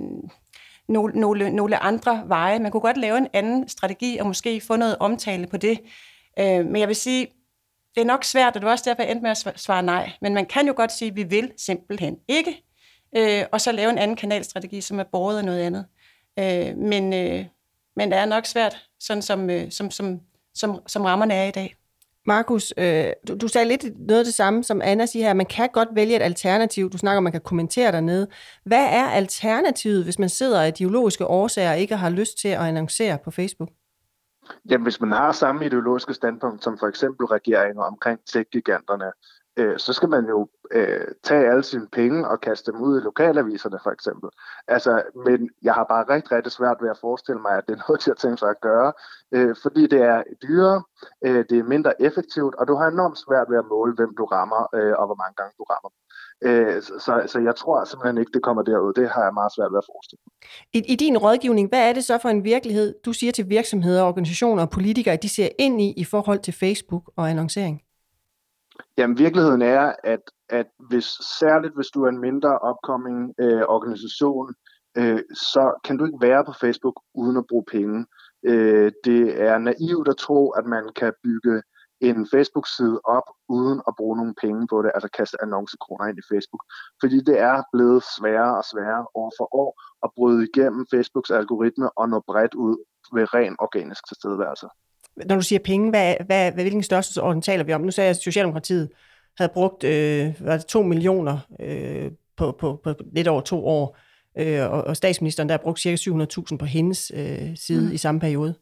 nogle, 0.87 1.19
nogle, 1.19 1.49
nogle 1.49 1.77
andre 1.77 2.23
veje. 2.25 2.59
Man 2.59 2.71
kunne 2.71 2.81
godt 2.81 2.97
lave 2.97 3.17
en 3.17 3.27
anden 3.33 3.67
strategi 3.67 4.17
og 4.17 4.27
måske 4.27 4.61
få 4.61 4.75
noget 4.75 4.97
omtale 4.99 5.47
på 5.47 5.57
det. 5.57 5.79
Øh, 6.39 6.65
men 6.65 6.75
jeg 6.75 6.87
vil 6.87 6.95
sige, 6.95 7.27
det 7.95 8.01
er 8.01 8.05
nok 8.05 8.23
svært, 8.23 8.55
og 8.55 8.61
det 8.61 8.65
var 8.65 8.71
også 8.71 8.89
derfor, 8.89 9.03
jeg 9.03 9.11
endte 9.11 9.23
med 9.23 9.31
at 9.31 9.59
svare 9.59 9.83
nej. 9.83 10.11
Men 10.21 10.33
man 10.33 10.45
kan 10.45 10.67
jo 10.67 10.73
godt 10.75 10.91
sige, 10.91 11.09
at 11.09 11.15
vi 11.15 11.23
vil 11.23 11.51
simpelthen 11.57 12.17
ikke. 12.27 12.62
Øh, 13.17 13.45
og 13.51 13.61
så 13.61 13.71
lave 13.71 13.89
en 13.89 13.97
anden 13.97 14.17
kanalstrategi, 14.17 14.81
som 14.81 14.99
er 14.99 15.03
båret 15.03 15.37
af 15.37 15.45
noget 15.45 15.59
andet. 15.59 15.85
Øh, 16.39 16.77
men, 16.77 17.13
øh, 17.13 17.45
men 17.95 18.11
det 18.11 18.19
er 18.19 18.25
nok 18.25 18.45
svært, 18.45 18.87
sådan 18.99 19.21
som, 19.21 19.49
øh, 19.49 19.71
som, 19.71 19.91
som, 19.91 20.19
som, 20.53 20.79
som 20.87 21.05
rammerne 21.05 21.33
er 21.33 21.47
i 21.47 21.51
dag. 21.51 21.75
Markus, 22.25 22.73
øh, 22.77 23.05
du, 23.27 23.35
du 23.35 23.47
sagde 23.47 23.67
lidt 23.67 24.07
noget 24.07 24.19
af 24.19 24.25
det 24.25 24.33
samme, 24.33 24.63
som 24.63 24.81
Anna 24.83 25.05
siger 25.05 25.25
her. 25.25 25.33
Man 25.33 25.45
kan 25.45 25.69
godt 25.73 25.89
vælge 25.91 26.15
et 26.15 26.21
alternativ. 26.21 26.89
Du 26.89 26.97
snakker 26.97 27.17
om, 27.17 27.23
man 27.23 27.31
kan 27.31 27.41
kommentere 27.41 27.91
dernede. 27.91 28.27
Hvad 28.65 28.85
er 28.85 29.05
alternativet, 29.05 30.03
hvis 30.03 30.19
man 30.19 30.29
sidder 30.29 30.61
af 30.61 30.67
ideologiske 30.67 31.25
årsager 31.25 31.71
og 31.71 31.79
ikke 31.79 31.95
har 31.95 32.09
lyst 32.09 32.37
til 32.37 32.47
at 32.47 32.59
annoncere 32.59 33.17
på 33.23 33.31
Facebook? 33.31 33.69
Jamen, 34.69 34.83
hvis 34.83 35.01
man 35.01 35.11
har 35.11 35.31
samme 35.31 35.65
ideologiske 35.65 36.13
standpunkt 36.13 36.63
som 36.63 36.77
for 36.77 36.87
eksempel 36.87 37.25
regeringer 37.25 37.83
omkring 37.83 38.19
tech-giganterne, 38.25 39.11
øh, 39.57 39.79
så 39.79 39.93
skal 39.93 40.09
man 40.09 40.25
jo 40.25 40.47
øh, 40.71 41.07
tage 41.23 41.49
alle 41.51 41.63
sine 41.63 41.87
penge 41.91 42.27
og 42.27 42.41
kaste 42.41 42.71
dem 42.71 42.81
ud 42.81 43.01
i 43.01 43.03
lokalaviserne 43.03 43.79
for 43.83 43.91
eksempel. 43.91 44.29
Altså, 44.67 45.03
men 45.25 45.49
jeg 45.61 45.73
har 45.73 45.83
bare 45.83 46.09
rigtig, 46.13 46.31
rigtig 46.31 46.51
svært 46.51 46.77
ved 46.81 46.89
at 46.89 46.97
forestille 47.01 47.41
mig, 47.41 47.51
at 47.57 47.63
det 47.67 47.73
er 47.73 47.83
noget, 47.87 48.05
de 48.05 48.09
har 48.09 48.15
tænkt 48.15 48.39
sig 48.39 48.49
at 48.49 48.61
gøre, 48.61 48.93
øh, 49.31 49.55
fordi 49.61 49.87
det 49.87 50.01
er 50.01 50.23
dyrere, 50.43 50.83
øh, 51.25 51.45
det 51.49 51.59
er 51.59 51.63
mindre 51.63 52.01
effektivt, 52.01 52.55
og 52.55 52.67
du 52.67 52.75
har 52.75 52.87
enormt 52.87 53.17
svært 53.25 53.47
ved 53.49 53.57
at 53.57 53.69
måle, 53.69 53.93
hvem 53.93 54.15
du 54.15 54.25
rammer, 54.25 54.61
øh, 54.77 54.93
og 54.99 55.05
hvor 55.05 55.15
mange 55.15 55.35
gange 55.39 55.53
du 55.57 55.63
rammer. 55.63 55.91
Øh, 56.41 56.81
så, 56.81 57.23
så 57.27 57.39
jeg 57.39 57.55
tror 57.55 57.85
simpelthen 57.85 58.17
ikke, 58.17 58.31
det 58.33 58.43
kommer 58.43 58.63
derud. 58.63 58.93
Det 58.93 59.09
har 59.09 59.23
jeg 59.23 59.33
meget 59.33 59.51
svært 59.55 59.71
ved 59.71 59.77
at 59.77 59.89
forestille 59.91 60.21
mig. 60.25 60.33
I, 60.73 60.93
I 60.93 60.95
din 60.95 61.17
rådgivning, 61.17 61.69
hvad 61.69 61.89
er 61.89 61.93
det 61.93 62.03
så 62.03 62.17
for 62.17 62.29
en 62.29 62.43
virkelighed, 62.43 62.95
du 63.05 63.13
siger 63.13 63.31
til 63.31 63.49
virksomheder, 63.49 64.03
organisationer 64.03 64.63
og 64.63 64.69
politikere, 64.69 65.13
at 65.13 65.23
de 65.23 65.29
ser 65.29 65.49
ind 65.59 65.81
i 65.81 65.93
i 65.97 66.03
forhold 66.03 66.39
til 66.39 66.53
Facebook 66.53 67.03
og 67.17 67.29
annoncering? 67.29 67.82
Jamen, 68.97 69.17
virkeligheden 69.17 69.61
er, 69.61 69.93
at, 70.03 70.21
at 70.49 70.67
hvis, 70.89 71.05
særligt 71.39 71.75
hvis 71.75 71.87
du 71.87 72.03
er 72.03 72.09
en 72.09 72.21
mindre 72.21 72.59
upcoming 72.69 73.33
øh, 73.39 73.63
organisation, 73.75 74.53
øh, 74.97 75.21
så 75.33 75.79
kan 75.83 75.97
du 75.97 76.05
ikke 76.05 76.21
være 76.21 76.45
på 76.45 76.53
Facebook 76.61 76.97
uden 77.13 77.37
at 77.37 77.47
bruge 77.49 77.65
penge. 77.71 78.05
Øh, 78.45 78.91
det 79.03 79.41
er 79.41 79.57
naivt 79.57 80.07
at 80.07 80.17
tro, 80.17 80.49
at 80.49 80.65
man 80.65 80.89
kan 80.95 81.13
bygge 81.23 81.61
en 82.09 82.27
Facebook-side 82.33 82.99
op, 83.03 83.27
uden 83.49 83.81
at 83.87 83.93
bruge 83.97 84.17
nogle 84.17 84.35
penge 84.41 84.67
på 84.67 84.81
det, 84.81 84.91
altså 84.95 85.09
kaste 85.17 85.37
annoncekroner 85.41 86.05
ind 86.05 86.17
i 86.19 86.29
Facebook. 86.31 86.63
Fordi 87.01 87.17
det 87.29 87.39
er 87.39 87.63
blevet 87.73 88.03
sværere 88.17 88.57
og 88.57 88.65
sværere 88.71 89.05
år 89.15 89.31
for 89.37 89.55
år 89.55 89.71
at 90.05 90.09
bryde 90.15 90.47
igennem 90.49 90.85
Facebooks 90.93 91.31
algoritme 91.31 91.97
og 91.99 92.09
nå 92.09 92.19
bredt 92.27 92.53
ud 92.53 92.75
ved 93.13 93.33
ren 93.33 93.55
organisk 93.59 94.07
tilstedeværelse. 94.07 94.67
Når 95.25 95.35
du 95.35 95.41
siger 95.41 95.59
penge, 95.59 95.89
hvad, 95.89 96.15
hvad, 96.25 96.51
hvilken 96.51 96.83
størrelsesorden 96.83 97.41
taler 97.41 97.63
vi 97.63 97.73
om? 97.73 97.81
Nu 97.81 97.91
sagde 97.91 98.05
jeg, 98.05 98.15
at 98.15 98.21
Socialdemokratiet 98.21 98.89
havde 99.37 99.51
brugt 99.53 99.83
øh, 99.83 100.33
var 100.39 100.57
det 100.57 100.65
2 100.65 100.81
millioner 100.83 101.39
øh, 101.59 102.11
på, 102.37 102.55
på, 102.59 102.79
på 102.83 102.95
lidt 103.15 103.27
over 103.27 103.41
to 103.41 103.65
år, 103.65 103.97
øh, 104.37 104.71
og, 104.71 104.83
og 104.83 104.97
statsministeren 104.97 105.49
der 105.49 105.53
har 105.53 105.63
brugt 105.63 105.79
cirka 105.79 105.95
700.000 105.95 106.57
på 106.57 106.65
hendes 106.65 107.11
øh, 107.15 107.49
side 107.55 107.87
mm. 107.87 107.93
i 107.93 107.97
samme 107.97 108.21
periode. 108.21 108.55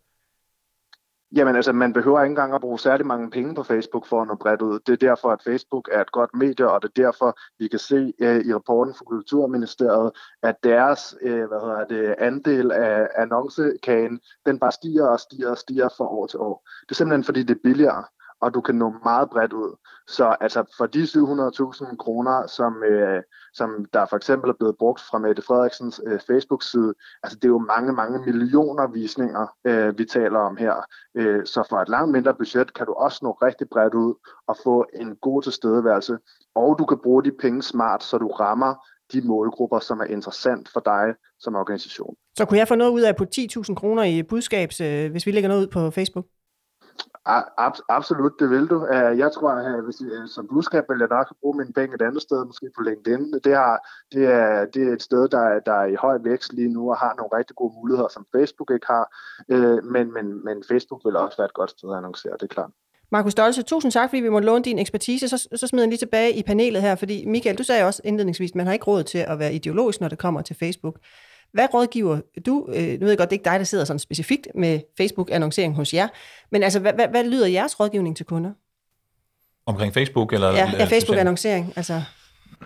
Jamen 1.35 1.55
altså, 1.55 1.73
man 1.73 1.93
behøver 1.93 2.21
ikke 2.21 2.31
engang 2.31 2.53
at 2.53 2.61
bruge 2.61 2.79
særlig 2.79 3.05
mange 3.05 3.29
penge 3.29 3.55
på 3.55 3.63
Facebook 3.63 4.07
for 4.07 4.21
at 4.21 4.27
nå 4.27 4.35
bredt 4.35 4.61
ud. 4.61 4.79
Det 4.79 4.93
er 4.93 5.07
derfor, 5.07 5.29
at 5.29 5.41
Facebook 5.43 5.89
er 5.91 6.01
et 6.01 6.11
godt 6.11 6.29
medie, 6.33 6.71
og 6.71 6.81
det 6.81 6.87
er 6.87 7.03
derfor, 7.03 7.39
vi 7.59 7.67
kan 7.67 7.79
se 7.79 8.13
uh, 8.21 8.45
i 8.47 8.53
rapporten 8.53 8.93
fra 8.93 9.05
Kulturministeriet, 9.05 10.11
at 10.43 10.55
deres 10.63 11.15
uh, 11.25 11.29
hvad 11.31 11.61
hedder 11.61 11.85
det, 11.85 12.15
andel 12.19 12.71
af 12.71 13.07
annoncekagen, 13.17 14.19
den 14.45 14.59
bare 14.59 14.71
stiger 14.71 15.07
og 15.07 15.19
stiger 15.19 15.49
og 15.49 15.57
stiger 15.57 15.89
fra 15.97 16.05
år 16.05 16.27
til 16.27 16.39
år. 16.39 16.67
Det 16.81 16.91
er 16.91 16.95
simpelthen, 16.95 17.23
fordi 17.23 17.43
det 17.43 17.55
er 17.55 17.61
billigere 17.63 18.03
og 18.41 18.53
du 18.53 18.61
kan 18.61 18.75
nå 18.75 18.93
meget 19.03 19.29
bredt 19.29 19.53
ud. 19.53 19.75
Så 20.07 20.35
altså 20.41 20.75
for 20.77 20.85
de 20.85 21.03
700.000 21.03 21.95
kroner, 21.95 22.47
som, 22.47 22.83
øh, 22.83 23.21
som 23.53 23.85
der 23.93 24.05
for 24.05 24.17
eksempel 24.17 24.49
er 24.49 24.53
blevet 24.59 24.75
brugt 24.77 25.01
fra 25.01 25.17
Mette 25.17 25.41
Frederiksens 25.41 26.01
øh, 26.07 26.19
Facebook-side, 26.27 26.93
altså 27.23 27.37
det 27.37 27.45
er 27.45 27.55
jo 27.57 27.65
mange, 27.73 27.93
mange 27.93 28.19
millioner 28.19 28.87
visninger, 28.87 29.47
øh, 29.67 29.97
vi 29.97 30.05
taler 30.05 30.39
om 30.39 30.57
her. 30.57 30.75
Øh, 31.17 31.45
så 31.45 31.67
for 31.69 31.77
et 31.77 31.89
langt 31.89 32.11
mindre 32.11 32.33
budget 32.33 32.73
kan 32.73 32.85
du 32.85 32.93
også 32.93 33.19
nå 33.21 33.31
rigtig 33.31 33.67
bredt 33.69 33.93
ud 33.93 34.13
og 34.47 34.57
få 34.63 34.85
en 34.93 35.15
god 35.15 35.41
tilstedeværelse. 35.41 36.17
Og 36.55 36.79
du 36.79 36.85
kan 36.85 36.97
bruge 37.03 37.23
de 37.23 37.31
penge 37.41 37.61
smart, 37.61 38.03
så 38.03 38.17
du 38.17 38.27
rammer 38.27 38.73
de 39.13 39.21
målgrupper, 39.21 39.79
som 39.79 39.99
er 39.99 40.05
interessant 40.05 40.69
for 40.73 40.79
dig 40.79 41.05
som 41.39 41.55
organisation. 41.55 42.15
Så 42.37 42.45
kunne 42.45 42.59
jeg 42.59 42.67
få 42.67 42.75
noget 42.75 42.91
ud 42.91 43.01
af 43.01 43.15
på 43.15 43.25
10.000 43.35 43.75
kroner 43.75 44.03
i 44.03 44.23
budskabs, 44.23 44.81
øh, 44.81 45.11
hvis 45.11 45.25
vi 45.25 45.31
lægger 45.31 45.47
noget 45.47 45.61
ud 45.61 45.67
på 45.67 45.91
Facebook? 45.91 46.25
Ab- 47.25 47.85
absolut, 47.89 48.31
det 48.39 48.49
vil 48.49 48.67
du. 48.67 48.87
Øh, 48.93 49.17
jeg 49.17 49.31
tror, 49.31 49.49
at 49.49 49.77
øh, 49.77 49.83
hvis, 49.83 50.01
øh, 50.01 50.27
som 50.27 50.47
budskab 50.47 50.83
vil 50.89 50.99
jeg 50.99 51.07
nok 51.07 51.27
bruge 51.41 51.57
mine 51.57 51.73
penge 51.73 51.95
et 51.95 52.01
andet 52.01 52.21
sted, 52.21 52.45
måske 52.45 52.69
på 52.77 52.81
LinkedIn. 52.83 53.33
Det, 53.43 53.55
har, 53.55 53.75
det, 54.11 54.25
er, 54.25 54.65
det 54.65 54.87
er 54.87 54.93
et 54.93 55.01
sted, 55.01 55.27
der, 55.27 55.59
der 55.59 55.73
er 55.73 55.85
i 55.85 55.95
høj 55.95 56.17
vækst 56.23 56.53
lige 56.53 56.73
nu 56.73 56.89
og 56.89 56.97
har 56.97 57.13
nogle 57.17 57.37
rigtig 57.37 57.55
gode 57.55 57.73
muligheder, 57.79 58.07
som 58.07 58.25
Facebook 58.35 58.71
ikke 58.71 58.87
har. 58.87 59.05
Men, 59.93 60.13
men, 60.13 60.45
men 60.45 60.63
Facebook 60.67 61.01
vil 61.05 61.15
også 61.15 61.37
være 61.37 61.45
et 61.45 61.53
godt 61.53 61.71
sted 61.71 61.91
at 61.91 61.97
annoncere, 61.97 62.33
det 62.33 62.43
er 62.43 62.55
klart. 62.57 62.71
Markus 63.11 63.31
Stolse, 63.31 63.63
tusind 63.63 63.91
tak, 63.91 64.09
fordi 64.09 64.21
vi 64.21 64.29
måtte 64.29 64.45
låne 64.45 64.63
din 64.63 64.79
ekspertise. 64.79 65.27
Så, 65.27 65.47
så 65.55 65.67
smider 65.67 65.85
jeg 65.85 65.89
lige 65.89 65.97
tilbage 65.97 66.33
i 66.33 66.43
panelet 66.43 66.81
her, 66.81 66.95
fordi 66.95 67.25
Michael, 67.25 67.57
du 67.57 67.63
sagde 67.63 67.83
også 67.83 68.01
indledningsvis, 68.03 68.51
at 68.51 68.55
man 68.55 68.65
har 68.65 68.73
ikke 68.73 68.85
råd 68.85 69.03
til 69.03 69.17
at 69.17 69.39
være 69.39 69.53
ideologisk, 69.53 70.01
når 70.01 70.07
det 70.07 70.19
kommer 70.19 70.41
til 70.41 70.55
Facebook. 70.55 70.95
Hvad 71.53 71.73
rådgiver 71.73 72.19
du? 72.45 72.67
Øh, 72.69 72.75
nu 72.75 72.99
ved 72.99 73.09
jeg 73.09 73.17
godt, 73.17 73.29
det 73.29 73.35
er 73.35 73.39
ikke 73.39 73.49
dig, 73.49 73.59
der 73.59 73.65
sidder 73.65 73.85
sådan 73.85 73.99
specifikt 73.99 74.47
med 74.55 74.79
Facebook-annoncering 74.97 75.75
hos 75.75 75.93
jer, 75.93 76.07
men 76.51 76.63
altså, 76.63 76.79
hvad, 76.79 76.93
hvad, 76.93 77.07
hvad 77.07 77.23
lyder 77.23 77.47
jeres 77.47 77.79
rådgivning 77.79 78.17
til 78.17 78.25
kunder? 78.25 78.51
Omkring 79.65 79.93
Facebook? 79.93 80.33
Eller, 80.33 80.51
ja, 80.51 80.71
ja 80.79 80.85
Facebook-annoncering. 80.85 81.73
Altså. 81.75 82.01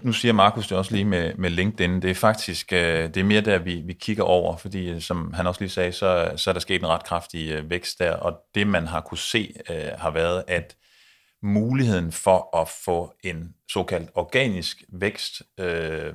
Nu 0.01 0.11
siger 0.11 0.33
Markus 0.33 0.67
det 0.67 0.77
også 0.77 0.91
lige 0.91 1.05
med, 1.05 1.33
med 1.35 1.49
LinkedIn. 1.49 2.01
Det 2.01 2.09
er 2.09 2.15
faktisk 2.15 2.73
øh, 2.73 3.03
det 3.03 3.17
er 3.17 3.23
mere 3.23 3.41
der, 3.41 3.57
vi, 3.57 3.81
vi 3.85 3.93
kigger 3.93 4.23
over, 4.23 4.57
fordi 4.57 4.89
øh, 4.89 5.01
som 5.01 5.33
han 5.33 5.47
også 5.47 5.61
lige 5.61 5.69
sagde, 5.69 5.91
så, 5.91 6.31
så 6.35 6.49
er 6.49 6.53
der 6.53 6.59
sket 6.59 6.81
en 6.81 6.87
ret 6.87 7.03
kraftig 7.03 7.69
vækst 7.69 7.99
der, 7.99 8.11
og 8.11 8.33
det 8.55 8.67
man 8.67 8.87
har 8.87 9.01
kunne 9.01 9.17
se, 9.17 9.53
har 9.97 10.11
været, 10.11 10.43
at 10.47 10.75
muligheden 11.45 12.11
for 12.11 12.57
at 12.61 12.69
få 12.85 13.13
en 13.23 13.53
såkaldt 13.71 14.09
organisk 14.15 14.83
vækst, 14.89 15.41
øh, 15.59 16.13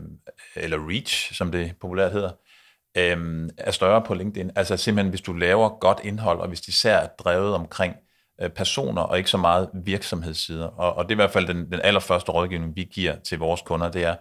eller 0.57 0.89
reach, 0.89 1.35
som 1.35 1.53
det 1.53 1.73
populært 1.81 2.13
hedder, 2.13 2.31
øhm, 2.97 3.51
er 3.57 3.71
større 3.71 4.03
på 4.03 4.15
LinkedIn. 4.15 4.51
Altså 4.57 4.77
simpelthen, 4.77 5.11
hvis 5.11 5.21
du 5.21 5.33
laver 5.33 5.69
godt 5.69 6.01
indhold, 6.05 6.39
og 6.41 6.49
hvis 6.49 6.61
de 6.61 6.69
især 6.69 6.97
er 6.97 7.09
drevet 7.19 7.55
omkring 7.55 7.95
øh, 8.41 8.51
personer, 8.51 9.03
og 9.03 9.19
ikke 9.19 9.31
så 9.31 9.39
meget 9.39 9.71
virksomhedssider. 9.85 10.67
Og, 10.67 10.95
og 10.95 11.05
det 11.05 11.11
er 11.11 11.15
i 11.15 11.23
hvert 11.23 11.31
fald 11.31 11.47
den, 11.47 11.73
den 11.73 11.81
allerførste 11.85 12.33
rådgivning, 12.33 12.77
vi 12.77 12.85
giver 12.85 13.17
til 13.17 13.39
vores 13.39 13.61
kunder, 13.61 13.91
det 13.91 14.05
er, 14.05 14.15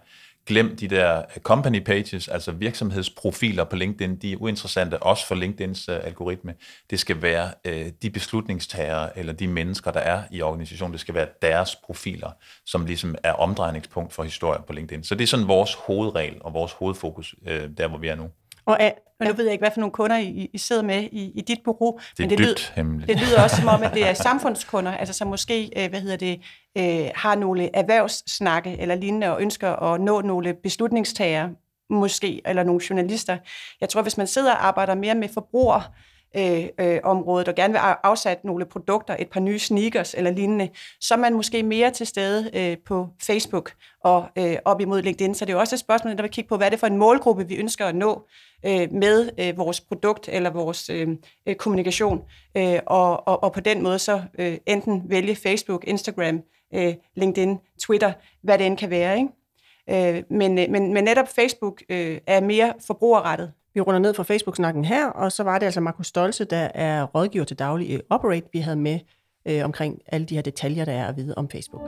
glem 0.46 0.76
de 0.76 0.88
der 0.88 1.18
øh, 1.18 1.42
company 1.42 1.84
pages, 1.84 2.28
altså 2.28 2.52
virksomhedsprofiler 2.52 3.64
på 3.64 3.76
LinkedIn, 3.76 4.16
de 4.16 4.32
er 4.32 4.36
uinteressante 4.36 5.02
også 5.02 5.26
for 5.26 5.34
LinkedIns 5.34 5.88
uh, 5.88 5.94
algoritme. 5.94 6.54
Det 6.90 7.00
skal 7.00 7.22
være 7.22 7.50
uh, 7.68 7.88
de 8.02 8.10
beslutningstagere 8.10 9.18
eller 9.18 9.32
de 9.32 9.48
mennesker, 9.48 9.90
der 9.90 10.00
er 10.00 10.22
i 10.30 10.42
organisationen, 10.42 10.92
det 10.92 11.00
skal 11.00 11.14
være 11.14 11.28
deres 11.42 11.76
profiler, 11.76 12.30
som 12.66 12.86
ligesom 12.86 13.14
er 13.22 13.32
omdrejningspunkt 13.32 14.12
for 14.12 14.22
historier 14.22 14.62
på 14.62 14.72
LinkedIn. 14.72 15.04
Så 15.04 15.14
det 15.14 15.22
er 15.22 15.26
sådan 15.26 15.48
vores 15.48 15.74
hovedregel 15.74 16.36
og 16.40 16.54
vores 16.54 16.72
hovedfokus, 16.72 17.34
uh, 17.42 17.50
der 17.78 17.88
hvor 17.88 17.98
vi 17.98 18.08
er 18.08 18.14
nu. 18.14 18.30
Og 18.72 18.92
men 19.20 19.28
nu 19.28 19.34
ved 19.34 19.44
jeg 19.44 19.52
ikke, 19.52 19.62
hvad 19.62 19.70
for 19.70 19.80
nogle 19.80 19.92
kunder 19.92 20.18
I, 20.18 20.50
I 20.52 20.58
sidder 20.58 20.82
med 20.82 21.02
i, 21.12 21.32
i 21.34 21.40
dit 21.40 21.58
bureau. 21.64 21.98
Det 21.98 22.24
er 22.24 22.28
men 22.28 22.30
det 22.30 22.38
dybt 22.38 22.72
lyder, 22.76 23.06
Det 23.06 23.20
lyder 23.20 23.42
også 23.42 23.56
som 23.56 23.68
om, 23.68 23.82
at 23.82 23.94
det 23.94 24.08
er 24.08 24.14
samfundskunder, 24.28 24.92
altså 24.92 25.14
som 25.14 25.28
måske 25.28 25.70
øh, 25.76 25.90
hvad 25.90 26.00
hedder 26.00 26.16
det, 26.16 26.40
øh, 26.78 27.10
har 27.14 27.34
nogle 27.34 27.76
erhvervssnakke 27.76 28.76
eller 28.78 28.94
lignende 28.94 29.32
og 29.32 29.42
ønsker 29.42 29.70
at 29.70 30.00
nå 30.00 30.20
nogle 30.20 30.54
beslutningstagere, 30.62 31.50
måske, 31.90 32.42
eller 32.44 32.62
nogle 32.62 32.80
journalister. 32.90 33.38
Jeg 33.80 33.88
tror, 33.88 34.02
hvis 34.02 34.16
man 34.16 34.26
sidder 34.26 34.52
og 34.52 34.66
arbejder 34.66 34.94
mere 34.94 35.14
med 35.14 35.28
forbruger, 35.34 35.92
øh, 36.36 36.64
øh, 36.80 37.00
området 37.04 37.48
og 37.48 37.54
gerne 37.54 37.72
vil 37.72 37.80
afsætte 38.02 38.46
nogle 38.46 38.66
produkter, 38.66 39.16
et 39.18 39.30
par 39.30 39.40
nye 39.40 39.58
sneakers 39.58 40.14
eller 40.14 40.30
lignende, 40.30 40.68
så 41.00 41.14
er 41.14 41.18
man 41.18 41.34
måske 41.34 41.62
mere 41.62 41.90
til 41.90 42.06
stede 42.06 42.50
øh, 42.54 42.76
på 42.86 43.08
Facebook 43.26 43.72
og 44.04 44.28
øh, 44.38 44.56
op 44.64 44.80
imod 44.80 45.02
LinkedIn. 45.02 45.34
Så 45.34 45.44
det 45.44 45.52
er 45.52 45.54
jo 45.54 45.60
også 45.60 45.74
et 45.74 45.80
spørgsmål, 45.80 46.16
der 46.16 46.22
vil 46.22 46.30
kigge 46.30 46.48
på, 46.48 46.56
hvad 46.56 46.66
er 46.66 46.70
det 46.70 46.80
for 46.80 46.86
en 46.86 46.96
målgruppe, 46.96 47.48
vi 47.48 47.56
ønsker 47.56 47.86
at 47.86 47.96
nå 47.96 48.26
øh, 48.66 48.92
med 48.92 49.30
øh, 49.38 49.58
vores 49.58 49.80
produkt 49.80 50.28
eller 50.28 50.50
vores 50.50 50.90
øh, 50.90 51.08
øh 51.46 51.54
kommunikation. 51.54 52.22
Øh, 52.56 52.78
og, 52.86 53.28
og, 53.28 53.42
og 53.42 53.52
på 53.52 53.60
den 53.60 53.82
måde 53.82 53.98
så 53.98 54.22
øh, 54.38 54.58
enten 54.66 55.02
vælge 55.06 55.36
Facebook, 55.36 55.84
Instagram, 55.86 56.40
øh, 56.74 56.94
LinkedIn, 57.16 57.58
Twitter, 57.82 58.12
hvad 58.42 58.58
det 58.58 58.66
end 58.66 58.76
kan 58.76 58.90
være. 58.90 59.18
Ikke? 59.18 60.16
Øh, 60.16 60.22
men, 60.30 60.58
øh, 60.58 60.70
men, 60.70 60.94
men 60.94 61.04
netop 61.04 61.28
Facebook 61.28 61.82
øh, 61.88 62.18
er 62.26 62.40
mere 62.40 62.72
forbrugerrettet. 62.86 63.52
Vi 63.74 63.80
runder 63.80 64.00
ned 64.00 64.14
fra 64.14 64.22
Facebook-snakken 64.22 64.84
her, 64.84 65.06
og 65.06 65.32
så 65.32 65.42
var 65.42 65.58
det 65.58 65.66
altså 65.66 65.80
Markus 65.80 66.06
Stolse, 66.06 66.44
der 66.44 66.68
er 66.74 67.04
rådgiver 67.04 67.44
til 67.44 67.58
daglig 67.58 67.90
i 67.90 68.00
Operate, 68.10 68.46
vi 68.52 68.58
havde 68.58 68.76
med 68.76 68.98
øh, 69.46 69.64
omkring 69.64 69.98
alle 70.06 70.26
de 70.26 70.34
her 70.34 70.42
detaljer, 70.42 70.84
der 70.84 70.92
er 70.92 71.06
at 71.06 71.16
vide 71.16 71.34
om 71.36 71.50
Facebook. 71.50 71.82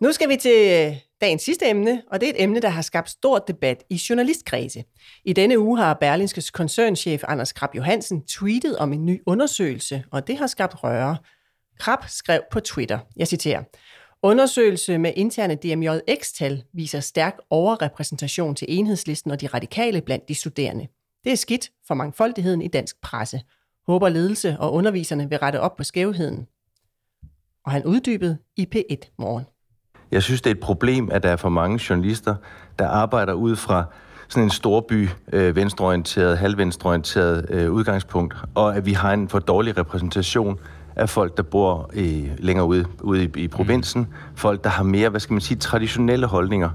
Nu 0.00 0.12
skal 0.12 0.28
vi 0.28 0.36
til 0.36 0.96
dagens 1.22 1.42
sidste 1.42 1.66
emne, 1.66 2.02
og 2.10 2.20
det 2.20 2.28
er 2.28 2.30
et 2.30 2.42
emne, 2.42 2.60
der 2.60 2.68
har 2.68 2.82
skabt 2.82 3.10
stor 3.10 3.38
debat 3.38 3.84
i 3.90 4.00
journalistkredse. 4.08 4.84
I 5.24 5.32
denne 5.32 5.58
uge 5.58 5.78
har 5.78 5.94
Berlinskes 5.94 6.50
koncernchef 6.50 7.24
Anders 7.28 7.52
Krab 7.52 7.74
Johansen 7.74 8.22
tweetet 8.22 8.76
om 8.76 8.92
en 8.92 9.06
ny 9.06 9.22
undersøgelse, 9.26 10.04
og 10.10 10.26
det 10.26 10.38
har 10.38 10.46
skabt 10.46 10.84
røre. 10.84 11.16
Krab 11.78 11.98
skrev 12.08 12.40
på 12.50 12.60
Twitter, 12.60 12.98
jeg 13.16 13.28
citerer, 13.28 13.62
Undersøgelse 14.24 14.98
med 14.98 15.12
interne 15.16 15.54
DMJX-tal 15.54 16.64
viser 16.72 17.00
stærk 17.00 17.38
overrepræsentation 17.50 18.54
til 18.54 18.66
enhedslisten 18.70 19.30
og 19.30 19.40
de 19.40 19.46
radikale 19.46 20.00
blandt 20.00 20.28
de 20.28 20.34
studerende. 20.34 20.88
Det 21.24 21.32
er 21.32 21.36
skidt 21.36 21.70
for 21.86 21.94
mangfoldigheden 21.94 22.62
i 22.62 22.68
dansk 22.68 23.00
presse. 23.00 23.40
Håber 23.86 24.08
ledelse 24.08 24.56
og 24.58 24.72
underviserne 24.72 25.28
vil 25.28 25.38
rette 25.38 25.60
op 25.60 25.76
på 25.76 25.84
skævheden. 25.84 26.46
Og 27.64 27.72
han 27.72 27.84
uddybede 27.84 28.38
i 28.56 28.68
P1 28.76 29.14
morgen. 29.18 29.44
Jeg 30.12 30.22
synes, 30.22 30.42
det 30.42 30.50
er 30.50 30.54
et 30.54 30.60
problem, 30.60 31.08
at 31.12 31.22
der 31.22 31.28
er 31.28 31.36
for 31.36 31.48
mange 31.48 31.80
journalister, 31.90 32.34
der 32.78 32.88
arbejder 32.88 33.32
ud 33.32 33.56
fra 33.56 33.84
sådan 34.28 34.44
en 34.44 34.50
storby, 34.50 35.08
øh, 35.32 35.56
venstreorienteret, 35.56 36.38
halvvenstreorienteret 36.38 37.46
øh, 37.50 37.72
udgangspunkt, 37.72 38.34
og 38.54 38.76
at 38.76 38.86
vi 38.86 38.92
har 38.92 39.12
en 39.12 39.28
for 39.28 39.38
dårlig 39.38 39.78
repræsentation 39.78 40.60
af 40.96 41.08
folk, 41.08 41.36
der 41.36 41.42
bor 41.42 41.90
øh, 41.94 42.30
længere 42.38 42.66
ude, 42.66 42.86
ude 43.02 43.24
i, 43.24 43.30
i 43.36 43.48
provinsen, 43.48 44.00
mm. 44.00 44.36
folk, 44.36 44.64
der 44.64 44.70
har 44.70 44.84
mere, 44.84 45.08
hvad 45.08 45.20
skal 45.20 45.32
man 45.32 45.40
sige, 45.40 45.58
traditionelle 45.58 46.26
holdninger. 46.26 46.70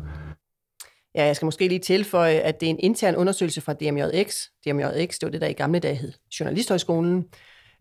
Ja, 1.16 1.26
jeg 1.26 1.36
skal 1.36 1.46
måske 1.46 1.68
lige 1.68 1.80
tilføje, 1.80 2.36
at 2.36 2.60
det 2.60 2.66
er 2.66 2.70
en 2.70 2.80
intern 2.80 3.16
undersøgelse 3.16 3.62
fra 3.62 3.74
DMJX. 3.74 4.36
DMJX, 4.66 5.14
det 5.20 5.24
var 5.24 5.30
det, 5.30 5.42
der 5.42 5.48
i 5.48 5.54
gamle 5.54 5.80
dage 5.80 5.96
hed 5.96 6.14
Journalisthøjskolen. 6.40 7.26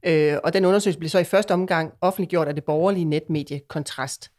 Øh, 0.07 0.37
og 0.45 0.53
den 0.53 0.65
undersøgelse 0.65 0.99
blev 0.99 1.09
så 1.09 1.19
i 1.19 1.25
første 1.25 1.55
omgang 1.55 1.93
offentliggjort 2.01 2.49
af 2.49 2.55
det 2.55 2.65
borgerlige 2.65 3.05
netmedie 3.05 3.61
Kontrast. 3.69 4.31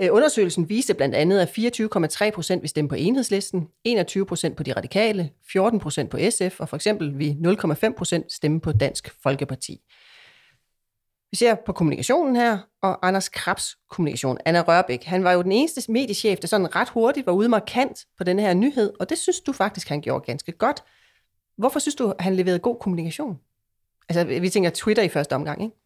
Øh, 0.00 0.08
undersøgelsen 0.10 0.68
viste 0.68 0.94
blandt 0.94 1.14
andet, 1.14 1.40
at 1.40 1.48
24,3 1.48 2.30
procent 2.30 2.62
vil 2.62 2.68
stemme 2.68 2.88
på 2.88 2.94
enhedslisten, 2.94 3.68
21 3.84 4.26
procent 4.26 4.56
på 4.56 4.62
de 4.62 4.72
radikale, 4.72 5.30
14 5.52 5.80
procent 5.80 6.10
på 6.10 6.18
SF, 6.30 6.60
og 6.60 6.68
for 6.68 6.76
eksempel 6.76 7.18
vi 7.18 7.30
0,5 7.30 7.92
procent 7.96 8.32
stemme 8.32 8.60
på 8.60 8.72
Dansk 8.72 9.14
Folkeparti. 9.22 9.80
Vi 11.30 11.36
ser 11.36 11.54
på 11.54 11.72
kommunikationen 11.72 12.36
her, 12.36 12.58
og 12.82 13.06
Anders 13.06 13.28
Krabs 13.28 13.78
kommunikation. 13.90 14.38
Anna 14.44 14.60
Rørbæk, 14.60 15.04
han 15.04 15.24
var 15.24 15.32
jo 15.32 15.42
den 15.42 15.52
eneste 15.52 15.92
mediechef, 15.92 16.38
der 16.38 16.48
sådan 16.48 16.76
ret 16.76 16.88
hurtigt 16.88 17.26
var 17.26 17.32
ude 17.32 17.48
markant 17.48 18.06
på 18.18 18.24
den 18.24 18.38
her 18.38 18.54
nyhed, 18.54 18.92
og 19.00 19.10
det 19.10 19.18
synes 19.18 19.40
du 19.40 19.52
faktisk, 19.52 19.88
han 19.88 20.00
gjorde 20.00 20.24
ganske 20.26 20.52
godt. 20.52 20.82
Hvorfor 21.58 21.78
synes 21.78 21.94
du, 21.94 22.14
han 22.18 22.36
leverede 22.36 22.58
god 22.58 22.76
kommunikation? 22.80 23.38
Altså, 24.08 24.24
vi 24.24 24.48
tænker 24.48 24.70
Twitter 24.70 25.02
i 25.02 25.08
første 25.08 25.32
omgang, 25.32 25.62
ikke? 25.62 25.76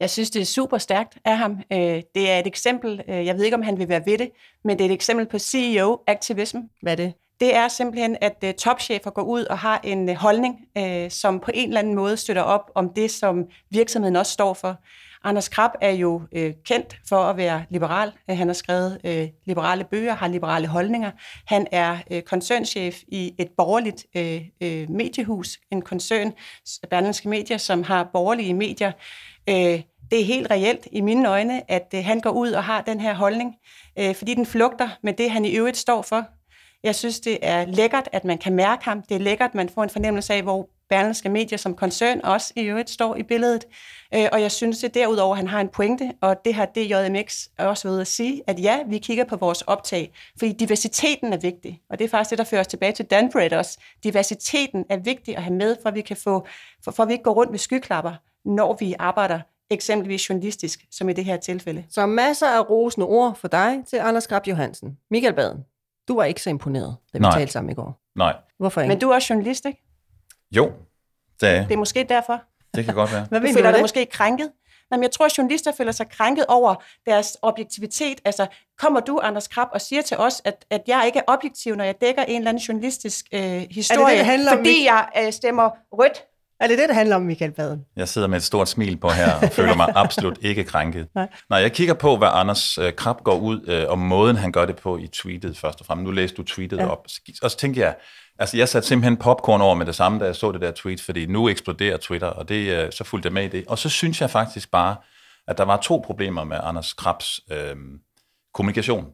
Jeg 0.00 0.10
synes, 0.10 0.30
det 0.30 0.42
er 0.42 0.46
super 0.46 0.78
stærkt 0.78 1.18
af 1.24 1.38
ham. 1.38 1.58
Øh, 1.72 2.02
det 2.14 2.30
er 2.30 2.38
et 2.38 2.46
eksempel, 2.46 3.02
øh, 3.08 3.26
jeg 3.26 3.36
ved 3.36 3.44
ikke, 3.44 3.56
om 3.56 3.62
han 3.62 3.78
vil 3.78 3.88
være 3.88 4.02
ved 4.06 4.18
det, 4.18 4.30
men 4.64 4.78
det 4.78 4.84
er 4.84 4.88
et 4.88 4.94
eksempel 4.94 5.26
på 5.26 5.38
CEO-aktivism. 5.38 6.58
Hvad 6.82 6.92
er 6.92 6.96
det? 6.96 7.12
Det 7.40 7.56
er 7.56 7.68
simpelthen, 7.68 8.16
at 8.20 8.36
øh, 8.44 8.54
topchefer 8.54 9.10
går 9.10 9.22
ud 9.22 9.44
og 9.44 9.58
har 9.58 9.80
en 9.84 10.16
holdning, 10.16 10.60
som 11.10 11.40
på 11.40 11.50
en 11.54 11.68
eller 11.68 11.80
anden 11.80 11.94
måde 11.94 12.16
støtter 12.16 12.42
op 12.42 12.70
om 12.74 12.92
det, 12.96 13.10
som 13.10 13.44
virksomheden 13.70 14.16
også 14.16 14.32
står 14.32 14.54
for. 14.54 14.76
Anders 15.26 15.48
Krab 15.48 15.70
er 15.80 15.90
jo 15.90 16.22
kendt 16.64 16.96
for 17.08 17.16
at 17.16 17.36
være 17.36 17.64
liberal. 17.70 18.12
Han 18.28 18.46
har 18.46 18.54
skrevet 18.54 18.98
liberale 19.44 19.84
bøger, 19.84 20.14
har 20.14 20.28
liberale 20.28 20.66
holdninger. 20.66 21.10
Han 21.46 21.66
er 21.72 22.20
koncernchef 22.26 23.02
i 23.08 23.34
et 23.38 23.48
borgerligt 23.56 24.06
mediehus, 24.90 25.58
en 25.72 25.82
koncern, 25.82 26.32
Berlingske 26.90 27.28
Medier, 27.28 27.58
som 27.58 27.82
har 27.82 28.10
borgerlige 28.12 28.54
medier. 28.54 28.92
Øh, 29.48 29.82
det 30.10 30.20
er 30.20 30.24
helt 30.24 30.50
reelt 30.50 30.88
i 30.92 31.00
mine 31.00 31.28
øjne, 31.28 31.70
at 31.70 31.94
øh, 31.94 32.04
han 32.04 32.20
går 32.20 32.30
ud 32.30 32.50
og 32.50 32.64
har 32.64 32.80
den 32.82 33.00
her 33.00 33.14
holdning, 33.14 33.54
øh, 33.98 34.14
fordi 34.14 34.34
den 34.34 34.46
flugter 34.46 34.88
med 35.02 35.12
det, 35.12 35.30
han 35.30 35.44
i 35.44 35.56
øvrigt 35.56 35.76
står 35.76 36.02
for. 36.02 36.24
Jeg 36.82 36.94
synes, 36.94 37.20
det 37.20 37.38
er 37.42 37.64
lækkert, 37.66 38.08
at 38.12 38.24
man 38.24 38.38
kan 38.38 38.54
mærke 38.54 38.84
ham. 38.84 39.02
Det 39.02 39.14
er 39.14 39.18
lækkert, 39.18 39.50
at 39.50 39.54
man 39.54 39.68
får 39.68 39.82
en 39.82 39.90
fornemmelse 39.90 40.34
af, 40.34 40.42
hvor 40.42 40.68
Berlingske 40.88 41.28
Medier 41.28 41.58
som 41.58 41.74
koncern 41.74 42.20
også 42.24 42.52
i 42.56 42.62
øvrigt 42.62 42.90
står 42.90 43.16
i 43.16 43.22
billedet. 43.22 43.64
Øh, 44.14 44.28
og 44.32 44.40
jeg 44.40 44.52
synes 44.52 44.84
at 44.84 44.94
derudover, 44.94 45.32
at 45.32 45.38
han 45.38 45.48
har 45.48 45.60
en 45.60 45.68
pointe, 45.68 46.12
og 46.20 46.36
det 46.44 46.54
har 46.54 46.66
DJMX 46.66 47.46
også 47.58 47.88
ved 47.88 48.00
at 48.00 48.06
sige, 48.06 48.42
at 48.46 48.60
ja, 48.60 48.78
vi 48.86 48.98
kigger 48.98 49.24
på 49.24 49.36
vores 49.36 49.62
optag, 49.62 50.12
fordi 50.38 50.52
diversiteten 50.52 51.32
er 51.32 51.36
vigtig. 51.36 51.80
Og 51.90 51.98
det 51.98 52.04
er 52.04 52.08
faktisk 52.08 52.30
det, 52.30 52.38
der 52.38 52.44
fører 52.44 52.60
os 52.60 52.66
tilbage 52.66 52.92
til 52.92 53.04
Danbred 53.04 53.52
også. 53.52 53.78
Diversiteten 54.04 54.84
er 54.90 54.96
vigtig 54.96 55.36
at 55.36 55.42
have 55.42 55.56
med, 55.56 55.76
for 55.82 55.88
at 55.88 55.94
vi, 55.94 56.00
kan 56.00 56.16
få, 56.16 56.46
for, 56.84 56.90
for 56.90 57.02
at 57.02 57.08
vi 57.08 57.12
ikke 57.12 57.24
går 57.24 57.34
rundt 57.34 57.50
med 57.50 57.58
skyklapper 57.58 58.12
når 58.44 58.76
vi 58.80 58.94
arbejder 58.98 59.40
eksempelvis 59.70 60.28
journalistisk, 60.28 60.84
som 60.90 61.08
i 61.08 61.12
det 61.12 61.24
her 61.24 61.36
tilfælde. 61.36 61.84
Så 61.90 62.06
masser 62.06 62.46
af 62.46 62.70
rosende 62.70 63.06
ord 63.06 63.34
for 63.34 63.48
dig 63.48 63.82
til 63.86 63.96
Anders 63.96 64.26
Grab 64.26 64.46
Johansen. 64.46 64.98
Michael 65.10 65.34
Baden, 65.34 65.64
du 66.08 66.16
var 66.16 66.24
ikke 66.24 66.42
så 66.42 66.50
imponeret, 66.50 66.96
da 67.12 67.18
vi 67.18 67.22
Nej. 67.22 67.38
talte 67.38 67.52
sammen 67.52 67.70
i 67.70 67.74
går. 67.74 68.00
Nej. 68.16 68.36
Hvorfor 68.58 68.80
ikke? 68.80 68.88
Men 68.88 69.00
du 69.00 69.10
er 69.10 69.14
også 69.14 69.34
journalist, 69.34 69.64
ikke? 69.66 69.82
Jo, 70.56 70.72
det 71.40 71.48
er 71.48 71.66
Det 71.66 71.74
er 71.74 71.78
måske 71.78 72.06
derfor. 72.08 72.42
Det 72.74 72.84
kan 72.84 72.94
godt 72.94 73.12
være. 73.12 73.26
Hvad 73.30 73.40
du 73.40 73.46
føler 73.54 73.72
dig 73.72 73.80
måske 73.80 74.06
krænket? 74.06 74.50
Jamen, 74.92 75.02
jeg 75.02 75.10
tror, 75.10 75.26
at 75.26 75.38
journalister 75.38 75.72
føler 75.72 75.92
sig 75.92 76.08
krænket 76.08 76.46
over 76.48 76.74
deres 77.06 77.36
objektivitet. 77.42 78.20
Altså, 78.24 78.46
kommer 78.78 79.00
du, 79.00 79.20
Anders 79.22 79.48
Krab, 79.48 79.68
og 79.72 79.80
siger 79.80 80.02
til 80.02 80.16
os, 80.16 80.42
at, 80.44 80.64
at 80.70 80.82
jeg 80.86 81.02
ikke 81.06 81.18
er 81.18 81.22
objektiv, 81.26 81.74
når 81.74 81.84
jeg 81.84 81.94
dækker 82.00 82.22
en 82.22 82.36
eller 82.36 82.48
anden 82.48 82.60
journalistisk 82.60 83.26
øh, 83.32 83.40
historie, 83.70 84.16
er 84.16 84.22
det 84.24 84.38
det, 84.38 84.50
det 84.50 84.58
fordi 84.58 84.78
om, 84.80 84.84
jeg 84.84 85.08
øh, 85.26 85.32
stemmer 85.32 85.70
rødt 85.92 86.24
er 86.64 86.68
det 86.68 86.78
det, 86.78 86.88
det 86.88 86.96
handler 86.96 87.16
om, 87.16 87.22
Michael 87.22 87.52
Baden? 87.52 87.84
Jeg 87.96 88.08
sidder 88.08 88.28
med 88.28 88.36
et 88.36 88.42
stort 88.42 88.68
smil 88.68 88.96
på 88.96 89.08
her 89.08 89.34
og 89.42 89.52
føler 89.52 89.76
mig 89.76 89.92
absolut 90.04 90.38
ikke 90.40 90.64
krænket. 90.64 91.08
Nej. 91.14 91.28
Nej, 91.50 91.58
jeg 91.58 91.72
kigger 91.72 91.94
på, 91.94 92.16
hvad 92.16 92.28
Anders 92.32 92.78
øh, 92.78 92.92
Krab 92.92 93.24
går 93.24 93.38
ud, 93.38 93.60
øh, 93.66 93.84
og 93.88 93.98
måden 93.98 94.36
han 94.36 94.52
gør 94.52 94.64
det 94.64 94.76
på 94.76 94.98
i 94.98 95.06
tweetet 95.06 95.58
først 95.58 95.80
og 95.80 95.86
fremmest. 95.86 96.04
Nu 96.04 96.10
læste 96.10 96.36
du 96.36 96.42
tweetet 96.42 96.76
ja. 96.76 96.86
op. 96.86 97.06
Og 97.42 97.50
så 97.50 97.56
tænker 97.56 97.84
jeg, 97.84 97.96
altså 98.38 98.56
jeg 98.56 98.68
satte 98.68 98.88
simpelthen 98.88 99.16
popcorn 99.16 99.60
over 99.60 99.74
med 99.74 99.86
det 99.86 99.94
samme, 99.94 100.18
da 100.18 100.24
jeg 100.24 100.36
så 100.36 100.52
det 100.52 100.60
der 100.60 100.70
tweet, 100.70 101.00
fordi 101.00 101.26
nu 101.26 101.48
eksploderer 101.48 101.96
Twitter, 101.96 102.28
og 102.28 102.48
det, 102.48 102.84
øh, 102.84 102.92
så 102.92 103.04
fulgte 103.04 103.26
jeg 103.26 103.32
med 103.32 103.44
i 103.44 103.48
det. 103.48 103.64
Og 103.66 103.78
så 103.78 103.88
synes 103.88 104.20
jeg 104.20 104.30
faktisk 104.30 104.70
bare, 104.70 104.96
at 105.48 105.58
der 105.58 105.64
var 105.64 105.76
to 105.76 106.02
problemer 106.06 106.44
med 106.44 106.56
Anders 106.62 106.92
Krabs 106.92 107.40
øh, 107.50 107.76
kommunikation. 108.54 109.06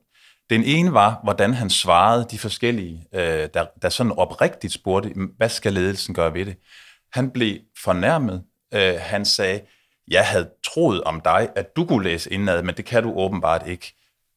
Den 0.50 0.64
ene 0.64 0.92
var, 0.92 1.20
hvordan 1.22 1.54
han 1.54 1.70
svarede 1.70 2.26
de 2.30 2.38
forskellige, 2.38 3.06
øh, 3.14 3.48
der, 3.54 3.66
der 3.82 3.88
sådan 3.88 4.12
oprigtigt 4.12 4.72
spurgte, 4.72 5.14
hvad 5.36 5.48
skal 5.48 5.72
ledelsen 5.72 6.14
gøre 6.14 6.34
ved 6.34 6.46
det? 6.46 6.56
Han 7.12 7.30
blev 7.30 7.58
fornærmet. 7.84 8.44
Øh, 8.74 8.94
han 8.98 9.24
sagde, 9.24 9.60
jeg 10.08 10.26
havde 10.26 10.50
troet 10.64 11.00
om 11.00 11.20
dig, 11.20 11.48
at 11.56 11.76
du 11.76 11.84
kunne 11.84 12.04
læse 12.04 12.32
indad, 12.32 12.62
men 12.62 12.74
det 12.74 12.84
kan 12.84 13.02
du 13.02 13.12
åbenbart 13.16 13.66
ikke. 13.66 13.94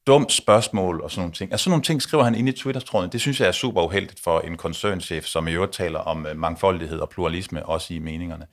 Dumt 0.07 0.31
spørgsmål 0.31 1.01
og 1.01 1.11
sådan 1.11 1.21
nogle 1.21 1.33
ting. 1.33 1.51
Altså 1.51 1.63
sådan 1.63 1.71
nogle 1.71 1.83
ting 1.83 2.01
skriver 2.01 2.23
han 2.23 2.35
ind 2.35 2.49
i 2.49 2.51
Twitter-tråden. 2.51 3.11
Det 3.11 3.21
synes 3.21 3.39
jeg 3.39 3.47
er 3.47 3.51
super 3.51 3.81
uheldigt 3.81 4.19
for 4.19 4.39
en 4.39 4.57
koncernchef, 4.57 5.25
som 5.25 5.47
i 5.47 5.51
øvrigt 5.51 5.73
taler 5.73 5.99
om 5.99 6.25
øh, 6.25 6.37
mangfoldighed 6.37 6.99
og 6.99 7.09
pluralisme, 7.09 7.65
også 7.65 7.93
i 7.93 7.99
meningerne. 7.99 8.47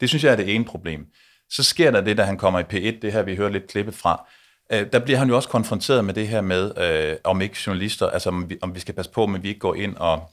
Det 0.00 0.08
synes 0.08 0.24
jeg 0.24 0.32
er 0.32 0.36
det 0.36 0.54
ene 0.54 0.64
problem. 0.64 1.06
Så 1.50 1.62
sker 1.62 1.90
der 1.90 2.00
det, 2.00 2.16
da 2.16 2.22
han 2.22 2.38
kommer 2.38 2.60
i 2.60 2.62
P1, 2.62 3.00
det 3.02 3.12
her 3.12 3.22
vi 3.22 3.36
hører 3.36 3.50
lidt 3.50 3.70
klippet 3.70 3.94
fra, 3.94 4.26
øh, 4.72 4.86
der 4.92 4.98
bliver 4.98 5.18
han 5.18 5.28
jo 5.28 5.36
også 5.36 5.48
konfronteret 5.48 6.04
med 6.04 6.14
det 6.14 6.28
her 6.28 6.40
med, 6.40 6.78
øh, 6.78 7.16
om 7.24 7.40
ikke 7.40 7.56
journalister, 7.66 8.10
altså 8.10 8.28
om 8.28 8.50
vi, 8.50 8.58
om 8.62 8.74
vi 8.74 8.80
skal 8.80 8.94
passe 8.94 9.10
på, 9.10 9.26
men 9.26 9.42
vi 9.42 9.48
ikke 9.48 9.60
går 9.60 9.74
ind 9.74 9.96
og 9.96 10.30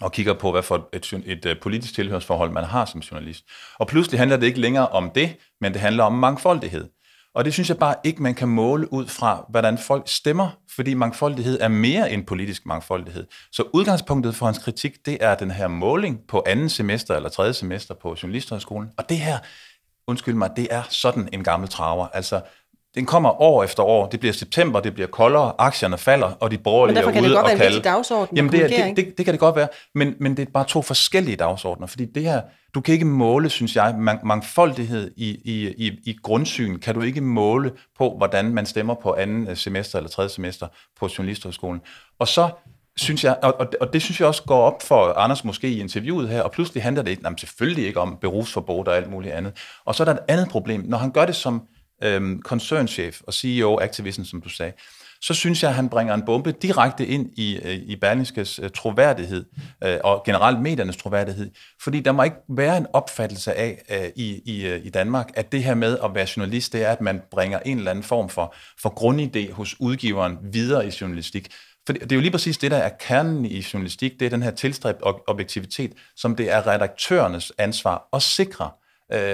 og 0.00 0.12
kigger 0.12 0.34
på, 0.34 0.52
hvad 0.52 0.62
for 0.62 0.88
et, 0.92 1.12
et, 1.26 1.46
et 1.46 1.60
politisk 1.60 1.94
tilhørsforhold 1.94 2.50
man 2.50 2.64
har 2.64 2.84
som 2.84 3.00
journalist. 3.00 3.44
Og 3.78 3.86
pludselig 3.86 4.20
handler 4.20 4.36
det 4.36 4.46
ikke 4.46 4.60
længere 4.60 4.88
om 4.88 5.10
det, 5.14 5.36
men 5.60 5.72
det 5.72 5.80
handler 5.80 6.04
om 6.04 6.12
mangfoldighed. 6.12 6.88
Og 7.34 7.44
det 7.44 7.52
synes 7.52 7.68
jeg 7.68 7.78
bare 7.78 7.94
ikke, 8.04 8.22
man 8.22 8.34
kan 8.34 8.48
måle 8.48 8.92
ud 8.92 9.06
fra, 9.06 9.46
hvordan 9.48 9.78
folk 9.78 10.08
stemmer, 10.08 10.58
fordi 10.76 10.94
mangfoldighed 10.94 11.60
er 11.60 11.68
mere 11.68 12.12
end 12.12 12.26
politisk 12.26 12.66
mangfoldighed. 12.66 13.26
Så 13.52 13.64
udgangspunktet 13.72 14.34
for 14.34 14.46
hans 14.46 14.58
kritik, 14.58 15.06
det 15.06 15.18
er 15.20 15.34
den 15.34 15.50
her 15.50 15.68
måling 15.68 16.20
på 16.28 16.42
anden 16.46 16.68
semester 16.68 17.16
eller 17.16 17.28
tredje 17.28 17.52
semester 17.52 17.94
på 17.94 18.16
Journalisthøjskolen. 18.22 18.90
Og 18.98 19.08
det 19.08 19.18
her, 19.18 19.38
undskyld 20.06 20.34
mig, 20.34 20.50
det 20.56 20.68
er 20.70 20.82
sådan 20.90 21.28
en 21.32 21.44
gammel 21.44 21.68
traver. 21.68 22.08
Altså, 22.08 22.40
den 22.94 23.06
kommer 23.06 23.40
år 23.42 23.64
efter 23.64 23.82
år. 23.82 24.06
Det 24.06 24.20
bliver 24.20 24.32
september, 24.32 24.80
det 24.80 24.94
bliver 24.94 25.06
koldere, 25.06 25.52
aktierne 25.58 25.98
falder, 25.98 26.26
og 26.40 26.50
de 26.50 26.58
borgerlige 26.58 26.98
er 26.98 27.02
ude 27.02 27.08
og 27.08 27.12
kalde. 27.12 27.28
Men 27.28 27.34
derfor 27.34 27.44
kan 27.44 27.52
det 27.52 27.58
godt 27.58 27.58
være 27.58 27.68
en 27.68 27.72
vigtig 27.72 27.84
dagsorden. 27.84 28.36
Jamen, 28.36 28.52
det, 28.52 28.62
er, 28.64 28.86
det, 28.86 28.96
det, 28.96 29.18
det 29.18 29.24
kan 29.24 29.32
det 29.32 29.40
godt 29.40 29.56
være, 29.56 29.68
men, 29.94 30.14
men 30.20 30.36
det 30.36 30.48
er 30.48 30.50
bare 30.52 30.64
to 30.64 30.82
forskellige 30.82 31.36
dagsordner, 31.36 31.86
fordi 31.86 32.04
det 32.04 32.22
her, 32.22 32.40
du 32.74 32.80
kan 32.80 32.92
ikke 32.92 33.04
måle, 33.04 33.50
synes 33.50 33.76
jeg, 33.76 33.94
mangfoldighed 34.24 35.10
i, 35.16 35.28
i, 35.44 35.86
i, 35.86 35.92
i 36.04 36.16
grundsyn, 36.22 36.78
kan 36.78 36.94
du 36.94 37.00
ikke 37.00 37.20
måle 37.20 37.72
på, 37.98 38.14
hvordan 38.16 38.54
man 38.54 38.66
stemmer 38.66 38.94
på 38.94 39.14
anden 39.14 39.56
semester 39.56 39.98
eller 39.98 40.10
tredje 40.10 40.30
semester 40.30 40.66
på 41.00 41.08
Journalisthøjskolen. 41.18 41.80
Og 42.18 42.28
så 42.28 42.48
synes 42.96 43.24
jeg, 43.24 43.36
og, 43.42 43.68
og 43.80 43.92
det 43.92 44.02
synes 44.02 44.20
jeg 44.20 44.28
også 44.28 44.42
går 44.42 44.62
op 44.62 44.82
for 44.82 45.12
Anders 45.12 45.44
måske 45.44 45.68
i 45.68 45.80
interviewet 45.80 46.28
her, 46.28 46.42
og 46.42 46.50
pludselig 46.50 46.82
handler 46.82 47.02
det 47.02 47.18
jamen, 47.24 47.38
selvfølgelig 47.38 47.86
ikke 47.86 48.00
om 48.00 48.18
berufsforbud 48.20 48.86
og 48.86 48.96
alt 48.96 49.10
muligt 49.10 49.34
andet. 49.34 49.52
Og 49.84 49.94
så 49.94 50.02
er 50.02 50.04
der 50.04 50.12
et 50.12 50.20
andet 50.28 50.48
problem. 50.48 50.84
Når 50.84 50.98
han 50.98 51.10
gør 51.10 51.26
det 51.26 51.36
som 51.36 51.62
øhm, 52.02 52.42
koncernchef 52.42 53.20
og 53.26 53.34
CEO-aktivisten, 53.34 54.24
som 54.24 54.40
du 54.40 54.48
sagde, 54.48 54.72
så 55.22 55.34
synes 55.34 55.62
jeg, 55.62 55.68
at 55.68 55.74
han 55.74 55.88
bringer 55.88 56.14
en 56.14 56.22
bombe 56.22 56.52
direkte 56.52 57.06
ind 57.06 57.30
i, 57.38 57.56
øh, 57.64 57.74
i 57.74 57.96
Berlingskes 57.96 58.58
øh, 58.62 58.70
troværdighed 58.70 59.44
øh, 59.84 59.98
og 60.04 60.22
generelt 60.26 60.60
mediernes 60.60 60.96
troværdighed. 60.96 61.50
Fordi 61.82 62.00
der 62.00 62.12
må 62.12 62.22
ikke 62.22 62.36
være 62.48 62.76
en 62.76 62.86
opfattelse 62.92 63.54
af 63.54 63.82
øh, 63.90 64.10
i, 64.16 64.42
i, 64.46 64.74
i 64.74 64.90
Danmark, 64.90 65.30
at 65.34 65.52
det 65.52 65.64
her 65.64 65.74
med 65.74 65.98
at 66.04 66.14
være 66.14 66.26
journalist, 66.36 66.72
det 66.72 66.84
er, 66.84 66.90
at 66.90 67.00
man 67.00 67.22
bringer 67.30 67.58
en 67.58 67.78
eller 67.78 67.90
anden 67.90 68.04
form 68.04 68.28
for, 68.28 68.54
for 68.82 68.88
grundidé 68.88 69.52
hos 69.52 69.80
udgiveren 69.80 70.38
videre 70.52 70.86
i 70.86 70.90
journalistik. 71.00 71.48
For 71.86 71.92
det 71.92 72.12
er 72.12 72.16
jo 72.16 72.22
lige 72.22 72.30
præcis 72.30 72.58
det, 72.58 72.70
der 72.70 72.76
er 72.76 72.90
kernen 73.00 73.44
i 73.44 73.66
journalistik, 73.72 74.20
det 74.20 74.26
er 74.26 74.30
den 74.30 74.42
her 74.42 74.50
tilstræbt 74.50 75.00
objektivitet, 75.02 75.92
som 76.16 76.36
det 76.36 76.50
er 76.50 76.66
redaktørernes 76.66 77.52
ansvar 77.58 78.08
at 78.12 78.22
sikre, 78.22 78.70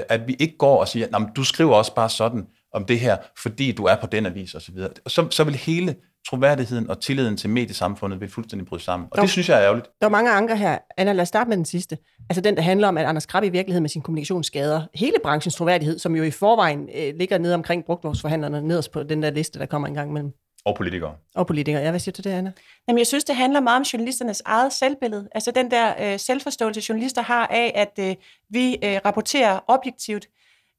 at 0.08 0.26
vi 0.26 0.36
ikke 0.38 0.56
går 0.58 0.80
og 0.80 0.88
siger, 0.88 1.28
du 1.36 1.44
skriver 1.44 1.74
også 1.74 1.94
bare 1.94 2.08
sådan, 2.08 2.46
om 2.72 2.84
det 2.84 3.00
her, 3.00 3.16
fordi 3.42 3.72
du 3.72 3.84
er 3.84 3.96
på 3.96 4.06
den 4.06 4.26
avis 4.26 4.54
og 4.54 4.62
så 4.62 4.72
videre. 4.72 4.90
Så, 5.06 5.30
så 5.30 5.44
vil 5.44 5.54
hele 5.54 5.96
troværdigheden 6.28 6.90
og 6.90 7.00
tilliden 7.00 7.36
til 7.36 7.50
mediesamfundet 7.50 8.20
vil 8.20 8.30
fuldstændig 8.30 8.68
bryde 8.68 8.82
sammen. 8.82 9.08
Og 9.10 9.16
der, 9.16 9.22
det 9.22 9.30
synes 9.30 9.48
jeg 9.48 9.58
er 9.58 9.64
ærgerligt. 9.64 9.88
Der 10.00 10.06
er 10.06 10.10
mange 10.10 10.30
andre 10.30 10.56
her. 10.56 10.78
Anna, 10.96 11.12
lad 11.12 11.22
os 11.22 11.28
starte 11.28 11.48
med 11.48 11.56
den 11.56 11.64
sidste. 11.64 11.98
Altså 12.30 12.40
den, 12.40 12.56
der 12.56 12.62
handler 12.62 12.88
om, 12.88 12.98
at 12.98 13.06
Anders 13.06 13.26
Krabbe 13.26 13.46
i 13.46 13.50
virkeligheden 13.50 13.82
med 13.82 13.90
sin 13.90 14.02
kommunikation 14.02 14.44
skader 14.44 14.82
hele 14.94 15.16
branchens 15.22 15.54
troværdighed, 15.54 15.98
som 15.98 16.16
jo 16.16 16.22
i 16.22 16.30
forvejen 16.30 16.88
øh, 16.94 17.14
ligger 17.16 17.38
nede 17.38 17.54
omkring 17.54 17.84
brugtvognsforhandlerne, 17.84 18.62
nederst 18.62 18.92
på 18.92 19.02
den 19.02 19.22
der 19.22 19.30
liste, 19.30 19.58
der 19.58 19.66
kommer 19.66 19.88
en 19.88 19.94
gang 19.94 20.10
imellem. 20.10 20.32
Og 20.64 20.74
politikere. 20.74 21.14
Og 21.34 21.46
politikere. 21.46 21.82
Ja, 21.82 21.90
hvad 21.90 22.00
siger 22.00 22.12
du 22.12 22.22
det, 22.28 22.30
Anna? 22.30 22.52
Jamen, 22.88 22.98
jeg 22.98 23.06
synes, 23.06 23.24
det 23.24 23.36
handler 23.36 23.60
meget 23.60 23.76
om 23.76 23.82
journalisternes 23.82 24.42
eget 24.44 24.72
selvbillede. 24.72 25.28
Altså 25.34 25.50
den 25.50 25.70
der 25.70 26.12
øh, 26.12 26.18
selvforståelse, 26.18 26.82
journalister 26.88 27.22
har 27.22 27.46
af, 27.46 27.72
at 27.74 28.08
øh, 28.08 28.14
vi 28.50 28.76
øh, 28.84 29.00
rapporterer 29.04 29.60
objektivt. 29.68 30.26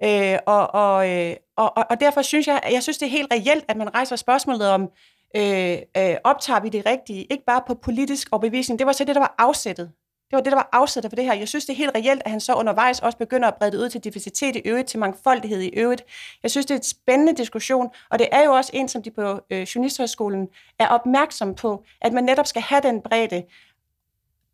Øh, 0.03 0.37
og, 0.45 0.73
og, 0.73 1.09
øh, 1.09 1.35
og, 1.57 1.73
og 1.89 1.99
derfor 1.99 2.21
synes 2.21 2.47
jeg, 2.47 2.61
jeg 2.71 2.83
synes, 2.83 2.97
det 2.97 3.05
er 3.05 3.09
helt 3.09 3.33
reelt, 3.33 3.65
at 3.67 3.77
man 3.77 3.93
rejser 3.95 4.15
spørgsmålet 4.15 4.69
om, 4.69 4.89
øh, 5.35 5.77
øh, 5.97 6.15
optager 6.23 6.59
vi 6.59 6.69
det 6.69 6.85
rigtige, 6.85 7.27
ikke 7.31 7.43
bare 7.47 7.61
på 7.67 7.75
politisk 7.75 8.27
overbevisning. 8.31 8.79
Det 8.79 8.87
var 8.87 8.93
så 8.93 9.03
det, 9.03 9.15
der 9.15 9.21
var 9.21 9.35
afsættet. 9.37 9.91
Det 10.29 10.35
var 10.35 10.41
det, 10.41 10.51
der 10.51 10.57
var 10.57 10.69
afsættet 10.71 11.11
for 11.11 11.15
det 11.15 11.25
her. 11.25 11.33
Jeg 11.33 11.47
synes, 11.47 11.65
det 11.65 11.73
er 11.73 11.77
helt 11.77 11.95
reelt, 11.95 12.21
at 12.25 12.31
han 12.31 12.39
så 12.39 12.53
undervejs 12.53 12.99
også 12.99 13.17
begynder 13.17 13.47
at 13.47 13.55
brede 13.55 13.71
det 13.71 13.77
ud 13.77 13.89
til 13.89 14.03
diversitet 14.03 14.55
i 14.55 14.61
øvrigt, 14.65 14.87
til 14.87 14.99
mangfoldighed 14.99 15.61
i 15.61 15.69
øvrigt. 15.69 16.03
Jeg 16.43 16.51
synes, 16.51 16.65
det 16.65 16.73
er 16.73 16.77
en 16.77 16.83
spændende 16.83 17.33
diskussion, 17.33 17.89
og 18.11 18.19
det 18.19 18.27
er 18.31 18.43
jo 18.43 18.51
også 18.51 18.71
en, 18.73 18.87
som 18.87 19.03
de 19.03 19.11
på 19.11 19.39
øh, 19.49 19.61
Journalisthøjskolen 19.61 20.47
er 20.79 20.87
opmærksom 20.87 21.55
på, 21.55 21.83
at 22.01 22.13
man 22.13 22.23
netop 22.23 22.47
skal 22.47 22.61
have 22.61 22.81
den 22.81 23.01
bredde 23.01 23.43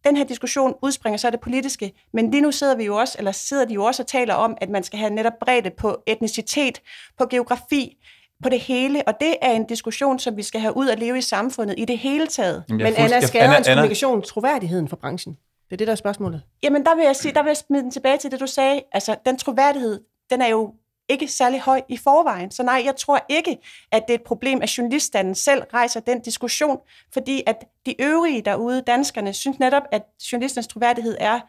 den 0.05 0.17
her 0.17 0.23
diskussion 0.23 0.73
udspringer 0.81 1.17
så 1.17 1.27
af 1.27 1.31
det 1.31 1.41
politiske, 1.41 1.93
men 2.13 2.31
lige 2.31 2.41
nu 2.41 2.51
sidder 2.51 2.75
vi 2.75 2.83
jo 2.83 2.95
også, 2.97 3.15
eller 3.17 3.31
sidder 3.31 3.65
de 3.65 3.73
jo 3.73 3.83
også 3.83 4.03
og 4.03 4.07
taler 4.07 4.33
om, 4.33 4.57
at 4.61 4.69
man 4.69 4.83
skal 4.83 4.99
have 4.99 5.13
netop 5.13 5.33
bredde 5.41 5.69
på 5.69 5.97
etnicitet, 6.07 6.81
på 7.17 7.25
geografi, 7.25 7.97
på 8.43 8.49
det 8.49 8.59
hele, 8.59 9.07
og 9.07 9.13
det 9.21 9.35
er 9.41 9.51
en 9.51 9.65
diskussion, 9.65 10.19
som 10.19 10.37
vi 10.37 10.43
skal 10.43 10.61
have 10.61 10.77
ud 10.77 10.89
at 10.89 10.99
leve 10.99 11.17
i 11.17 11.21
samfundet 11.21 11.75
i 11.77 11.85
det 11.85 11.97
hele 11.97 12.27
taget. 12.27 12.63
Men 12.69 12.81
Anna, 12.81 13.21
skader 13.21 13.45
Anna, 13.45 13.55
Anna. 13.55 13.73
kommunikation 13.73 14.21
troværdigheden 14.21 14.87
for 14.87 14.95
branchen? 14.95 15.37
Det 15.69 15.71
er 15.71 15.77
det, 15.77 15.87
der 15.87 15.93
er 15.93 15.97
spørgsmålet. 15.97 16.41
Jamen, 16.63 16.85
der 16.85 16.95
vil 16.95 17.05
jeg 17.05 17.15
sige, 17.15 17.33
der 17.33 17.43
vil 17.43 17.49
jeg 17.49 17.57
smide 17.57 17.83
den 17.83 17.91
tilbage 17.91 18.17
til 18.17 18.31
det, 18.31 18.39
du 18.39 18.47
sagde. 18.47 18.81
Altså, 18.91 19.15
den 19.25 19.37
troværdighed, 19.37 20.01
den 20.29 20.41
er 20.41 20.47
jo 20.47 20.73
ikke 21.09 21.27
særlig 21.27 21.61
høj 21.61 21.81
i 21.89 21.97
forvejen. 21.97 22.51
Så 22.51 22.63
nej, 22.63 22.81
jeg 22.85 22.95
tror 22.95 23.25
ikke, 23.29 23.57
at 23.91 24.03
det 24.07 24.13
er 24.13 24.17
et 24.17 24.23
problem, 24.23 24.61
at 24.61 24.77
journaliststanden 24.77 25.35
selv 25.35 25.63
rejser 25.73 25.99
den 25.99 26.21
diskussion, 26.21 26.79
fordi 27.13 27.43
at 27.47 27.65
de 27.85 28.01
øvrige 28.01 28.41
derude, 28.41 28.81
danskerne, 28.81 29.33
synes 29.33 29.59
netop, 29.59 29.83
at 29.91 30.03
journalistens 30.31 30.67
troværdighed 30.67 31.17
er 31.19 31.39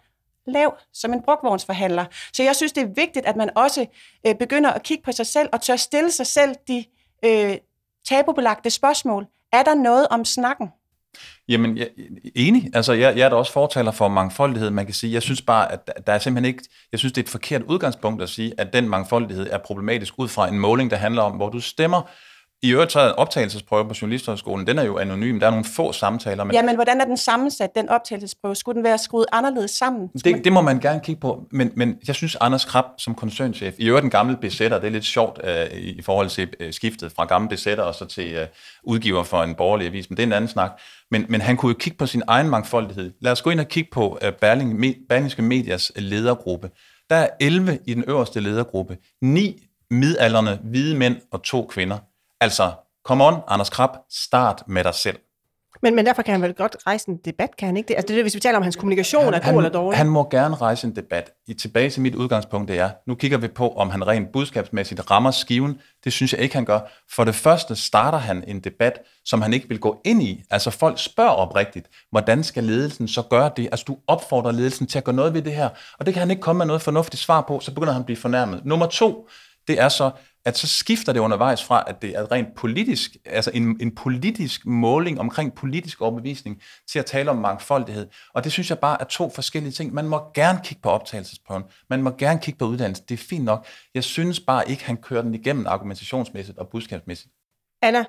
lav 0.47 0.79
som 0.93 1.13
en 1.13 1.23
brugvognsforhandler. 1.23 2.05
Så 2.33 2.43
jeg 2.43 2.57
synes, 2.57 2.73
det 2.73 2.83
er 2.83 2.87
vigtigt, 2.87 3.27
at 3.27 3.37
man 3.37 3.51
også 3.57 3.87
øh, 4.27 4.35
begynder 4.35 4.71
at 4.71 4.83
kigge 4.83 5.05
på 5.05 5.13
sig 5.13 5.27
selv 5.27 5.49
og 5.53 5.61
tør 5.61 5.77
stille 5.77 6.11
sig 6.11 6.27
selv 6.27 6.55
de 6.69 6.85
øh, 7.25 7.57
tabubelagte 8.09 8.71
spørgsmål. 8.71 9.27
Er 9.53 9.63
der 9.63 9.75
noget 9.75 10.09
om 10.09 10.25
snakken? 10.25 10.69
Jamen, 11.49 11.79
jeg, 11.79 11.89
enig. 12.35 12.71
Altså, 12.75 12.93
jeg, 12.93 13.17
jeg 13.17 13.25
er 13.25 13.29
da 13.29 13.37
også 13.37 13.53
fortaler 13.53 13.91
for 13.91 14.09
mangfoldighed. 14.09 14.71
Man 14.71 14.85
kan 14.85 14.95
sige, 14.95 15.13
jeg 15.13 15.23
synes 15.23 15.43
bare, 15.43 15.73
at 15.73 15.91
der 16.07 16.13
er 16.13 16.19
simpelthen 16.19 16.55
ikke... 16.55 16.65
Jeg 16.93 16.99
synes, 16.99 17.13
det 17.13 17.21
er 17.21 17.25
et 17.25 17.31
forkert 17.31 17.63
udgangspunkt 17.63 18.23
at 18.23 18.29
sige, 18.29 18.53
at 18.59 18.73
den 18.73 18.89
mangfoldighed 18.89 19.47
er 19.51 19.59
problematisk 19.59 20.15
ud 20.19 20.29
fra 20.29 20.49
en 20.49 20.59
måling, 20.59 20.91
der 20.91 20.97
handler 20.97 21.23
om, 21.23 21.33
hvor 21.33 21.49
du 21.49 21.61
stemmer 21.61 22.11
i 22.67 22.71
øvrigt 22.71 22.93
så 22.93 23.01
er 23.01 23.13
optagelsesprøve 23.13 23.89
på 23.89 23.95
Journalisthøjskolen, 24.03 24.67
den 24.67 24.79
er 24.79 24.83
jo 24.83 24.99
anonym. 24.99 25.41
Der 25.41 25.47
er 25.47 25.51
nogle 25.51 25.65
få 25.65 25.93
samtaler. 25.93 26.45
Men... 26.45 26.55
Ja, 26.55 26.63
men 26.63 26.75
hvordan 26.75 27.01
er 27.01 27.05
den 27.05 27.17
sammensat, 27.17 27.71
den 27.77 27.89
optagelsesprøve? 27.89 28.55
Skulle 28.55 28.77
den 28.77 28.85
være 28.85 28.99
skruet 28.99 29.27
anderledes 29.33 29.71
sammen? 29.71 30.09
Det, 30.25 30.45
det 30.45 30.53
må 30.53 30.61
man 30.61 30.81
gerne 30.81 31.01
kigge 31.05 31.21
på. 31.21 31.45
Men, 31.53 31.73
men 31.75 31.97
jeg 32.07 32.15
synes, 32.15 32.37
Anders 32.41 32.65
Krab 32.65 32.85
som 32.99 33.15
koncernchef, 33.15 33.75
i 33.79 33.89
øvrigt 33.89 34.03
den 34.03 34.11
gamle 34.11 34.37
besætter, 34.37 34.79
det 34.79 34.87
er 34.87 34.91
lidt 34.91 35.05
sjovt 35.05 35.41
uh, 35.45 35.79
i 35.79 36.03
forhold 36.03 36.29
til 36.29 36.49
uh, 36.61 36.67
skiftet 36.71 37.13
fra 37.13 37.25
gamle 37.25 37.49
besætter 37.49 37.85
og 37.85 37.95
så 37.95 38.05
til 38.05 38.37
uh, 38.43 38.47
udgiver 38.85 39.23
for 39.23 39.43
en 39.43 39.55
borgerlig 39.55 39.87
avis, 39.87 40.11
men 40.11 40.17
det 40.17 40.23
er 40.23 40.27
en 40.27 40.33
anden 40.33 40.49
snak. 40.49 40.71
Men, 41.11 41.27
men 41.29 41.41
han 41.41 41.57
kunne 41.57 41.71
jo 41.71 41.77
kigge 41.79 41.99
på 41.99 42.07
sin 42.07 42.23
egen 42.27 42.49
mangfoldighed. 42.49 43.13
Lad 43.21 43.33
os 43.33 43.43
gå 43.43 43.51
ind 43.51 43.61
og 43.61 43.69
kigge 43.69 43.91
på 43.93 44.19
uh, 44.23 44.33
Berling, 44.41 44.81
Me, 44.81 44.95
Berlingske 45.09 45.43
Medias 45.43 45.93
ledergruppe. 45.97 46.71
Der 47.11 47.17
er 47.17 47.29
11 47.41 47.79
i 47.87 47.95
den 47.95 48.05
øverste 48.09 48.41
ledergruppe. 48.41 48.97
9 49.23 49.63
midalderne 49.91 50.59
hvide 50.65 50.97
mænd 50.97 51.17
og 51.33 51.43
to 51.43 51.67
kvinder. 51.71 51.99
Altså, 52.41 52.73
come 53.05 53.25
on, 53.25 53.35
Anders 53.49 53.71
Krab, 53.71 53.91
start 54.11 54.63
med 54.67 54.85
dig 54.85 54.95
selv. 54.95 55.19
Men, 55.83 55.95
men 55.95 56.07
derfor 56.07 56.23
kan 56.23 56.33
han 56.33 56.43
vel 56.43 56.55
godt 56.55 56.77
rejse 56.87 57.09
en 57.09 57.17
debat, 57.25 57.57
kan 57.57 57.67
han 57.67 57.77
ikke 57.77 57.89
det? 57.89 57.95
Altså 57.95 58.07
det 58.07 58.15
er 58.15 58.17
det, 58.17 58.25
hvis 58.25 58.35
vi 58.35 58.41
taler 58.41 58.57
om 58.57 58.63
hans 58.63 58.77
kommunikation 58.77 59.25
han, 59.25 59.35
er 59.35 59.39
god 59.39 59.47
han, 59.47 59.57
eller 59.57 59.71
dårlig. 59.71 59.99
Han 59.99 60.09
må 60.09 60.29
gerne 60.31 60.55
rejse 60.55 60.87
en 60.87 60.97
debat. 60.97 61.31
I, 61.47 61.55
tilbage 61.55 61.91
til 61.91 62.03
mit 62.03 62.15
udgangspunkt, 62.15 62.69
det 62.69 62.79
er, 62.79 62.91
nu 63.07 63.15
kigger 63.15 63.39
vi 63.39 63.49
på, 63.49 63.69
om 63.69 63.91
han 63.91 64.07
rent 64.07 64.33
budskabsmæssigt 64.33 65.11
rammer 65.11 65.31
skiven. 65.31 65.81
Det 66.05 66.13
synes 66.13 66.33
jeg 66.33 66.41
ikke, 66.41 66.55
han 66.55 66.65
gør. 66.65 66.81
For 67.11 67.25
det 67.25 67.35
første 67.35 67.77
starter 67.77 68.19
han 68.19 68.45
en 68.47 68.61
debat, 68.61 68.99
som 69.25 69.43
han 69.43 69.53
ikke 69.53 69.69
vil 69.69 69.79
gå 69.79 70.01
ind 70.05 70.23
i. 70.23 70.43
Altså 70.51 70.71
folk 70.71 70.99
spørger 70.99 71.31
oprigtigt, 71.31 71.87
hvordan 72.11 72.45
skal 72.45 72.65
ledelsen 72.65 73.09
så 73.09 73.23
gøre 73.23 73.51
det? 73.57 73.69
Altså 73.73 73.85
du 73.89 73.97
opfordrer 74.07 74.53
ledelsen 74.53 74.87
til 74.87 74.99
at 74.99 75.05
gøre 75.05 75.17
noget 75.17 75.35
ved 75.35 75.43
det 75.43 75.53
her, 75.53 75.69
og 75.99 76.07
det 76.07 76.15
kan 76.15 76.21
han 76.21 76.31
ikke 76.31 76.43
komme 76.43 76.59
med 76.59 76.67
noget 76.67 76.83
fornuftigt 76.83 77.23
svar 77.23 77.41
på, 77.41 77.61
så 77.61 77.75
begynder 77.75 77.93
han 77.93 78.03
at 78.03 78.07
blive 78.07 78.17
fornærmet. 78.17 78.65
Nummer 78.65 78.87
to, 78.87 79.29
det 79.69 79.81
er 79.81 79.89
så, 79.89 80.11
at 80.47 80.59
så 80.59 80.67
skifter 80.67 81.13
det 81.13 81.21
undervejs 81.21 81.65
fra, 81.65 81.85
at 81.87 82.03
det 82.03 82.17
er 82.17 82.33
rent 82.33 82.55
politisk, 82.55 83.17
altså 83.25 83.51
en, 83.55 83.79
en 83.81 83.95
politisk 83.95 84.67
måling 84.67 85.21
omkring 85.21 85.55
politisk 85.55 86.01
overbevisning, 86.03 86.63
til 86.89 86.99
at 86.99 87.07
tale 87.07 87.31
om 87.31 87.37
mangfoldighed. 87.37 88.09
Og 88.35 88.45
det 88.45 88.53
synes 88.53 88.71
jeg 88.71 88.79
bare 88.79 89.01
er 89.01 89.05
to 89.05 89.31
forskellige 89.31 89.73
ting. 89.73 89.95
Man 89.95 90.09
må 90.09 90.21
gerne 90.35 90.61
kigge 90.65 90.83
på 90.83 90.91
optagelsesprøven. 90.91 91.65
Man 91.91 92.03
må 92.03 92.11
gerne 92.11 92.41
kigge 92.41 92.59
på 92.59 92.65
uddannelse. 92.65 93.03
Det 93.09 93.15
er 93.15 93.25
fint 93.29 93.45
nok. 93.45 93.67
Jeg 93.95 94.05
synes 94.05 94.41
bare 94.41 94.71
ikke, 94.71 94.85
han 94.85 94.97
kører 94.97 95.23
den 95.23 95.35
igennem 95.35 95.67
argumentationsmæssigt 95.67 96.59
og 96.59 96.69
budskabsmæssigt. 96.69 97.33
Anna, 97.83 98.05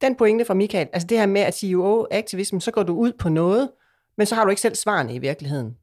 den 0.00 0.16
pointe 0.16 0.44
fra 0.44 0.54
Michael, 0.54 0.88
altså 0.92 1.06
det 1.06 1.18
her 1.18 1.26
med 1.26 1.40
at 1.40 1.54
CEO-aktivism, 1.54 2.58
så 2.58 2.70
går 2.70 2.82
du 2.82 2.94
ud 2.94 3.12
på 3.12 3.28
noget, 3.28 3.70
men 4.18 4.26
så 4.26 4.34
har 4.34 4.44
du 4.44 4.50
ikke 4.50 4.62
selv 4.62 4.74
svarene 4.74 5.14
i 5.14 5.18
virkeligheden. 5.18 5.76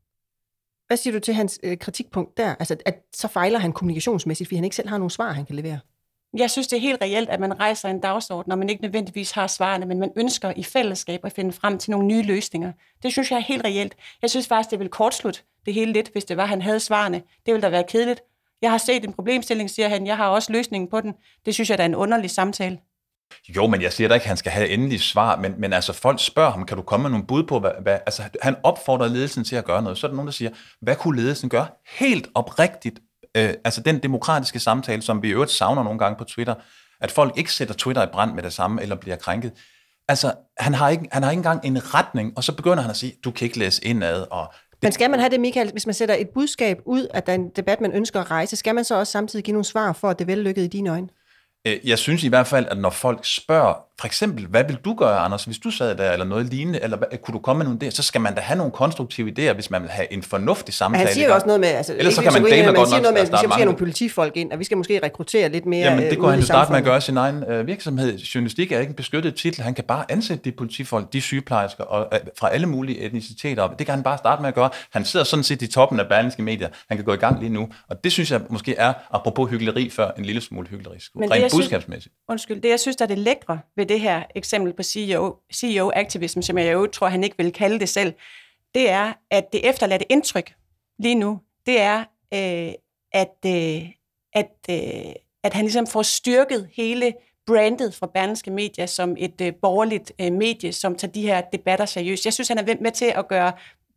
Hvad 0.88 0.98
siger 0.98 1.14
du 1.14 1.20
til 1.20 1.34
hans 1.34 1.60
øh, 1.64 1.78
kritikpunkt 1.78 2.38
der? 2.38 2.56
Altså, 2.56 2.76
at 2.86 3.02
så 3.14 3.28
fejler 3.28 3.60
han 3.60 3.74
kommunikationsmæssigt, 3.74 4.48
fordi 4.48 4.56
han 4.56 4.64
ikke 4.64 4.76
selv 4.76 4.90
har 4.90 4.98
nogen 4.98 5.10
svar, 5.10 5.32
han 5.32 5.46
kan 5.46 5.56
levere. 5.56 5.80
Jeg 6.38 6.52
synes, 6.52 6.68
det 6.68 6.78
er 6.78 6.82
helt 6.82 7.02
reelt, 7.02 7.30
at 7.30 7.40
man 7.40 7.60
rejser 7.60 7.90
en 7.90 8.00
dagsorden, 8.00 8.50
når 8.50 8.56
man 8.56 8.70
ikke 8.70 8.82
nødvendigvis 8.82 9.32
har 9.32 9.48
svarene, 9.48 9.86
men 9.86 10.00
man 10.00 10.12
ønsker 10.16 10.54
i 10.56 10.64
fællesskab 10.64 11.26
at 11.26 11.32
finde 11.32 11.52
frem 11.52 11.78
til 11.78 11.92
nogle 11.92 12.08
nye 12.08 12.22
løsninger. 12.22 12.72
Det 13.04 13.12
synes 13.12 13.32
jeg 13.32 13.38
er 13.38 13.44
helt 13.44 13.64
reelt. 13.66 13.96
Jeg 14.22 14.30
synes 14.30 14.48
faktisk, 14.48 14.72
det 14.72 14.80
ville 14.80 14.92
kortslutte 14.92 15.40
det 15.66 15.74
hele 15.74 15.94
lidt, 15.94 16.10
hvis 16.12 16.26
det 16.26 16.38
var, 16.38 16.44
at 16.44 16.50
han 16.50 16.62
havde 16.62 16.80
svarene. 16.80 17.18
Det 17.46 17.54
ville 17.54 17.62
da 17.62 17.70
være 17.70 17.84
kedeligt. 17.90 18.22
Jeg 18.62 18.72
har 18.72 18.78
set 18.78 19.04
en 19.04 19.14
problemstilling, 19.14 19.70
siger 19.70 19.90
han. 19.90 20.08
Jeg 20.08 20.18
har 20.18 20.28
også 20.28 20.52
løsningen 20.52 20.90
på 20.90 21.02
den. 21.02 21.14
Det 21.46 21.54
synes 21.54 21.70
jeg, 21.70 21.78
der 21.78 21.84
er 21.84 21.88
en 21.88 21.96
underlig 21.96 22.30
samtale. 22.30 22.80
Jo, 23.56 23.68
men 23.68 23.82
jeg 23.82 23.94
siger 23.94 24.08
da 24.08 24.14
ikke, 24.14 24.24
at 24.24 24.28
han 24.28 24.38
skal 24.38 24.52
have 24.52 24.70
endelig 24.70 25.02
svar, 25.02 25.36
men, 25.36 25.54
men 25.58 25.74
altså 25.74 25.94
folk 25.94 26.20
spørger 26.20 26.52
ham, 26.52 26.66
kan 26.66 26.78
du 26.78 26.84
komme 26.84 27.02
med 27.04 27.10
nogle 27.10 27.26
bud 27.26 27.44
på, 27.44 27.60
hvad, 27.60 27.72
hvad, 27.82 28.00
altså 28.06 28.24
han 28.42 28.56
opfordrer 28.64 29.08
ledelsen 29.08 29.44
til 29.44 29.56
at 29.56 29.66
gøre 29.66 29.82
noget. 29.82 29.98
Så 29.98 30.08
er 30.08 30.10
der 30.10 30.16
nogen, 30.16 30.28
der 30.28 30.34
siger, 30.34 30.52
hvad 30.82 30.96
kunne 30.96 31.22
ledelsen 31.22 31.50
gøre? 31.50 31.68
Helt 31.90 32.28
oprigtigt 32.36 33.00
Øh, 33.40 33.54
altså 33.66 33.82
den 33.82 34.00
demokratiske 34.00 34.60
samtale, 34.60 35.02
som 35.02 35.22
vi 35.22 35.28
i 35.28 35.32
øvrigt 35.32 35.52
savner 35.52 35.84
nogle 35.84 36.00
gange 36.00 36.18
på 36.18 36.24
Twitter, 36.24 36.56
at 37.02 37.12
folk 37.12 37.38
ikke 37.38 37.54
sætter 37.54 37.74
Twitter 37.74 38.04
i 38.04 38.10
brand 38.12 38.34
med 38.34 38.44
det 38.44 38.54
samme, 38.54 38.82
eller 38.82 38.96
bliver 38.96 39.16
krænket. 39.16 39.52
Altså, 40.08 40.34
han 40.58 40.74
har, 40.74 40.90
ikke, 40.90 41.08
han 41.12 41.24
har 41.24 41.32
ikke 41.32 41.40
engang 41.40 41.66
en 41.66 41.94
retning, 41.96 42.34
og 42.38 42.44
så 42.44 42.56
begynder 42.56 42.82
han 42.82 42.90
at 42.90 42.98
sige, 42.98 43.14
du 43.24 43.32
kan 43.32 43.46
ikke 43.46 43.60
læse 43.60 43.86
indad, 43.86 44.26
og 44.32 44.54
Men 44.82 44.92
skal 44.92 45.10
man 45.10 45.20
have 45.20 45.30
det, 45.30 45.40
Michael, 45.40 45.72
hvis 45.72 45.86
man 45.86 45.94
sætter 45.94 46.16
et 46.16 46.30
budskab 46.34 46.78
ud 46.86 47.08
af 47.14 47.24
den 47.24 47.50
debat, 47.50 47.82
man 47.82 47.92
ønsker 47.92 48.22
at 48.22 48.32
rejse, 48.32 48.56
skal 48.56 48.76
man 48.76 48.84
så 48.84 48.96
også 48.96 49.12
samtidig 49.12 49.46
give 49.46 49.54
nogle 49.54 49.66
svar 49.66 49.94
for, 49.94 50.10
at 50.10 50.20
det 50.20 50.26
er 50.26 50.36
vellykket 50.36 50.64
i 50.64 50.68
dine 50.68 50.90
øjne? 50.90 51.08
Øh, 51.68 51.78
Jeg 51.84 51.98
synes 51.98 52.24
i 52.24 52.28
hvert 52.28 52.48
fald, 52.48 52.66
at 52.72 52.78
når 52.78 52.90
folk 52.90 53.20
spørger, 53.24 53.74
for 54.00 54.06
eksempel, 54.06 54.46
hvad 54.46 54.64
vil 54.64 54.76
du 54.86 54.94
gøre, 54.94 55.18
Anders, 55.20 55.44
hvis 55.44 55.58
du 55.58 55.72
sad 55.72 55.96
der, 55.96 56.12
eller 56.12 56.26
noget 56.26 56.46
lignende, 56.46 56.84
eller 56.84 56.98
hvad, 56.98 57.08
kunne 57.24 57.34
du 57.34 57.40
komme 57.40 57.58
med 57.58 57.66
nogle 57.66 57.80
idéer, 57.84 57.92
så 57.92 58.04
skal 58.04 58.22
man 58.22 58.36
da 58.36 58.42
have 58.42 58.58
nogle 58.58 58.72
konstruktive 58.72 59.32
idéer, 59.32 59.54
hvis 59.54 59.72
man 59.72 59.82
vil 59.82 59.90
have 59.90 60.14
en 60.14 60.24
fornuftig 60.24 60.74
samtale. 60.74 61.06
han 61.06 61.14
siger 61.14 61.28
jo 61.28 61.34
også 61.34 61.48
noget 61.48 61.60
med, 61.60 61.70
altså, 61.70 61.96
Ellers 61.98 62.14
så 62.14 62.22
kan 62.22 62.34
man 62.34 62.42
men 62.42 62.52
godt 62.52 62.78
han 62.78 62.88
siger 62.88 62.96
nok, 62.98 63.02
noget 63.04 63.14
med, 63.14 63.22
at 63.22 63.32
vi 63.32 63.38
skal 63.38 63.48
måske 63.48 63.56
have 63.56 63.66
nogle 63.66 63.78
politifolk 63.78 64.38
ind, 64.38 64.52
og 64.52 64.60
vi 64.60 64.64
skal 64.64 64.78
måske 64.78 65.00
rekruttere 65.04 65.50
lidt 65.50 65.66
mere 65.66 65.86
Jamen, 65.86 66.04
det 66.04 66.12
øh, 66.12 66.16
kunne 66.16 66.24
ude 66.24 66.32
han 66.32 66.40
jo 66.40 66.46
starte 66.46 66.72
med 66.72 66.80
at 66.80 66.86
gøre 66.86 67.02
sin 67.02 67.18
egen 67.18 67.44
øh, 67.44 67.68
virksomhed. 67.68 68.18
Journalistik 68.18 68.72
er 68.72 68.80
ikke 68.80 68.90
en 68.90 68.96
beskyttet 68.96 69.36
titel. 69.36 69.62
Han 69.64 69.74
kan 69.74 69.84
bare 69.84 70.12
ansætte 70.12 70.44
de 70.44 70.52
politifolk, 70.52 71.14
de 71.14 71.22
sygeplejersker 71.22 71.84
og, 71.84 72.08
øh, 72.14 72.20
fra 72.40 72.50
alle 72.50 72.68
mulige 72.68 73.00
etniciteter. 73.00 73.68
Det 73.68 73.86
kan 73.86 73.96
han 73.96 74.04
bare 74.04 74.18
starte 74.18 74.42
med 74.42 74.50
at 74.50 74.56
gøre. 74.56 74.70
Han 74.92 75.06
sidder 75.06 75.26
sådan 75.26 75.44
set 75.44 75.62
i 75.62 75.68
toppen 75.68 76.00
af 76.00 76.08
berlingske 76.08 76.42
medier. 76.42 76.68
Han 76.88 76.98
kan 76.98 77.06
gå 77.06 77.14
i 77.14 77.18
gang 77.18 77.40
lige 77.40 77.54
nu. 77.54 77.70
Og 77.90 78.04
det 78.04 78.12
synes 78.12 78.32
jeg 78.32 78.42
måske 78.50 78.76
er, 78.76 78.94
apropos 79.12 79.50
hyggeleri 79.50 79.90
før, 79.90 80.12
en 80.18 80.26
lille 80.26 80.42
smule 80.42 80.68
hyklerisk. 80.68 81.12
Men 81.16 81.30
det, 81.32 81.49
Jeg 81.50 81.52
synes- 81.52 81.66
budskabsmæssigt. 81.66 82.16
Undskyld, 82.28 82.62
det 82.62 82.70
jeg 82.70 82.80
synes, 82.80 82.96
der 82.96 83.06
er 83.06 83.08
det 83.08 83.18
lækre 83.18 83.60
ved 83.76 83.86
det 83.86 84.00
her 84.00 84.24
eksempel 84.36 84.74
på 84.74 84.84
CEO, 84.84 85.36
CEO-aktivism, 85.54 86.42
som 86.42 86.58
jeg 86.58 86.74
jo 86.74 86.88
tror, 86.88 87.08
han 87.08 87.24
ikke 87.24 87.38
vil 87.38 87.54
kalde 87.54 87.80
det 87.80 87.90
selv, 87.90 88.14
det 88.76 88.90
er, 88.90 89.14
at 89.32 89.54
det 89.54 89.70
efterladte 89.70 90.12
indtryk 90.12 90.54
lige 91.00 91.16
nu, 91.16 91.40
det 91.66 91.80
er, 91.82 92.00
øh, 92.34 92.74
at, 93.12 93.36
øh, 93.46 93.90
at, 94.34 94.52
øh, 94.70 95.14
at 95.44 95.54
han 95.54 95.66
ligesom 95.66 95.88
får 95.88 96.02
styrket 96.02 96.70
hele 96.74 97.14
brandet 97.48 97.96
fra 97.96 98.08
Berlingske 98.14 98.52
Media 98.52 98.86
som 98.86 99.16
et 99.20 99.42
øh, 99.42 99.54
borgerligt 99.62 100.12
øh, 100.22 100.32
medie, 100.34 100.74
som 100.74 100.96
tager 100.96 101.12
de 101.12 101.22
her 101.22 101.42
debatter 101.42 101.86
seriøst. 101.86 102.26
Jeg 102.26 102.34
synes, 102.34 102.48
han 102.48 102.58
er 102.58 102.76
med 102.82 102.92
til 102.92 103.14
at 103.16 103.28
gøre 103.28 103.52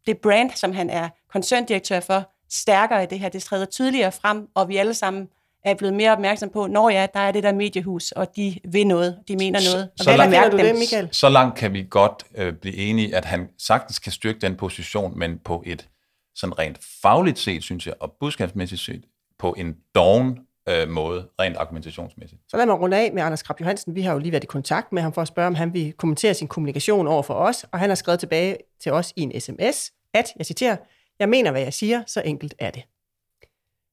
det 0.06 0.18
brand, 0.18 0.50
som 0.50 0.72
han 0.72 0.90
er 0.90 1.08
koncerndirektør 1.32 2.00
for, 2.00 2.32
stærkere 2.50 3.02
i 3.02 3.06
det 3.06 3.18
her. 3.18 3.28
Det 3.28 3.42
træder 3.42 3.66
tydeligere 3.66 4.12
frem, 4.12 4.48
og 4.54 4.68
vi 4.68 4.76
alle 4.76 4.94
sammen 4.94 5.28
er 5.64 5.74
blevet 5.74 5.94
mere 5.94 6.12
opmærksom 6.12 6.48
på, 6.50 6.66
når 6.66 6.90
ja, 6.90 7.06
der 7.14 7.20
er 7.20 7.32
det 7.32 7.42
der 7.42 7.52
mediehus, 7.52 8.12
og 8.12 8.36
de 8.36 8.58
vil 8.72 8.86
noget, 8.86 9.18
de 9.28 9.36
mener 9.36 9.60
noget. 9.72 9.90
Og 9.98 10.04
så 10.04 10.10
at 10.10 10.16
langt- 10.18 10.52
du 10.52 10.56
dem. 10.56 10.66
det, 10.66 10.74
Michael? 10.78 11.08
Så 11.12 11.28
langt 11.28 11.58
kan 11.58 11.72
vi 11.72 11.86
godt 11.90 12.24
øh, 12.34 12.52
blive 12.52 12.76
enige, 12.76 13.16
at 13.16 13.24
han 13.24 13.48
sagtens 13.58 13.98
kan 13.98 14.12
styrke 14.12 14.38
den 14.38 14.56
position, 14.56 15.18
men 15.18 15.38
på 15.38 15.62
et 15.66 15.88
sådan 16.34 16.58
rent 16.58 16.78
fagligt 17.02 17.38
set, 17.38 17.62
synes 17.62 17.86
jeg, 17.86 17.94
og 18.00 18.12
budskabsmæssigt 18.20 18.80
set, 18.80 19.04
på 19.38 19.54
en 19.58 19.76
doven 19.94 20.38
øh, 20.68 20.88
måde, 20.88 21.28
rent 21.40 21.56
argumentationsmæssigt. 21.56 22.40
Så 22.48 22.56
lad 22.56 22.66
mig 22.66 22.80
runde 22.80 22.96
af 22.96 23.12
med 23.12 23.22
Anders 23.22 23.42
Krab 23.42 23.60
Johansen. 23.60 23.94
Vi 23.94 24.02
har 24.02 24.12
jo 24.12 24.18
lige 24.18 24.32
været 24.32 24.44
i 24.44 24.46
kontakt 24.46 24.92
med 24.92 25.02
ham 25.02 25.12
for 25.12 25.22
at 25.22 25.28
spørge, 25.28 25.46
om 25.46 25.54
han 25.54 25.74
vil 25.74 25.92
kommentere 25.92 26.34
sin 26.34 26.48
kommunikation 26.48 27.06
over 27.06 27.22
for 27.22 27.34
os, 27.34 27.64
og 27.72 27.78
han 27.78 27.90
har 27.90 27.94
skrevet 27.94 28.20
tilbage 28.20 28.56
til 28.82 28.92
os 28.92 29.12
i 29.16 29.20
en 29.22 29.40
sms, 29.40 29.92
at, 30.14 30.32
jeg 30.36 30.46
citerer, 30.46 30.76
jeg 31.18 31.28
mener, 31.28 31.50
hvad 31.50 31.62
jeg 31.62 31.72
siger, 31.74 32.02
så 32.06 32.22
enkelt 32.24 32.54
er 32.58 32.70
det. 32.70 32.82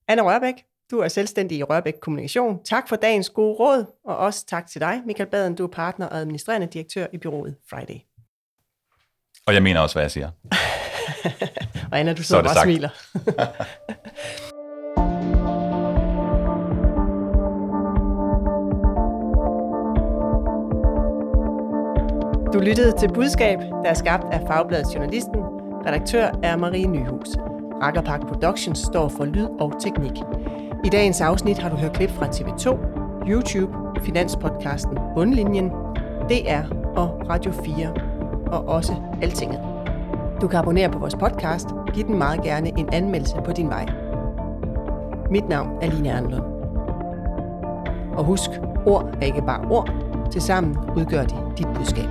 Anna 0.07 0.23
Rørbæk, 0.23 0.53
du 0.91 0.99
er 0.99 1.07
selvstændig 1.07 1.57
i 1.57 1.63
Rørbæk 1.63 1.93
Kommunikation. 2.01 2.63
Tak 2.63 2.89
for 2.89 2.95
dagens 2.95 3.29
gode 3.29 3.53
råd, 3.53 3.85
og 4.05 4.17
også 4.17 4.45
tak 4.45 4.67
til 4.67 4.81
dig, 4.81 5.01
Michael 5.05 5.29
Baden. 5.29 5.55
Du 5.55 5.63
er 5.63 5.67
partner 5.67 6.05
og 6.05 6.17
administrerende 6.17 6.67
direktør 6.67 7.05
i 7.13 7.17
byrået 7.17 7.55
Friday. 7.69 7.99
Og 9.47 9.53
jeg 9.53 9.63
mener 9.63 9.79
også, 9.79 9.95
hvad 9.95 10.03
jeg 10.03 10.11
siger. 10.11 10.29
Og 11.91 11.99
Anna, 11.99 12.13
du 12.13 12.23
Så 12.23 12.27
sidder 12.27 12.41
er 12.41 12.45
bare 12.45 12.57
og 12.57 12.63
smiler. 12.63 12.89
Du 22.53 22.59
lyttede 22.59 22.97
til 22.99 23.13
Budskab, 23.13 23.59
der 23.59 23.89
er 23.89 23.93
skabt 23.93 24.23
af 24.33 24.47
Fagbladets 24.47 24.95
Journalisten. 24.95 25.41
Redaktør 25.85 26.39
er 26.43 26.57
Marie 26.57 26.87
Nyhus. 26.87 27.27
Rakkerpark 27.81 28.21
Productions 28.27 28.79
står 28.79 29.09
for 29.09 29.25
lyd 29.25 29.47
og 29.59 29.81
teknik. 29.81 30.13
I 30.83 30.89
dagens 30.89 31.21
afsnit 31.21 31.57
har 31.57 31.69
du 31.69 31.75
hørt 31.75 31.93
klip 31.93 32.09
fra 32.09 32.25
TV2, 32.25 32.77
YouTube, 33.27 33.73
Finanspodcasten 34.01 34.97
Bundlinjen, 35.15 35.69
DR 36.29 36.75
og 36.95 37.21
Radio 37.29 37.51
4, 37.51 37.93
og 38.47 38.67
også 38.67 38.93
Altinget. 39.21 39.59
Du 40.41 40.47
kan 40.47 40.59
abonnere 40.59 40.89
på 40.91 40.99
vores 40.99 41.15
podcast. 41.15 41.67
Giv 41.93 42.07
den 42.07 42.17
meget 42.17 42.41
gerne 42.41 42.79
en 42.79 42.89
anmeldelse 42.93 43.35
på 43.45 43.51
din 43.51 43.69
vej. 43.69 43.85
Mit 45.31 45.49
navn 45.49 45.69
er 45.81 45.87
Line 45.87 46.09
Ernlund. 46.09 46.43
Og 48.17 48.25
husk, 48.25 48.49
ord 48.85 49.09
er 49.21 49.25
ikke 49.25 49.41
bare 49.41 49.71
ord. 49.71 49.89
Tilsammen 50.31 50.77
udgør 50.95 51.23
de 51.23 51.35
dit 51.57 51.67
budskab. 51.75 52.09